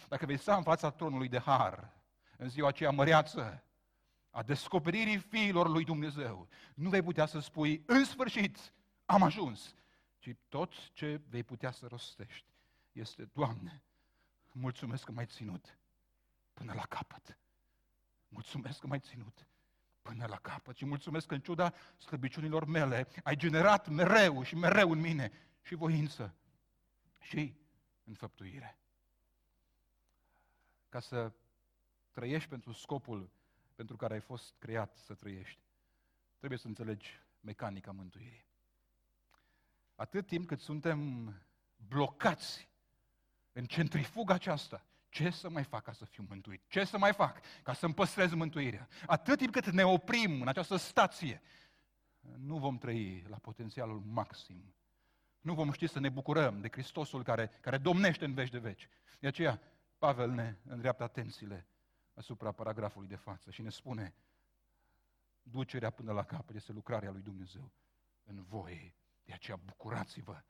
Dacă 0.08 0.26
vei 0.26 0.38
sta 0.38 0.56
în 0.56 0.62
fața 0.62 0.90
tronului 0.90 1.28
de 1.28 1.38
har, 1.38 1.92
în 2.36 2.48
ziua 2.48 2.68
aceea 2.68 2.90
măreață, 2.90 3.64
a 4.30 4.42
descoperirii 4.42 5.18
fiilor 5.18 5.68
lui 5.68 5.84
Dumnezeu, 5.84 6.48
nu 6.74 6.88
vei 6.88 7.02
putea 7.02 7.26
să 7.26 7.38
spui, 7.38 7.82
în 7.86 8.04
sfârșit, 8.04 8.72
am 9.04 9.22
ajuns, 9.22 9.74
ci 10.18 10.30
tot 10.48 10.92
ce 10.92 11.20
vei 11.28 11.42
putea 11.42 11.70
să 11.70 11.86
rostești 11.86 12.54
este, 12.92 13.30
Doamne, 13.32 13.82
mulțumesc 14.52 15.04
că 15.04 15.12
m-ai 15.12 15.26
ținut 15.26 15.78
până 16.52 16.72
la 16.72 16.82
capăt. 16.88 17.38
Mulțumesc 18.28 18.80
că 18.80 18.86
m-ai 18.86 19.00
ținut 19.00 19.46
până 20.02 20.26
la 20.26 20.36
capăt 20.36 20.76
și 20.76 20.84
mulțumesc 20.84 21.26
că 21.26 21.34
în 21.34 21.40
ciuda 21.40 21.72
slăbiciunilor 21.96 22.64
mele 22.64 23.08
ai 23.22 23.36
generat 23.36 23.88
mereu 23.88 24.42
și 24.42 24.54
mereu 24.54 24.90
în 24.90 25.00
mine 25.00 25.32
și 25.62 25.74
voință 25.74 26.34
și 27.20 27.54
înfăptuire. 28.04 28.78
Ca 30.88 31.00
să 31.00 31.32
trăiești 32.10 32.48
pentru 32.48 32.72
scopul 32.72 33.30
pentru 33.74 33.96
care 33.96 34.14
ai 34.14 34.20
fost 34.20 34.54
creat 34.58 34.96
să 34.96 35.14
trăiești. 35.14 35.60
Trebuie 36.38 36.58
să 36.58 36.66
înțelegi 36.66 37.20
mecanica 37.40 37.90
mântuirii. 37.92 38.46
Atât 39.94 40.26
timp 40.26 40.46
cât 40.46 40.60
suntem 40.60 41.32
blocați 41.88 42.68
în 43.52 43.64
centrifuga 43.64 44.34
aceasta, 44.34 44.84
ce 45.08 45.30
să 45.30 45.50
mai 45.50 45.64
fac 45.64 45.82
ca 45.82 45.92
să 45.92 46.04
fiu 46.04 46.24
mântuit? 46.28 46.62
Ce 46.68 46.84
să 46.84 46.98
mai 46.98 47.12
fac 47.12 47.40
ca 47.62 47.72
să-mi 47.72 47.94
păstrez 47.94 48.32
mântuirea? 48.32 48.88
Atât 49.06 49.38
timp 49.38 49.52
cât 49.52 49.70
ne 49.70 49.84
oprim 49.84 50.40
în 50.40 50.48
această 50.48 50.76
stație, 50.76 51.42
nu 52.20 52.58
vom 52.58 52.78
trăi 52.78 53.24
la 53.28 53.36
potențialul 53.36 54.00
maxim. 54.00 54.74
Nu 55.40 55.54
vom 55.54 55.72
ști 55.72 55.86
să 55.86 56.00
ne 56.00 56.08
bucurăm 56.08 56.60
de 56.60 56.68
Hristosul 56.68 57.22
care, 57.22 57.50
care 57.60 57.78
domnește 57.78 58.24
în 58.24 58.34
veci 58.34 58.50
de 58.50 58.58
veci. 58.58 58.88
De 59.20 59.26
aceea, 59.26 59.60
Pavel 59.98 60.30
ne 60.30 60.56
îndreaptă 60.64 61.02
atențiile 61.02 61.66
asupra 62.14 62.52
paragrafului 62.52 63.08
de 63.08 63.16
față 63.16 63.50
și 63.50 63.62
ne 63.62 63.70
spune 63.70 64.14
ducerea 65.42 65.90
până 65.90 66.12
la 66.12 66.22
capăt 66.22 66.54
este 66.54 66.72
lucrarea 66.72 67.10
lui 67.10 67.20
Dumnezeu 67.20 67.72
în 68.24 68.42
voi. 68.42 68.94
De 69.24 69.32
aceea 69.32 69.56
bucurați-vă 69.64 70.42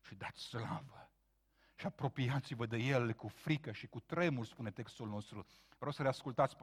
și 0.00 0.14
dați 0.14 0.40
slavă 0.40 1.12
și 1.74 1.86
apropiați-vă 1.86 2.66
de 2.66 2.76
El 2.76 3.12
cu 3.12 3.28
frică 3.28 3.72
și 3.72 3.86
cu 3.86 4.00
tremur, 4.00 4.46
spune 4.46 4.70
textul 4.70 5.08
nostru. 5.08 5.46
Vreau 5.76 5.92
să 5.92 6.02
reascultați 6.02 6.56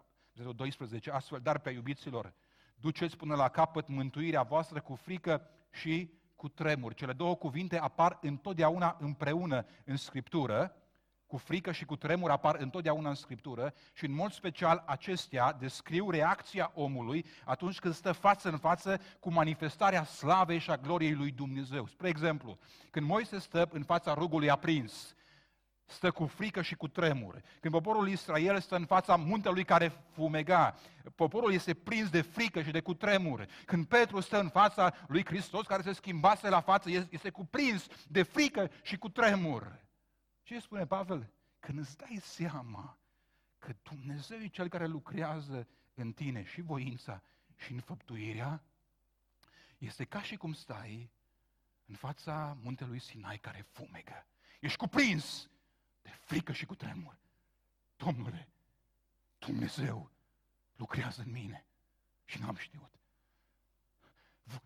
12, 0.55 1.11
astfel, 1.11 1.39
dar 1.39 1.59
pe 1.59 1.69
iubiților, 1.69 2.33
duceți 2.75 3.17
până 3.17 3.36
la 3.36 3.49
capăt 3.49 3.88
mântuirea 3.88 4.43
voastră 4.43 4.81
cu 4.81 4.95
frică 4.95 5.49
și 5.71 6.13
cu 6.45 6.51
tremur. 6.51 6.93
Cele 6.93 7.13
două 7.13 7.35
cuvinte 7.35 7.77
apar 7.77 8.17
întotdeauna 8.21 8.97
împreună 8.99 9.65
în 9.85 9.97
Scriptură 9.97 10.75
cu 11.27 11.37
frică 11.37 11.71
și 11.71 11.85
cu 11.85 11.95
tremur 11.95 12.29
apar 12.29 12.55
întotdeauna 12.59 13.09
în 13.09 13.15
Scriptură 13.15 13.73
și 13.93 14.05
în 14.05 14.13
mod 14.13 14.31
special 14.31 14.83
acestea 14.85 15.53
descriu 15.53 16.09
reacția 16.09 16.71
omului 16.75 17.25
atunci 17.45 17.79
când 17.79 17.93
stă 17.93 18.11
față 18.11 18.49
în 18.49 18.57
față 18.57 18.99
cu 19.19 19.31
manifestarea 19.31 20.03
slavei 20.03 20.59
și 20.59 20.71
a 20.71 20.77
gloriei 20.77 21.13
lui 21.13 21.31
Dumnezeu. 21.31 21.87
Spre 21.87 22.07
exemplu, 22.07 22.57
când 22.91 23.07
Moise 23.07 23.39
stă 23.39 23.69
în 23.71 23.83
fața 23.83 24.13
rugului 24.13 24.49
aprins, 24.49 25.15
stă 25.86 26.11
cu 26.11 26.25
frică 26.25 26.61
și 26.61 26.75
cu 26.75 26.88
tremur. 26.88 27.41
Când 27.59 27.73
poporul 27.73 28.09
Israel 28.09 28.59
stă 28.59 28.75
în 28.75 28.86
fața 28.86 29.15
muntelui 29.15 29.65
care 29.65 29.88
fumega, 30.11 30.75
poporul 31.15 31.53
este 31.53 31.73
prins 31.73 32.09
de 32.09 32.21
frică 32.21 32.61
și 32.61 32.71
de 32.71 32.81
cutremur. 32.81 33.47
Când 33.65 33.86
Petru 33.86 34.19
stă 34.19 34.39
în 34.39 34.49
fața 34.49 34.93
lui 35.07 35.25
Hristos 35.25 35.65
care 35.65 35.81
se 35.81 35.93
schimbase 35.93 36.49
la 36.49 36.61
față, 36.61 36.89
este 37.09 37.29
cuprins 37.29 37.88
de 38.07 38.23
frică 38.23 38.71
și 38.81 38.97
cu 38.97 39.09
tremur. 39.09 39.83
Ce 40.43 40.59
spune 40.59 40.86
Pavel? 40.86 41.31
Când 41.59 41.79
îți 41.79 41.97
dai 41.97 42.19
seama 42.21 42.97
că 43.59 43.73
Dumnezeu 43.83 44.38
e 44.38 44.47
Cel 44.47 44.67
care 44.67 44.88
lucrează 44.88 45.67
în 45.93 46.11
tine 46.11 46.43
și 46.43 46.61
voința 46.61 47.21
și 47.55 47.73
înfăptuirea, 47.73 48.63
este 49.77 50.03
ca 50.03 50.21
și 50.21 50.36
cum 50.36 50.53
stai 50.53 51.09
în 51.86 51.95
fața 51.95 52.57
muntelui 52.61 52.99
Sinai 52.99 53.38
care 53.38 53.65
fumegă. 53.71 54.25
Ești 54.59 54.77
cuprins 54.77 55.49
de 56.05 56.11
frică 56.11 56.51
și 56.53 56.65
cu 56.65 56.75
tremur. 56.75 57.17
Domnule, 57.95 58.49
Dumnezeu 59.37 60.11
lucrează 60.75 61.21
în 61.21 61.31
mine 61.31 61.65
și 62.25 62.39
n-am 62.39 62.55
știut. 62.55 62.91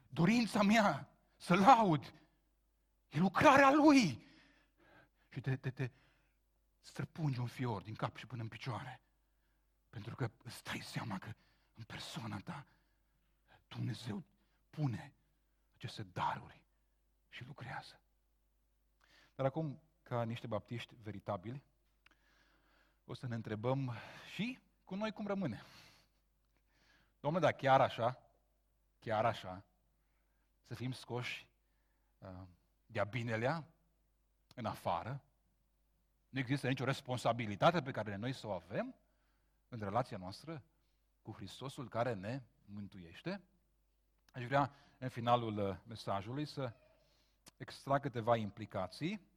Dorința 0.09 0.61
mea 0.61 1.09
să 1.37 1.55
laud 1.55 2.13
e 3.09 3.19
lucrarea 3.19 3.71
Lui 3.71 4.27
și 5.29 5.41
te, 5.41 5.55
te, 5.55 5.69
te 5.69 5.89
străpungi 6.79 7.39
un 7.39 7.47
fior 7.47 7.81
din 7.81 7.95
cap 7.95 8.17
și 8.17 8.25
până 8.25 8.41
în 8.41 8.47
picioare. 8.47 9.01
Pentru 9.89 10.15
că 10.15 10.31
îți 10.43 10.63
dai 10.63 10.79
seama 10.79 11.17
că 11.17 11.33
în 11.75 11.83
persoana 11.83 12.39
ta 12.39 12.67
Dumnezeu 13.67 14.23
pune 14.69 15.13
aceste 15.75 16.03
daruri 16.03 16.61
și 17.29 17.45
lucrează. 17.45 17.99
Dar 19.35 19.45
acum, 19.45 19.81
ca 20.09 20.23
niște 20.23 20.47
baptiști 20.47 20.93
veritabili, 21.03 21.63
o 23.05 23.13
să 23.13 23.27
ne 23.27 23.35
întrebăm 23.35 23.93
și 24.33 24.59
cu 24.85 24.95
noi 24.95 25.11
cum 25.11 25.27
rămâne. 25.27 25.63
Domnule, 27.19 27.45
dar 27.45 27.53
chiar 27.53 27.81
așa, 27.81 28.21
chiar 28.99 29.25
așa, 29.25 29.63
să 30.63 30.75
fim 30.75 30.91
scoși 30.91 31.47
uh, 32.19 32.29
de-a 32.85 33.03
binelea, 33.03 33.67
în 34.55 34.65
afară. 34.65 35.21
Nu 36.29 36.39
există 36.39 36.67
nicio 36.67 36.83
responsabilitate 36.83 37.81
pe 37.81 37.91
care 37.91 38.15
noi 38.15 38.33
să 38.33 38.47
o 38.47 38.51
avem 38.51 38.95
în 39.67 39.79
relația 39.79 40.17
noastră 40.17 40.63
cu 41.21 41.31
Hristosul 41.31 41.89
care 41.89 42.13
ne 42.13 42.41
mântuiește. 42.65 43.41
Aș 44.33 44.45
vrea, 44.45 44.71
în 44.97 45.09
finalul 45.09 45.57
uh, 45.57 45.77
mesajului, 45.87 46.45
să 46.45 46.73
extrag 47.57 48.01
câteva 48.01 48.35
implicații 48.35 49.28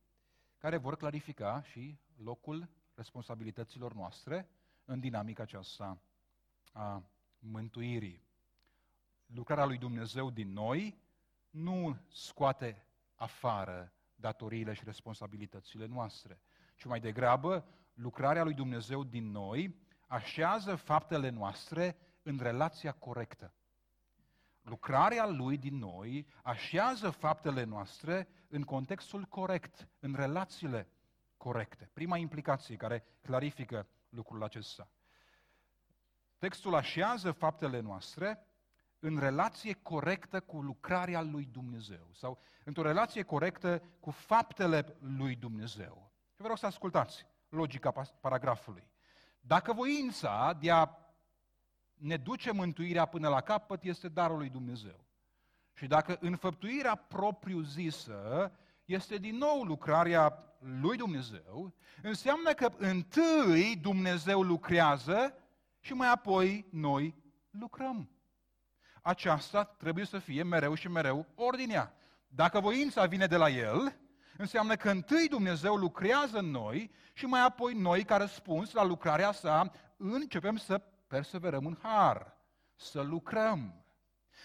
care 0.63 0.77
vor 0.77 0.97
clarifica 0.97 1.63
și 1.63 1.99
locul 2.17 2.69
responsabilităților 2.95 3.95
noastre 3.95 4.49
în 4.85 5.01
dinamica 5.01 5.43
aceasta 5.43 6.01
a 6.73 7.03
mântuirii. 7.39 8.23
Lucrarea 9.27 9.65
lui 9.65 9.79
Dumnezeu 9.79 10.31
din 10.31 10.53
noi 10.53 10.99
nu 11.51 11.97
scoate 12.09 12.87
afară 13.15 13.93
datoriile 14.15 14.73
și 14.73 14.85
responsabilitățile 14.85 15.87
noastre, 15.87 16.41
ci 16.77 16.85
mai 16.85 17.01
degrabă 17.01 17.65
lucrarea 17.95 18.45
lui 18.45 18.55
Dumnezeu 18.55 19.05
din 19.05 19.31
noi 19.31 19.77
așează 20.07 20.75
faptele 20.75 21.29
noastre 21.29 21.97
în 22.23 22.39
relația 22.39 22.93
corectă. 22.93 23.55
Lucrarea 24.63 25.27
lui 25.27 25.59
din 25.59 25.79
noi 25.79 26.27
așează 26.43 27.11
faptele 27.11 27.65
noastre 27.65 28.29
în 28.49 28.63
contextul 28.63 29.25
corect, 29.25 29.89
în 29.99 30.15
relațiile 30.15 30.89
corecte. 31.37 31.91
Prima 31.93 32.17
implicație 32.17 32.77
care 32.77 33.05
clarifică 33.21 33.87
lucrul 34.09 34.43
acesta. 34.43 34.89
Textul 36.39 36.75
așează 36.75 37.33
faptele 37.33 37.81
noastre 37.81 38.47
în 38.99 39.19
relație 39.19 39.73
corectă 39.73 40.41
cu 40.41 40.61
lucrarea 40.61 41.21
lui 41.21 41.45
Dumnezeu 41.45 42.09
sau 42.13 42.41
într-o 42.65 42.83
relație 42.83 43.23
corectă 43.23 43.83
cu 44.01 44.11
faptele 44.11 44.97
lui 45.01 45.37
Dumnezeu. 45.37 46.13
Și 46.35 46.41
vreau 46.41 46.57
să 46.57 46.67
ascultați 46.67 47.27
logica 47.49 47.91
paragrafului. 48.21 48.91
Dacă 49.41 49.73
voința 49.73 50.59
de 50.61 50.71
a 50.71 51.02
ne 52.03 52.17
duce 52.17 52.53
mântuirea 52.53 53.05
până 53.05 53.29
la 53.29 53.41
capăt 53.41 53.83
este 53.83 54.09
darul 54.09 54.39
lui 54.39 54.49
Dumnezeu. 54.49 55.05
Și 55.75 55.87
dacă 55.87 56.17
înfăptuirea 56.21 56.95
propriu-zisă 56.95 58.53
este 58.85 59.17
din 59.17 59.37
nou 59.37 59.63
lucrarea 59.63 60.55
lui 60.59 60.97
Dumnezeu, 60.97 61.75
înseamnă 62.03 62.53
că 62.53 62.73
întâi 62.77 63.79
Dumnezeu 63.81 64.43
lucrează 64.43 65.35
și 65.81 65.93
mai 65.93 66.11
apoi 66.11 66.67
noi 66.71 67.15
lucrăm 67.51 68.13
aceasta 69.03 69.65
trebuie 69.65 70.05
să 70.05 70.19
fie 70.19 70.43
mereu 70.43 70.75
și 70.75 70.89
mereu 70.89 71.27
ordinea. 71.35 71.95
Dacă 72.29 72.61
voința 72.61 73.07
vine 73.07 73.27
de 73.27 73.37
la 73.37 73.51
El, 73.51 73.97
înseamnă 74.37 74.77
că 74.77 74.91
întâi 74.91 75.29
Dumnezeu 75.29 75.75
lucrează 75.75 76.39
în 76.39 76.51
noi 76.51 76.91
și 77.13 77.27
mai 77.27 77.41
apoi 77.41 77.75
noi, 77.75 78.05
ca 78.05 78.17
răspuns 78.17 78.73
la 78.73 78.85
lucrarea 78.85 79.33
sa, 79.33 79.73
începem 79.97 80.57
să 80.57 80.83
perseverăm 81.13 81.67
în 81.67 81.77
har, 81.83 82.37
să 82.75 83.01
lucrăm. 83.01 83.85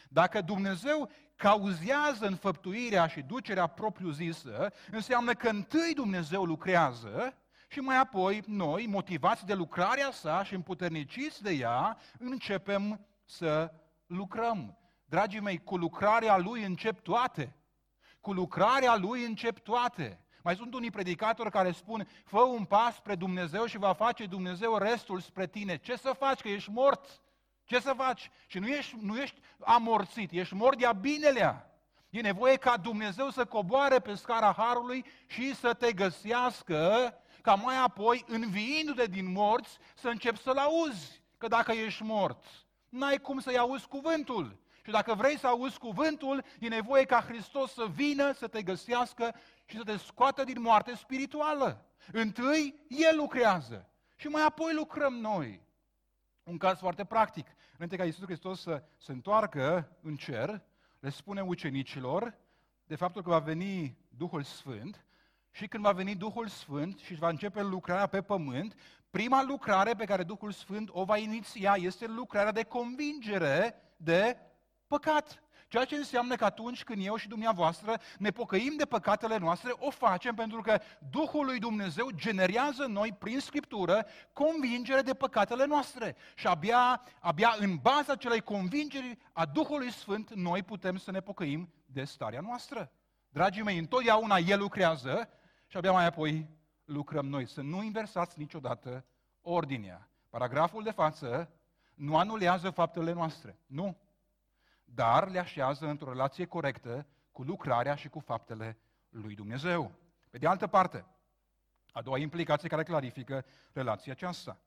Dacă 0.09 0.41
Dumnezeu 0.41 1.09
cauzează 1.35 2.25
înfăptuirea 2.25 3.07
și 3.07 3.21
ducerea 3.21 3.67
propriu-zisă, 3.67 4.73
înseamnă 4.91 5.33
că 5.33 5.49
întâi 5.49 5.93
Dumnezeu 5.93 6.43
lucrează 6.43 7.37
și 7.67 7.79
mai 7.79 7.97
apoi 7.97 8.43
noi, 8.47 8.85
motivați 8.85 9.45
de 9.45 9.53
lucrarea 9.53 10.11
sa 10.11 10.43
și 10.43 10.53
împuterniciți 10.53 11.43
de 11.43 11.51
ea, 11.51 11.97
începem 12.19 13.05
să 13.25 13.73
lucrăm. 14.05 14.77
Dragii 15.05 15.39
mei, 15.39 15.63
cu 15.63 15.77
lucrarea 15.77 16.37
Lui 16.37 16.63
încep 16.63 16.99
toate. 16.99 17.55
Cu 18.21 18.33
lucrarea 18.33 18.95
Lui 18.95 19.25
încep 19.25 19.59
toate. 19.59 20.19
Mai 20.47 20.55
sunt 20.55 20.73
unii 20.73 20.91
predicatori 20.91 21.51
care 21.51 21.71
spun, 21.71 22.07
fă 22.25 22.39
un 22.39 22.65
pas 22.65 22.95
spre 22.95 23.15
Dumnezeu 23.15 23.65
și 23.65 23.77
va 23.77 23.93
face 23.93 24.25
Dumnezeu 24.25 24.77
restul 24.77 25.19
spre 25.19 25.47
tine. 25.47 25.77
Ce 25.77 25.95
să 25.95 26.15
faci, 26.17 26.41
că 26.41 26.47
ești 26.47 26.69
mort? 26.69 27.21
Ce 27.63 27.79
să 27.79 27.93
faci? 27.97 28.31
Și 28.45 28.59
nu 28.59 28.67
ești, 28.67 28.95
nu 29.01 29.17
ești 29.17 29.39
amorțit, 29.59 30.31
ești 30.31 30.53
mort 30.53 30.77
de-a 30.77 30.91
binelea. 30.91 31.79
E 32.09 32.21
nevoie 32.21 32.55
ca 32.55 32.77
Dumnezeu 32.77 33.29
să 33.29 33.45
coboare 33.45 33.99
pe 33.99 34.13
scara 34.13 34.53
Harului 34.57 35.05
și 35.25 35.55
să 35.55 35.73
te 35.73 35.91
găsească, 35.91 37.13
ca 37.41 37.53
mai 37.53 37.77
apoi, 37.77 38.25
înviindu-te 38.27 39.05
din 39.05 39.31
morți, 39.31 39.77
să 39.95 40.07
începi 40.07 40.41
să-L 40.41 40.57
auzi. 40.57 41.21
Că 41.37 41.47
dacă 41.47 41.71
ești 41.71 42.03
mort, 42.03 42.43
n-ai 42.89 43.17
cum 43.17 43.39
să-i 43.39 43.57
auzi 43.57 43.87
cuvântul. 43.87 44.59
Și 44.83 44.93
dacă 44.93 45.13
vrei 45.13 45.37
să 45.37 45.47
auzi 45.47 45.77
cuvântul, 45.77 46.43
e 46.59 46.67
nevoie 46.67 47.03
ca 47.03 47.21
Hristos 47.21 47.73
să 47.73 47.85
vină, 47.95 48.31
să 48.31 48.47
te 48.47 48.61
găsească 48.61 49.35
și 49.67 49.77
să 49.77 49.83
te 49.83 49.97
scoată 49.97 50.43
din 50.43 50.61
moarte 50.61 50.95
spirituală. 50.95 51.85
Întâi, 52.11 52.85
El 52.87 53.15
lucrează 53.17 53.89
și 54.15 54.27
mai 54.27 54.43
apoi 54.45 54.73
lucrăm 54.73 55.13
noi. 55.13 55.61
Un 56.43 56.57
caz 56.57 56.79
foarte 56.79 57.05
practic. 57.05 57.47
Înainte 57.73 57.95
ca 57.95 58.03
Iisus 58.03 58.23
Hristos 58.23 58.61
să 58.61 58.83
se 58.97 59.11
întoarcă 59.11 59.97
în 60.01 60.15
cer, 60.15 60.61
le 60.99 61.09
spune 61.09 61.41
ucenicilor 61.41 62.37
de 62.83 62.95
faptul 62.95 63.21
că 63.21 63.29
va 63.29 63.39
veni 63.39 63.97
Duhul 64.09 64.43
Sfânt 64.43 65.05
și 65.51 65.67
când 65.67 65.83
va 65.83 65.91
veni 65.91 66.15
Duhul 66.15 66.47
Sfânt 66.47 66.99
și 66.99 67.15
va 67.15 67.29
începe 67.29 67.61
lucrarea 67.61 68.07
pe 68.07 68.21
pământ, 68.21 68.75
prima 69.09 69.43
lucrare 69.43 69.93
pe 69.93 70.05
care 70.05 70.23
Duhul 70.23 70.51
Sfânt 70.51 70.89
o 70.91 71.03
va 71.03 71.17
iniția 71.17 71.75
este 71.77 72.07
lucrarea 72.07 72.51
de 72.51 72.63
convingere 72.63 73.75
de 73.97 74.37
păcat. 74.87 75.43
Ceea 75.67 75.85
ce 75.85 75.95
înseamnă 75.95 76.35
că 76.35 76.45
atunci 76.45 76.83
când 76.83 77.05
eu 77.05 77.15
și 77.15 77.27
dumneavoastră 77.27 77.99
ne 78.17 78.31
pocăim 78.31 78.73
de 78.77 78.85
păcatele 78.85 79.37
noastre, 79.37 79.71
o 79.79 79.89
facem 79.89 80.35
pentru 80.35 80.61
că 80.61 80.79
Duhul 81.09 81.45
lui 81.45 81.59
Dumnezeu 81.59 82.09
generează 82.15 82.83
în 82.83 82.91
noi, 82.91 83.15
prin 83.19 83.39
Scriptură, 83.39 84.05
convingere 84.33 85.01
de 85.01 85.13
păcatele 85.13 85.65
noastre. 85.65 86.15
Și 86.35 86.47
abia, 86.47 87.01
abia 87.19 87.55
în 87.59 87.75
baza 87.75 88.11
acelei 88.11 88.41
convingeri 88.41 89.17
a 89.33 89.45
Duhului 89.45 89.91
Sfânt, 89.91 90.33
noi 90.33 90.63
putem 90.63 90.97
să 90.97 91.11
ne 91.11 91.19
pocăim 91.19 91.73
de 91.85 92.03
starea 92.03 92.41
noastră. 92.41 92.91
Dragii 93.29 93.63
mei, 93.63 93.77
întotdeauna 93.77 94.37
El 94.37 94.59
lucrează 94.59 95.29
și 95.67 95.77
abia 95.77 95.91
mai 95.91 96.05
apoi 96.05 96.47
lucrăm 96.85 97.25
noi. 97.25 97.47
Să 97.47 97.61
nu 97.61 97.83
inversați 97.83 98.39
niciodată 98.39 99.05
ordinea. 99.41 100.09
Paragraful 100.29 100.83
de 100.83 100.91
față 100.91 101.49
nu 101.93 102.17
anulează 102.17 102.69
faptele 102.69 103.13
noastre. 103.13 103.59
Nu. 103.65 103.97
Dar 104.93 105.29
le 105.29 105.39
așează 105.39 105.87
într-o 105.87 106.09
relație 106.09 106.45
corectă 106.45 107.05
cu 107.31 107.41
lucrarea 107.41 107.95
și 107.95 108.09
cu 108.09 108.19
faptele 108.19 108.77
lui 109.09 109.35
Dumnezeu. 109.35 109.91
Pe 110.29 110.37
de 110.37 110.47
altă 110.47 110.67
parte, 110.67 111.05
A 111.91 112.01
doua 112.01 112.17
implicație 112.17 112.69
care 112.69 112.83
clarifică 112.83 113.45
relația 113.73 114.11
aceasta. 114.11 114.59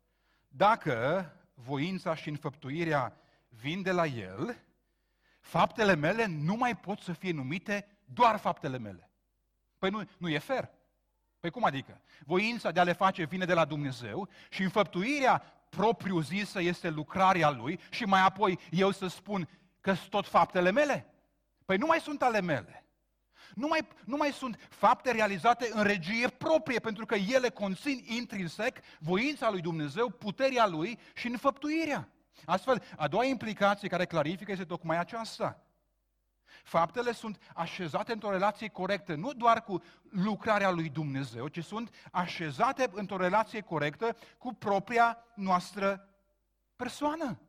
Dacă 0.48 1.26
voința 1.54 2.14
și 2.14 2.28
înfăptuirea 2.28 3.16
vin 3.48 3.82
de 3.82 3.92
la 3.92 4.06
El, 4.06 4.56
faptele 5.40 5.94
mele 5.94 6.26
nu 6.26 6.54
mai 6.54 6.76
pot 6.76 7.00
să 7.00 7.12
fie 7.12 7.32
numite 7.32 7.86
doar 8.04 8.36
faptele 8.36 8.78
mele. 8.78 9.10
Păi 9.78 9.90
nu, 9.90 10.08
nu 10.18 10.28
e 10.28 10.38
fair. 10.38 10.70
Păi 11.40 11.50
cum 11.50 11.64
adică? 11.64 12.00
Voința 12.24 12.70
de 12.70 12.80
a 12.80 12.84
le 12.84 12.92
face 12.92 13.24
vine 13.24 13.44
de 13.44 13.54
la 13.54 13.64
Dumnezeu 13.64 14.28
și 14.48 14.62
înfăptuirea 14.62 15.42
propriu-zisă 15.68 16.60
este 16.60 16.90
lucrarea 16.90 17.50
Lui 17.50 17.80
și 17.90 18.04
mai 18.04 18.20
apoi 18.20 18.58
eu 18.70 18.90
să 18.90 19.06
spun 19.06 19.48
că 19.80 19.92
sunt 19.92 20.10
tot 20.10 20.26
faptele 20.26 20.70
mele? 20.70 21.14
Păi 21.64 21.76
nu 21.76 21.86
mai 21.86 22.00
sunt 22.00 22.22
ale 22.22 22.40
mele. 22.40 22.84
Nu 23.54 23.66
mai, 23.66 23.88
nu 24.04 24.16
mai 24.16 24.32
sunt 24.32 24.68
fapte 24.70 25.10
realizate 25.10 25.68
în 25.72 25.82
regie 25.82 26.28
proprie, 26.28 26.78
pentru 26.78 27.06
că 27.06 27.14
ele 27.14 27.48
conțin 27.48 28.04
intrinsec 28.06 28.78
voința 28.98 29.50
lui 29.50 29.60
Dumnezeu, 29.60 30.08
puterea 30.08 30.66
lui 30.66 30.98
și 31.14 31.26
înfăptuirea. 31.26 32.08
Astfel, 32.44 32.82
a 32.96 33.08
doua 33.08 33.24
implicație 33.24 33.88
care 33.88 34.06
clarifică 34.06 34.52
este 34.52 34.64
tocmai 34.64 34.98
aceasta. 34.98 35.64
Faptele 36.64 37.12
sunt 37.12 37.42
așezate 37.54 38.12
într-o 38.12 38.30
relație 38.30 38.68
corectă, 38.68 39.14
nu 39.14 39.32
doar 39.32 39.62
cu 39.62 39.82
lucrarea 40.10 40.70
lui 40.70 40.88
Dumnezeu, 40.88 41.48
ci 41.48 41.64
sunt 41.64 41.94
așezate 42.12 42.90
într-o 42.92 43.16
relație 43.16 43.60
corectă 43.60 44.16
cu 44.38 44.54
propria 44.54 45.24
noastră 45.34 46.08
persoană. 46.76 47.40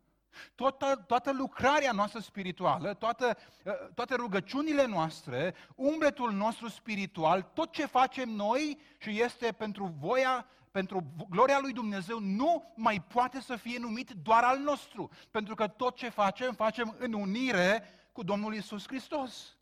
Toată, 0.55 1.03
toată 1.07 1.31
lucrarea 1.31 1.91
noastră 1.91 2.19
spirituală, 2.19 2.93
toată, 2.93 3.37
ă, 3.65 3.71
toate 3.71 4.15
rugăciunile 4.15 4.85
noastre, 4.85 5.55
umbletul 5.75 6.31
nostru 6.31 6.67
spiritual, 6.67 7.41
tot 7.41 7.71
ce 7.71 7.85
facem 7.85 8.29
noi 8.29 8.79
și 8.97 9.21
este 9.21 9.51
pentru 9.51 9.95
voia, 9.99 10.45
pentru 10.71 11.13
gloria 11.29 11.59
lui 11.59 11.73
Dumnezeu, 11.73 12.19
nu 12.19 12.73
mai 12.75 13.01
poate 13.01 13.41
să 13.41 13.55
fie 13.55 13.79
numit 13.79 14.09
doar 14.09 14.43
al 14.43 14.59
nostru. 14.59 15.09
Pentru 15.31 15.55
că 15.55 15.67
tot 15.67 15.95
ce 15.95 16.09
facem, 16.09 16.53
facem 16.53 16.95
în 16.99 17.13
unire 17.13 17.83
cu 18.11 18.23
Domnul 18.23 18.55
Isus 18.55 18.87
Hristos. 18.87 19.57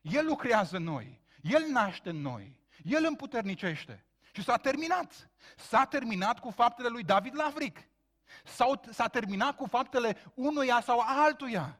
El 0.00 0.26
lucrează 0.26 0.76
în 0.76 0.82
noi, 0.82 1.20
El 1.42 1.64
naște 1.70 2.08
în 2.08 2.20
noi, 2.20 2.56
El 2.84 3.04
împuternicește. 3.08 4.06
Și 4.32 4.42
s-a 4.42 4.56
terminat. 4.56 5.30
S-a 5.56 5.84
terminat 5.84 6.38
cu 6.38 6.50
faptele 6.50 6.88
lui 6.88 7.02
David 7.02 7.34
Lavric. 7.36 7.88
Sau 8.44 8.82
s-a 8.90 9.08
terminat 9.08 9.56
cu 9.56 9.66
faptele 9.66 10.16
unuia 10.34 10.80
sau 10.80 11.02
altuia. 11.06 11.78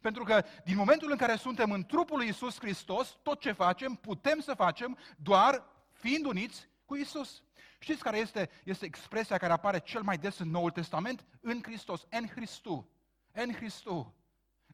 Pentru 0.00 0.24
că 0.24 0.44
din 0.64 0.76
momentul 0.76 1.10
în 1.10 1.16
care 1.16 1.36
suntem 1.36 1.70
în 1.70 1.84
trupul 1.84 2.18
lui 2.18 2.28
Isus 2.28 2.58
Hristos, 2.58 3.18
tot 3.22 3.40
ce 3.40 3.52
facem, 3.52 3.94
putem 3.94 4.40
să 4.40 4.54
facem 4.54 4.98
doar 5.16 5.62
fiind 5.92 6.26
uniți 6.26 6.68
cu 6.84 6.96
Isus. 6.96 7.42
Știți 7.78 8.02
care 8.02 8.18
este, 8.18 8.50
este 8.64 8.84
expresia 8.84 9.38
care 9.38 9.52
apare 9.52 9.78
cel 9.78 10.02
mai 10.02 10.18
des 10.18 10.38
în 10.38 10.50
Noul 10.50 10.70
Testament? 10.70 11.24
În 11.40 11.60
Hristos, 11.62 12.06
în 12.10 12.26
Hristu. 12.26 12.90
În 13.32 13.52
Hristu. 13.52 14.14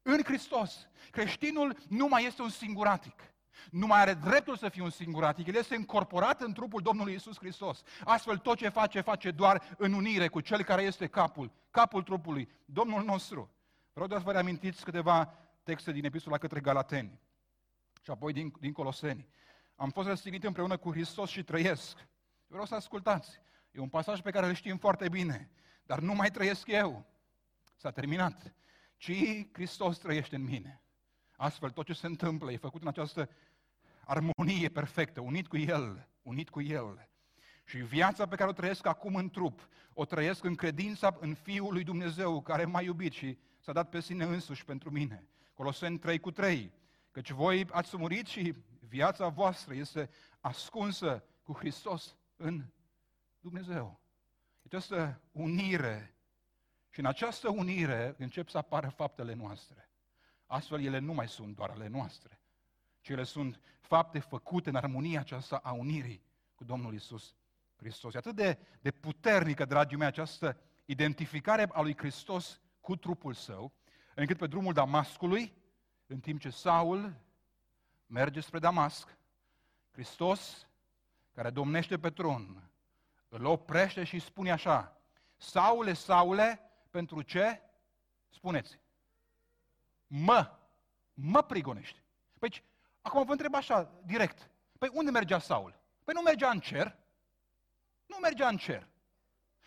În 0.03 0.23
Hristos. 0.25 0.89
Creștinul 1.11 1.77
nu 1.89 2.07
mai 2.09 2.25
este 2.25 2.43
un 2.43 2.49
singuratic. 2.49 3.32
Nu 3.70 3.86
mai 3.86 4.00
are 4.00 4.14
dreptul 4.14 4.57
să 4.57 4.68
fie 4.68 4.82
un 4.82 4.90
singuratic. 4.90 5.46
El 5.46 5.55
este 5.55 5.74
încorporat 5.74 6.40
în 6.40 6.53
trupul 6.53 6.80
Domnului 6.80 7.14
Isus 7.14 7.38
Hristos. 7.38 7.82
Astfel, 8.05 8.38
tot 8.38 8.57
ce 8.57 8.68
face, 8.68 9.00
face 9.00 9.30
doar 9.30 9.74
în 9.78 9.92
unire 9.92 10.28
cu 10.28 10.40
Cel 10.40 10.62
care 10.62 10.82
este 10.82 11.07
capul, 11.07 11.53
capul 11.70 12.03
trupului, 12.03 12.48
Domnul 12.64 13.05
nostru. 13.05 13.50
Vreau 13.92 14.09
doar 14.09 14.20
să 14.20 14.26
vă 14.26 14.32
reamintiți 14.32 14.84
câteva 14.84 15.34
texte 15.62 15.92
din 15.92 16.05
epistola 16.05 16.38
către 16.38 16.61
Galateni 16.61 17.20
și 18.03 18.11
apoi 18.11 18.32
din, 18.32 18.53
din 18.61 18.72
Coloseni. 18.72 19.28
Am 19.76 19.90
fost 19.90 20.09
răstignit 20.09 20.44
împreună 20.44 20.76
cu 20.76 20.90
Hristos 20.90 21.30
și 21.30 21.42
trăiesc. 21.42 22.07
Vreau 22.46 22.64
să 22.64 22.74
ascultați. 22.74 23.40
E 23.70 23.80
un 23.80 23.88
pasaj 23.88 24.20
pe 24.20 24.30
care 24.30 24.46
îl 24.46 24.55
știm 24.55 24.76
foarte 24.76 25.09
bine, 25.09 25.50
dar 25.82 25.98
nu 25.98 26.14
mai 26.14 26.30
trăiesc 26.30 26.66
eu. 26.66 27.05
S-a 27.76 27.90
terminat 27.90 28.55
ci 29.03 29.46
Hristos 29.53 29.98
trăiește 29.98 30.36
în 30.36 30.44
mine. 30.44 30.82
Astfel, 31.43 31.70
tot 31.70 31.86
ce 31.86 31.93
se 31.93 32.07
întâmplă 32.07 32.53
e 32.53 32.57
făcut 32.57 32.82
în 32.82 32.88
această 32.88 33.30
armonie 34.05 34.68
perfectă, 34.68 35.20
unit 35.20 35.47
cu 35.47 35.57
El, 35.57 36.09
unit 36.22 36.51
cu 36.51 36.61
El. 36.61 37.09
Și 37.64 37.76
viața 37.76 38.26
pe 38.26 38.36
care 38.36 38.51
o 38.51 38.53
trăiesc 38.53 38.86
acum 38.86 39.14
în 39.14 39.30
trup, 39.30 39.68
o 39.95 40.05
trăiesc 40.05 40.45
în 40.45 40.55
credința 40.55 41.16
în 41.20 41.34
Fiul 41.34 41.72
lui 41.72 41.84
Dumnezeu, 41.84 42.43
care 42.43 42.64
m-a 42.64 42.80
iubit 42.80 43.12
și 43.12 43.38
s-a 43.59 43.72
dat 43.72 43.88
pe 43.88 44.01
sine 44.01 44.24
însuși 44.24 44.64
pentru 44.64 44.90
mine. 44.90 45.28
Coloseni 45.55 45.99
3 45.99 46.18
cu 46.18 46.30
3. 46.30 46.72
Căci 47.11 47.30
voi 47.30 47.66
ați 47.70 47.97
murit 47.97 48.26
și 48.26 48.55
viața 48.80 49.28
voastră 49.28 49.74
este 49.74 50.11
ascunsă 50.40 51.24
cu 51.43 51.53
Hristos 51.53 52.16
în 52.36 52.64
Dumnezeu. 53.40 54.01
Această 54.64 55.20
unire 55.32 56.14
și 56.90 57.01
în 57.01 57.07
această 57.07 57.51
unire 57.51 58.14
încep 58.18 58.49
să 58.49 58.59
apară 58.59 58.88
faptele 58.88 59.34
noastre. 59.34 59.91
Astfel 60.53 60.84
ele 60.84 60.98
nu 60.98 61.12
mai 61.12 61.28
sunt 61.28 61.57
doar 61.57 61.70
ale 61.70 61.88
noastre, 61.88 62.40
ci 63.00 63.09
ele 63.09 63.24
sunt 63.24 63.61
fapte 63.80 64.18
făcute 64.18 64.68
în 64.68 64.74
armonia 64.74 65.20
aceasta 65.20 65.57
a 65.57 65.72
unirii 65.72 66.22
cu 66.55 66.64
Domnul 66.64 66.94
Isus 66.94 67.34
Hristos. 67.76 68.14
E 68.14 68.18
atât 68.18 68.34
de, 68.34 68.59
de 68.80 68.90
puternică, 68.90 69.64
dragii 69.64 69.96
mei, 69.96 70.07
această 70.07 70.57
identificare 70.84 71.68
a 71.72 71.80
lui 71.80 71.96
Hristos 71.96 72.61
cu 72.80 72.96
trupul 72.96 73.34
său, 73.34 73.72
încât 74.14 74.36
pe 74.36 74.46
drumul 74.46 74.72
Damascului, 74.72 75.55
în 76.07 76.20
timp 76.20 76.40
ce 76.40 76.50
Saul 76.50 77.14
merge 78.07 78.40
spre 78.40 78.59
Damasc, 78.59 79.16
Hristos, 79.90 80.68
care 81.34 81.50
domnește 81.50 81.98
pe 81.98 82.11
tron, 82.11 82.70
îl 83.28 83.44
oprește 83.44 84.05
și 84.05 84.18
spune 84.18 84.50
așa, 84.50 85.00
Saule, 85.36 85.92
Saule, 85.92 86.61
pentru 86.90 87.22
ce? 87.22 87.61
Spuneți. 88.28 88.82
Mă. 90.15 90.51
Mă 91.15 91.43
prigonești. 91.43 92.03
Păi, 92.39 92.65
acum 93.03 93.25
vă 93.25 93.33
întreb 93.33 93.55
așa, 93.55 93.91
direct. 94.05 94.51
Păi 94.79 94.91
unde 94.93 95.11
mergea 95.11 95.39
Saul? 95.39 95.79
Păi 96.05 96.15
nu 96.15 96.21
mergea 96.21 96.51
în 96.51 96.61
cer. 96.61 96.97
Nu 98.07 98.17
mergea 98.17 98.49
în 98.49 98.57
cer. 98.57 98.89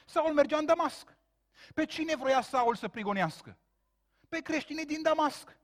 Saul 0.05 0.33
mergea 0.33 0.57
în 0.57 0.65
Damasc. 0.65 1.17
Pe 1.73 1.85
cine 1.85 2.15
vroia 2.15 2.41
Saul 2.41 2.75
să 2.75 2.87
prigonească? 2.87 3.57
Pe 4.29 4.39
creștinii 4.39 4.85
din 4.85 5.01
Damasc. 5.01 5.57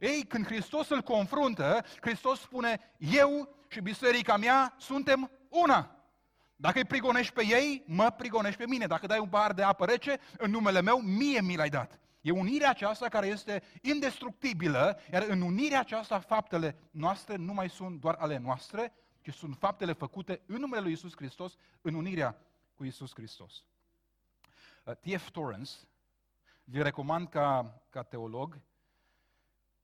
Ei, 0.00 0.24
când 0.24 0.46
Hristos 0.46 0.88
îl 0.88 1.02
confruntă, 1.02 1.84
Hristos 2.00 2.40
spune, 2.40 2.94
eu 2.98 3.54
și 3.68 3.80
biserica 3.80 4.36
mea 4.36 4.74
suntem 4.78 5.30
una. 5.48 5.96
Dacă 6.56 6.78
îi 6.78 6.84
prigonești 6.84 7.32
pe 7.32 7.44
ei, 7.46 7.84
mă 7.86 8.10
prigonești 8.10 8.58
pe 8.58 8.66
mine. 8.66 8.86
Dacă 8.86 9.06
dai 9.06 9.18
un 9.18 9.28
bar 9.28 9.52
de 9.52 9.62
apă 9.62 9.84
rece, 9.84 10.20
în 10.38 10.50
numele 10.50 10.80
meu, 10.80 10.98
mie 10.98 11.40
mi 11.40 11.56
l-ai 11.56 11.68
dat. 11.68 12.00
E 12.20 12.30
unirea 12.30 12.70
aceasta 12.70 13.08
care 13.08 13.26
este 13.26 13.62
indestructibilă, 13.82 14.98
iar 15.12 15.22
în 15.22 15.40
unirea 15.40 15.80
aceasta 15.80 16.18
faptele 16.18 16.76
noastre 16.90 17.36
nu 17.36 17.52
mai 17.52 17.70
sunt 17.70 18.00
doar 18.00 18.14
ale 18.18 18.36
noastre, 18.36 18.92
ci 19.20 19.32
sunt 19.32 19.56
faptele 19.56 19.92
făcute 19.92 20.42
în 20.46 20.60
numele 20.60 20.82
lui 20.82 20.92
Isus 20.92 21.14
Hristos, 21.16 21.56
în 21.80 21.94
unirea 21.94 22.38
cu 22.74 22.84
Isus 22.84 23.14
Hristos. 23.14 23.64
Uh, 24.84 24.94
T.F. 24.94 25.30
Torrance, 25.30 25.72
vi 26.64 26.82
recomand 26.82 27.28
ca, 27.28 27.80
ca 27.90 28.02
teolog, 28.02 28.60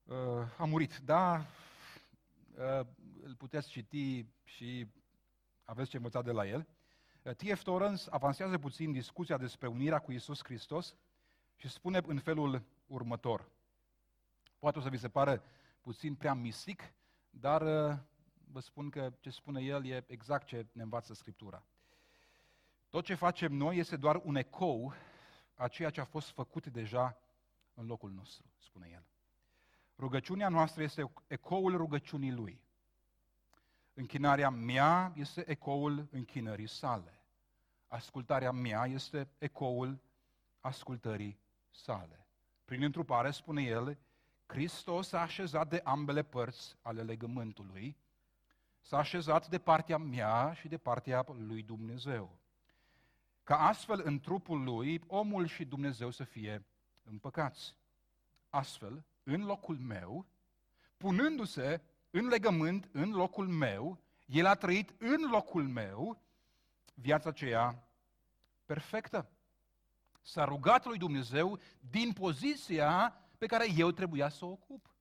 uh, 0.04 0.16
a 0.58 0.64
murit, 0.64 0.96
da, 0.96 1.46
uh, 2.56 2.86
îl 3.22 3.34
puteți 3.34 3.68
citi 3.68 4.26
și 4.44 4.86
aveți 5.64 5.90
ce 5.90 5.96
învăța 5.96 6.22
de 6.22 6.30
la 6.30 6.46
el. 6.46 6.68
Uh, 7.22 7.34
T.F. 7.34 7.62
Torrance 7.62 8.04
avansează 8.10 8.58
puțin 8.58 8.92
discuția 8.92 9.36
despre 9.36 9.66
unirea 9.66 9.98
cu 9.98 10.12
Isus 10.12 10.44
Hristos 10.44 10.96
și 11.56 11.68
spune 11.68 12.00
în 12.06 12.18
felul 12.18 12.62
următor. 12.86 13.48
Poate 14.58 14.78
o 14.78 14.82
să 14.82 14.88
vi 14.88 14.96
se 14.96 15.08
pară 15.08 15.42
puțin 15.80 16.14
prea 16.14 16.34
mistic, 16.34 16.92
dar 17.30 17.62
uh, 17.62 17.98
vă 18.44 18.60
spun 18.60 18.90
că 18.90 19.12
ce 19.20 19.30
spune 19.30 19.62
el 19.62 19.86
e 19.86 20.04
exact 20.06 20.46
ce 20.46 20.66
ne 20.72 20.82
învață 20.82 21.14
Scriptura. 21.14 21.64
Tot 22.88 23.04
ce 23.04 23.14
facem 23.14 23.52
noi 23.52 23.76
este 23.76 23.96
doar 23.96 24.20
un 24.24 24.36
ecou 24.36 24.94
a 25.54 25.68
ceea 25.68 25.90
ce 25.90 26.00
a 26.00 26.04
fost 26.04 26.30
făcut 26.30 26.66
deja 26.66 27.18
în 27.74 27.86
locul 27.86 28.10
nostru, 28.10 28.46
spune 28.58 28.88
el. 28.92 29.04
Rugăciunea 29.98 30.48
noastră 30.48 30.82
este 30.82 31.12
ecoul 31.26 31.76
rugăciunii 31.76 32.32
lui. 32.32 32.60
Închinarea 33.94 34.50
mea 34.50 35.12
este 35.14 35.50
ecoul 35.50 36.08
închinării 36.10 36.66
sale. 36.66 37.20
Ascultarea 37.86 38.50
mea 38.50 38.86
este 38.86 39.28
ecoul 39.38 40.00
ascultării 40.60 41.38
sale. 41.76 42.26
Prin 42.64 42.82
întrupare, 42.82 43.30
spune 43.30 43.62
el, 43.62 43.98
Hristos 44.46 45.08
s-a 45.08 45.20
așezat 45.20 45.68
de 45.68 45.80
ambele 45.84 46.22
părți 46.22 46.76
ale 46.82 47.02
legământului, 47.02 47.96
s-a 48.80 48.98
așezat 48.98 49.48
de 49.48 49.58
partea 49.58 49.96
mea 49.96 50.52
și 50.52 50.68
de 50.68 50.78
partea 50.78 51.24
lui 51.46 51.62
Dumnezeu. 51.62 52.38
Ca 53.42 53.58
astfel, 53.58 54.00
în 54.04 54.20
trupul 54.20 54.62
lui, 54.62 55.02
omul 55.06 55.46
și 55.46 55.64
Dumnezeu 55.64 56.10
să 56.10 56.24
fie 56.24 56.64
împăcați. 57.02 57.76
Astfel, 58.50 59.04
în 59.22 59.44
locul 59.44 59.78
meu, 59.78 60.26
punându-se 60.96 61.80
în 62.10 62.26
legământ, 62.26 62.88
în 62.92 63.10
locul 63.10 63.48
meu, 63.48 63.98
El 64.26 64.46
a 64.46 64.54
trăit 64.54 64.94
în 64.98 65.30
locul 65.30 65.68
meu, 65.68 66.20
viața 66.94 67.28
aceea 67.28 67.88
perfectă. 68.64 69.30
S-a 70.26 70.44
rugat 70.44 70.84
lui 70.84 70.98
Dumnezeu 70.98 71.58
din 71.90 72.12
poziția 72.12 73.20
pe 73.38 73.46
care 73.46 73.66
eu 73.76 73.90
trebuia 73.90 74.28
să 74.28 74.44
o 74.44 74.48
ocup. 74.48 74.94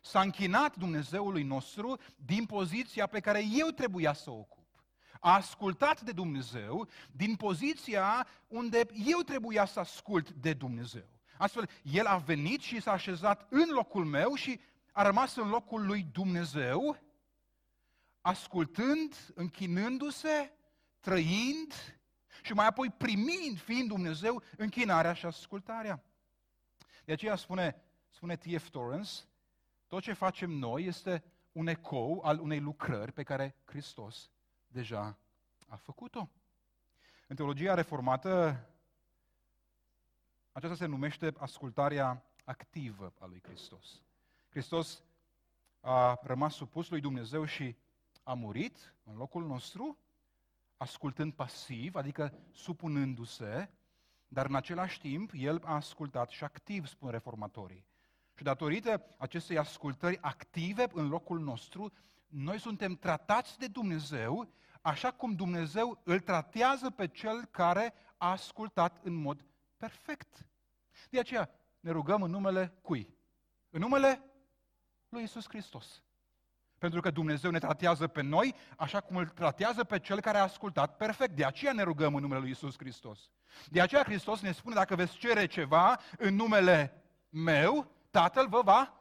S-a 0.00 0.20
închinat 0.20 0.76
Dumnezeului 0.76 1.42
nostru 1.42 1.98
din 2.16 2.46
poziția 2.46 3.06
pe 3.06 3.20
care 3.20 3.44
eu 3.52 3.68
trebuia 3.68 4.12
să 4.12 4.30
o 4.30 4.34
ocup. 4.34 4.84
A 5.20 5.34
ascultat 5.34 6.00
de 6.00 6.12
Dumnezeu 6.12 6.88
din 7.12 7.36
poziția 7.36 8.26
unde 8.48 8.86
eu 9.06 9.18
trebuia 9.18 9.64
să 9.64 9.80
ascult 9.80 10.30
de 10.30 10.52
Dumnezeu. 10.52 11.08
Astfel, 11.38 11.70
El 11.82 12.06
a 12.06 12.16
venit 12.16 12.60
și 12.60 12.80
s-a 12.80 12.92
așezat 12.92 13.46
în 13.50 13.68
locul 13.70 14.04
meu 14.04 14.34
și 14.34 14.60
a 14.92 15.02
rămas 15.02 15.36
în 15.36 15.48
locul 15.48 15.86
lui 15.86 16.06
Dumnezeu, 16.12 16.98
ascultând, 18.20 19.32
închinându-se, 19.34 20.52
trăind 21.00 21.74
și 22.44 22.52
mai 22.52 22.66
apoi 22.66 22.90
primind, 22.90 23.58
fiind 23.58 23.88
Dumnezeu, 23.88 24.42
închinarea 24.56 25.12
și 25.12 25.26
ascultarea. 25.26 26.04
De 27.04 27.12
aceea 27.12 27.36
spune, 27.36 27.82
spune 28.10 28.36
T.F. 28.36 28.68
Torrance, 28.68 29.10
tot 29.86 30.02
ce 30.02 30.12
facem 30.12 30.50
noi 30.50 30.84
este 30.84 31.24
un 31.52 31.66
ecou 31.66 32.20
al 32.24 32.38
unei 32.40 32.60
lucrări 32.60 33.12
pe 33.12 33.22
care 33.22 33.56
Hristos 33.64 34.30
deja 34.66 35.18
a 35.68 35.76
făcut-o. 35.76 36.28
În 37.28 37.36
teologia 37.36 37.74
reformată, 37.74 38.64
aceasta 40.52 40.76
se 40.76 40.86
numește 40.86 41.34
ascultarea 41.38 42.24
activă 42.44 43.12
a 43.18 43.26
lui 43.26 43.42
Hristos. 43.42 44.02
Hristos 44.48 45.02
a 45.80 46.18
rămas 46.22 46.54
supus 46.54 46.88
lui 46.88 47.00
Dumnezeu 47.00 47.44
și 47.44 47.76
a 48.22 48.34
murit 48.34 48.94
în 49.04 49.16
locul 49.16 49.46
nostru, 49.46 49.98
ascultând 50.76 51.32
pasiv, 51.32 51.94
adică 51.94 52.32
supunându-se, 52.52 53.70
dar 54.28 54.46
în 54.46 54.54
același 54.54 55.00
timp 55.00 55.30
el 55.34 55.60
a 55.64 55.74
ascultat 55.74 56.28
și 56.28 56.44
activ, 56.44 56.86
spun 56.86 57.10
reformatorii. 57.10 57.86
Și 58.36 58.42
datorită 58.42 59.06
acestei 59.18 59.58
ascultări 59.58 60.18
active 60.20 60.86
în 60.92 61.08
locul 61.08 61.40
nostru, 61.40 61.92
noi 62.26 62.58
suntem 62.58 62.94
tratați 62.94 63.58
de 63.58 63.66
Dumnezeu 63.66 64.52
așa 64.84 65.10
cum 65.10 65.34
Dumnezeu 65.34 66.00
îl 66.02 66.20
tratează 66.20 66.90
pe 66.90 67.08
cel 67.08 67.44
care 67.44 67.94
a 68.16 68.30
ascultat 68.30 69.04
în 69.04 69.14
mod 69.14 69.44
perfect. 69.76 70.48
De 71.10 71.18
aceea 71.18 71.50
ne 71.80 71.90
rugăm 71.90 72.22
în 72.22 72.30
numele 72.30 72.78
cui? 72.82 73.14
În 73.70 73.80
numele 73.80 74.22
lui 75.08 75.22
Isus 75.22 75.48
Hristos. 75.48 76.03
Pentru 76.84 77.02
că 77.02 77.10
Dumnezeu 77.10 77.50
ne 77.50 77.58
tratează 77.58 78.06
pe 78.06 78.22
noi 78.22 78.54
așa 78.76 79.00
cum 79.00 79.16
îl 79.16 79.26
tratează 79.26 79.84
pe 79.84 79.98
cel 79.98 80.20
care 80.20 80.38
a 80.38 80.42
ascultat 80.42 80.96
perfect. 80.96 81.36
De 81.36 81.44
aceea 81.44 81.72
ne 81.72 81.82
rugăm 81.82 82.14
în 82.14 82.20
numele 82.20 82.40
lui 82.40 82.50
Isus 82.50 82.74
Hristos. 82.78 83.18
De 83.68 83.80
aceea 83.80 84.02
Hristos 84.02 84.40
ne 84.40 84.52
spune, 84.52 84.74
dacă 84.74 84.94
veți 84.94 85.16
cere 85.16 85.46
ceva 85.46 86.00
în 86.18 86.34
numele 86.34 87.02
meu, 87.28 87.90
Tatăl 88.10 88.48
vă 88.48 88.60
va 88.64 88.94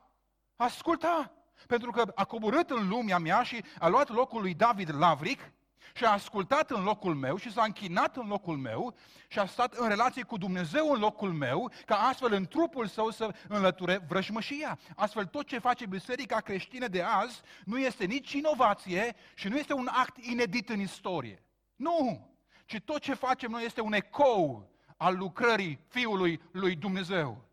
asculta. 0.56 1.32
Pentru 1.68 1.92
că 1.92 2.12
a 2.16 2.26
coborât 2.26 2.70
în 2.70 2.88
lumea 2.88 3.18
mea 3.18 3.44
și 3.44 3.64
a 3.80 3.88
luat 3.88 4.10
locul 4.10 4.42
lui 4.42 4.54
David 4.54 4.96
Lavric 4.96 5.52
și 5.94 6.06
a 6.06 6.12
ascultat 6.12 6.72
în 6.72 6.84
locul 6.84 7.16
meu 7.16 7.38
și 7.38 7.52
s-a 7.52 7.64
închinat 7.64 8.18
în 8.18 8.28
locul 8.28 8.58
meu 8.58 8.96
și 9.28 9.40
a 9.40 9.46
stat 9.46 9.74
în 9.74 9.88
relație 9.88 10.24
cu 10.24 10.38
Dumnezeu 10.38 10.92
în 10.92 11.00
locul 11.00 11.34
meu, 11.34 11.72
ca 11.86 11.96
astfel 11.96 12.34
în 12.34 12.46
trupul 12.46 12.88
său 12.88 13.10
să 13.10 13.36
înlăture 13.48 14.06
vrăjmășia. 14.08 14.80
Astfel 14.96 15.26
tot 15.26 15.48
ce 15.48 15.60
face 15.60 15.86
Biserica 15.86 16.40
creștină 16.40 16.88
de 16.88 17.02
azi 17.02 17.42
nu 17.66 17.80
este 17.80 18.06
nici 18.06 18.32
inovație 18.32 19.16
și 19.36 19.48
nu 19.48 19.58
este 19.58 19.74
un 19.74 19.88
act 19.92 20.18
inedit 20.18 20.70
în 20.70 20.80
istorie. 20.80 21.44
Nu! 21.76 22.32
Ci 22.66 22.82
tot 22.86 23.00
ce 23.00 23.14
facem 23.14 23.52
noi 23.52 23.66
este 23.66 23.82
un 23.82 23.94
ecou 23.94 24.72
al 24.98 25.18
lucrării 25.18 25.80
Fiului 25.88 26.42
lui 26.52 26.76
Dumnezeu. 26.76 27.50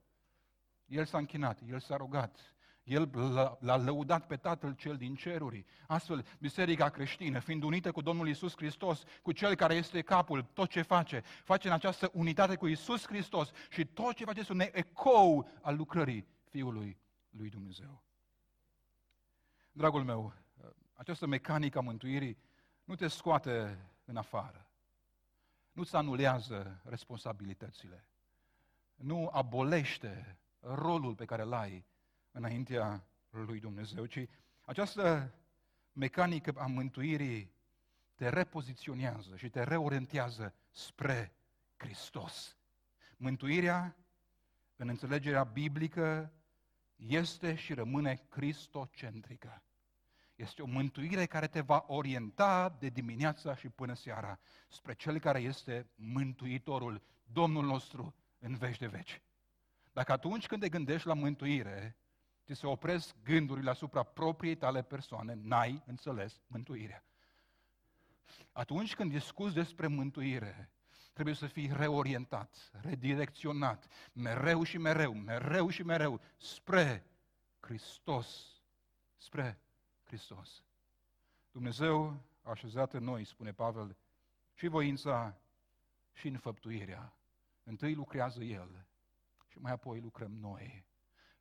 El 0.87 1.05
s-a 1.05 1.19
închinat, 1.19 1.59
El 1.71 1.81
s-a 1.81 1.97
rugat, 1.97 2.39
El 2.83 3.11
l-a 3.59 3.77
lăudat 3.77 4.27
pe 4.27 4.37
Tatăl 4.37 4.75
cel 4.75 4.97
din 4.97 5.15
ceruri. 5.15 5.65
Astfel, 5.87 6.27
Biserica 6.39 6.89
creștină, 6.89 7.39
fiind 7.39 7.63
unită 7.63 7.93
cu 7.93 8.01
Domnul 8.01 8.29
Isus 8.29 8.57
Hristos, 8.57 9.03
cu 9.23 9.33
Cel 9.33 9.55
care 9.55 9.75
este 9.75 10.03
capul, 10.03 10.43
tot 10.43 10.69
ce 10.69 10.83
face, 10.83 11.23
face 11.45 11.67
în 11.67 11.73
această 11.73 12.11
unitate 12.13 12.57
cu 12.57 12.67
Isus 12.67 13.07
Hristos 13.07 13.51
și 13.71 13.85
tot 13.85 14.15
ce 14.15 14.25
face 14.25 14.41
este 14.41 14.53
un 14.53 14.61
ecou 14.61 15.49
al 15.63 15.77
lucrării 15.77 16.27
Fiului 16.45 16.99
lui 17.31 17.49
Dumnezeu. 17.49 18.03
Dragul 19.73 20.05
meu, 20.05 20.33
această 20.95 21.27
mecanică 21.27 21.79
a 21.79 21.81
mântuirii 21.81 22.39
nu 22.85 22.95
te 22.95 23.09
scoate 23.09 23.79
în 24.05 24.17
afară. 24.17 24.71
Nu-ți 25.73 25.97
anulează 25.97 26.81
responsabilitățile. 26.85 28.09
Nu 28.95 29.29
abolește 29.33 30.39
rolul 30.61 31.15
pe 31.15 31.25
care 31.25 31.43
îl 31.43 31.53
ai 31.53 31.85
înaintea 32.33 33.05
lui 33.31 33.61
Dumnezeu, 33.61 34.07
ci 34.07 34.27
această 34.61 35.35
mecanică 35.93 36.53
a 36.57 36.67
mântuirii 36.67 37.53
te 38.15 38.29
repoziționează 38.29 39.37
și 39.37 39.49
te 39.49 39.63
reorientează 39.63 40.55
spre 40.71 41.33
Hristos. 41.77 42.57
Mântuirea, 43.17 43.97
în 44.77 44.89
înțelegerea 44.89 45.45
biblică, 45.45 46.33
este 46.97 47.55
și 47.55 47.75
rămâne 47.75 48.23
cristocentrică. 48.29 49.63
Este 50.35 50.63
o 50.63 50.67
mântuire 50.67 51.27
care 51.27 51.47
te 51.47 51.61
va 51.61 51.85
orienta 51.87 52.77
de 52.79 52.89
dimineața 52.89 53.55
și 53.55 53.69
până 53.69 53.95
seara 53.95 54.39
spre 54.69 54.95
Cel 54.95 55.19
care 55.19 55.41
este 55.41 55.87
Mântuitorul, 55.95 57.03
Domnul 57.33 57.65
nostru, 57.65 58.15
în 58.39 58.55
veci 58.55 58.79
de 58.79 58.87
veci. 58.87 59.23
Dacă 59.93 60.13
atunci 60.13 60.47
când 60.47 60.61
te 60.61 60.69
gândești 60.69 61.07
la 61.07 61.15
mântuire, 61.15 61.97
ți 62.55 62.61
se 62.61 62.67
opresc 62.67 63.17
gândurile 63.25 63.71
asupra 63.71 64.03
propriei 64.03 64.57
tale 64.57 64.83
persoane, 64.83 65.35
n-ai 65.43 65.83
înțeles 65.87 66.41
mântuirea. 66.47 67.05
Atunci 68.53 68.95
când 68.95 69.11
discuți 69.11 69.55
despre 69.55 69.87
mântuire, 69.87 70.71
trebuie 71.13 71.35
să 71.35 71.47
fii 71.47 71.73
reorientat, 71.73 72.71
redirecționat, 72.83 73.87
mereu 74.13 74.63
și 74.63 74.79
mereu, 74.79 75.13
mereu 75.13 75.69
și 75.69 75.83
mereu, 75.83 76.21
spre 76.37 77.07
Hristos, 77.61 78.61
spre 79.17 79.61
Hristos. 80.05 80.65
Dumnezeu 81.51 82.23
a 82.43 82.51
așezat 82.51 82.93
în 82.93 83.05
noi, 83.05 83.25
spune 83.25 83.53
Pavel, 83.53 83.97
și 84.55 84.67
voința 84.67 85.41
și 86.13 86.29
înfăptuirea. 86.29 87.15
Întâi 87.63 87.95
lucrează 87.95 88.43
El 88.43 88.87
și 89.47 89.59
mai 89.59 89.73
apoi 89.73 90.01
lucrăm 90.01 90.33
noi. 90.33 90.85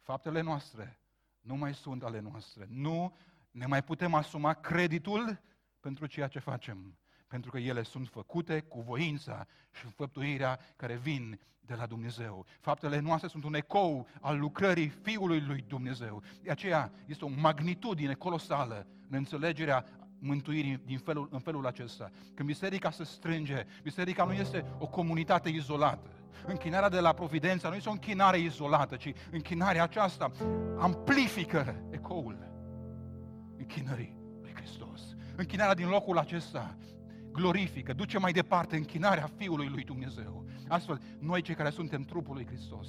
Faptele 0.10 0.42
noastre 0.42 1.00
nu 1.40 1.56
mai 1.56 1.74
sunt 1.74 2.04
ale 2.04 2.20
noastre. 2.20 2.66
Nu 2.70 3.16
ne 3.52 3.66
mai 3.66 3.84
putem 3.84 4.14
asuma 4.14 4.54
creditul 4.54 5.42
pentru 5.80 6.06
ceea 6.06 6.28
ce 6.28 6.40
facem, 6.40 6.98
pentru 7.28 7.52
că 7.52 7.58
ele 7.58 7.84
sunt 7.84 8.08
făcute 8.08 8.60
cu 8.60 8.82
voința 8.82 9.48
și 9.72 9.86
înfăptuirea 9.86 10.60
care 10.76 10.96
vin 10.96 11.40
de 11.60 11.74
la 11.74 11.86
Dumnezeu. 11.86 12.46
Faptele 12.60 13.00
noastre 13.00 13.28
sunt 13.28 13.44
un 13.44 13.54
ecou 13.54 14.08
al 14.22 14.40
lucrării 14.40 14.88
Fiului 14.88 15.42
lui 15.42 15.64
Dumnezeu. 15.68 16.24
De 16.42 16.52
aceea 16.52 16.92
este 17.06 17.26
o 17.26 17.30
magnitudine 17.36 18.14
colosală 18.14 18.88
în 19.10 19.18
înțelegerea 19.18 19.86
mântuirii 20.20 20.78
din 20.86 20.98
felul, 20.98 21.28
în 21.32 21.40
felul 21.40 21.66
acesta. 21.66 22.12
Când 22.34 22.48
biserica 22.48 22.92
se 22.92 23.04
strânge, 23.04 23.66
biserica 23.84 24.24
nu 24.24 24.34
este 24.34 24.66
o 24.80 24.88
comunitate 24.88 25.50
izolată. 25.50 26.19
Închinarea 26.46 26.90
de 26.90 27.00
la 27.00 27.14
Providența 27.14 27.70
nu 27.70 27.76
este 27.76 27.90
o 27.90 27.92
închinare 27.92 28.38
izolată, 28.38 28.96
ci 28.96 29.14
închinarea 29.32 29.84
aceasta 29.84 30.32
amplifică 30.78 31.84
ecoul 31.90 32.48
închinării 33.58 34.16
lui 34.42 34.52
Hristos. 34.56 35.16
Închinarea 35.36 35.74
din 35.74 35.88
locul 35.88 36.18
acesta 36.18 36.78
glorifică, 37.32 37.94
duce 37.94 38.18
mai 38.18 38.32
departe 38.32 38.76
închinarea 38.76 39.30
Fiului 39.38 39.68
lui 39.68 39.84
Dumnezeu. 39.84 40.46
Astfel, 40.68 41.02
noi 41.20 41.42
cei 41.42 41.56
care 41.56 41.70
suntem 41.70 42.02
trupul 42.02 42.36
lui 42.36 42.46
Hristos, 42.46 42.88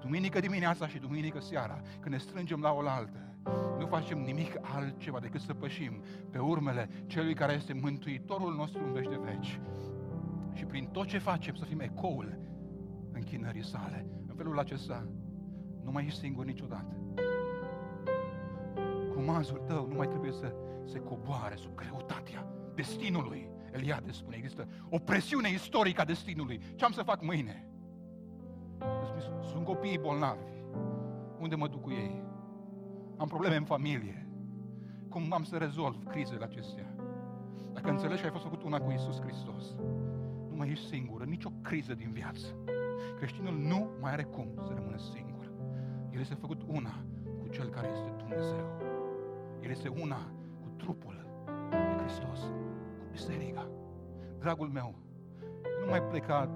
duminică 0.00 0.40
dimineața 0.40 0.88
și 0.88 0.98
duminică 0.98 1.40
seara, 1.40 1.80
când 2.00 2.14
ne 2.14 2.20
strângem 2.20 2.60
la 2.60 2.72
oaltă, 2.72 3.36
nu 3.78 3.86
facem 3.86 4.18
nimic 4.18 4.56
altceva 4.60 5.20
decât 5.20 5.40
să 5.40 5.54
pășim 5.54 6.02
pe 6.30 6.38
urmele 6.38 6.88
celui 7.06 7.34
care 7.34 7.52
este 7.52 7.72
Mântuitorul 7.72 8.54
nostru 8.54 8.84
în 8.84 8.92
veci 8.92 9.08
de 9.08 9.20
veci. 9.24 9.60
Și 10.52 10.64
prin 10.64 10.86
tot 10.86 11.06
ce 11.06 11.18
facem 11.18 11.54
să 11.54 11.64
fim 11.64 11.80
ecoul 11.80 12.38
închinării 13.16 13.64
sale. 13.64 14.06
În 14.28 14.34
felul 14.36 14.58
acesta 14.58 15.06
nu 15.84 15.90
mai 15.90 16.04
ești 16.04 16.18
singur 16.18 16.44
niciodată. 16.44 16.96
Cumazul 19.14 19.62
tău 19.66 19.86
nu 19.86 19.94
mai 19.94 20.08
trebuie 20.08 20.32
să 20.32 20.54
se 20.84 20.98
coboare 20.98 21.54
sub 21.54 21.74
greutatea 21.74 22.46
destinului. 22.74 23.48
Eliade 23.72 24.10
spune, 24.10 24.36
există 24.36 24.68
o 24.90 24.98
presiune 24.98 25.48
istorică 25.48 26.00
a 26.00 26.04
destinului. 26.04 26.60
Ce 26.74 26.84
am 26.84 26.92
să 26.92 27.02
fac 27.02 27.22
mâine? 27.22 27.70
Sunt 29.40 29.64
copiii 29.64 29.98
bolnavi. 29.98 30.52
Unde 31.40 31.54
mă 31.54 31.68
duc 31.68 31.82
cu 31.82 31.90
ei? 31.90 32.22
Am 33.16 33.28
probleme 33.28 33.56
în 33.56 33.64
familie. 33.64 34.28
Cum 35.08 35.32
am 35.32 35.44
să 35.44 35.56
rezolv 35.56 36.04
crizele 36.04 36.44
acestea? 36.44 36.94
Dacă 37.72 37.90
înțelegi 37.90 38.20
că 38.20 38.26
ai 38.26 38.32
fost 38.32 38.44
făcut 38.44 38.62
una 38.62 38.78
cu 38.78 38.90
Isus 38.90 39.20
Hristos, 39.20 39.74
nu 40.50 40.56
mai 40.56 40.70
ești 40.70 40.86
singură, 40.86 41.24
nicio 41.24 41.50
criză 41.62 41.94
din 41.94 42.10
viață. 42.10 42.46
Creștinul 43.16 43.54
nu 43.54 43.90
mai 44.00 44.12
are 44.12 44.22
cum 44.22 44.48
să 44.66 44.72
rămână 44.74 44.96
singur. 44.96 45.52
El 46.10 46.20
este 46.20 46.34
făcut 46.34 46.62
una 46.66 47.04
cu 47.40 47.48
Cel 47.48 47.68
care 47.68 47.88
este 47.88 48.14
Dumnezeu. 48.16 48.66
El 49.60 49.70
este 49.70 49.88
una 49.88 50.30
cu 50.60 50.68
trupul 50.76 51.26
de 51.70 52.02
Hristos, 52.02 52.40
cu 52.98 53.06
biserica. 53.10 53.68
Dragul 54.38 54.68
meu, 54.68 54.94
nu 55.80 55.90
mai 55.90 56.02
pleca 56.02 56.50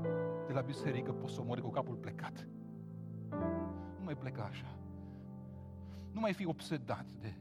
de 0.46 0.52
la 0.52 0.60
biserică 0.60 1.12
posomori 1.12 1.60
cu 1.60 1.70
capul 1.70 1.94
plecat. 1.94 2.48
Nu 3.98 4.04
mai 4.04 4.16
pleca 4.16 4.42
așa. 4.42 4.78
Nu 6.12 6.20
mai 6.20 6.32
fi 6.32 6.46
obsedat 6.46 7.06
de, 7.20 7.34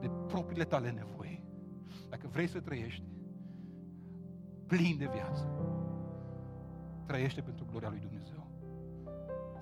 de 0.00 0.10
propriile 0.26 0.64
tale 0.64 0.90
nevoi. 0.90 1.44
Dacă 2.08 2.28
vrei 2.28 2.46
să 2.46 2.60
trăiești 2.60 3.04
plin 4.66 4.98
de 4.98 5.08
viață, 5.12 5.48
trăiește 7.06 7.40
pentru 7.40 7.64
gloria 7.70 7.88
lui 7.88 7.98
Dumnezeu. 7.98 8.41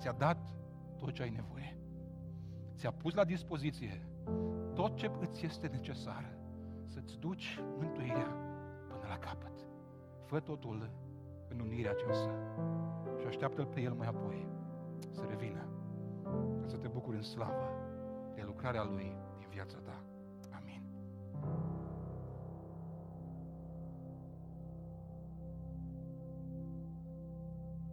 Ți-a 0.01 0.11
dat 0.11 0.37
tot 0.97 1.13
ce 1.13 1.21
ai 1.21 1.29
nevoie. 1.29 1.77
Ți-a 2.75 2.91
pus 2.91 3.13
la 3.13 3.23
dispoziție 3.23 4.07
tot 4.73 4.95
ce 4.95 5.11
îți 5.19 5.45
este 5.45 5.67
necesar 5.67 6.37
să-ți 6.85 7.19
duci 7.19 7.59
mântuirea 7.77 8.35
până 8.87 9.05
la 9.07 9.17
capăt. 9.17 9.67
Fă 10.25 10.39
totul 10.39 10.91
în 11.47 11.59
unirea 11.59 11.91
aceasta 11.91 12.31
și 13.19 13.25
așteaptă-L 13.27 13.65
pe 13.65 13.81
El 13.81 13.93
mai 13.93 14.07
apoi 14.07 14.47
să 15.09 15.25
revină, 15.29 15.67
ca 16.61 16.67
să 16.67 16.77
te 16.77 16.87
bucuri 16.87 17.15
în 17.17 17.23
slavă 17.23 17.69
de 18.35 18.41
lucrarea 18.45 18.83
Lui 18.83 19.15
din 19.37 19.47
viața 19.49 19.77
ta. 19.77 20.00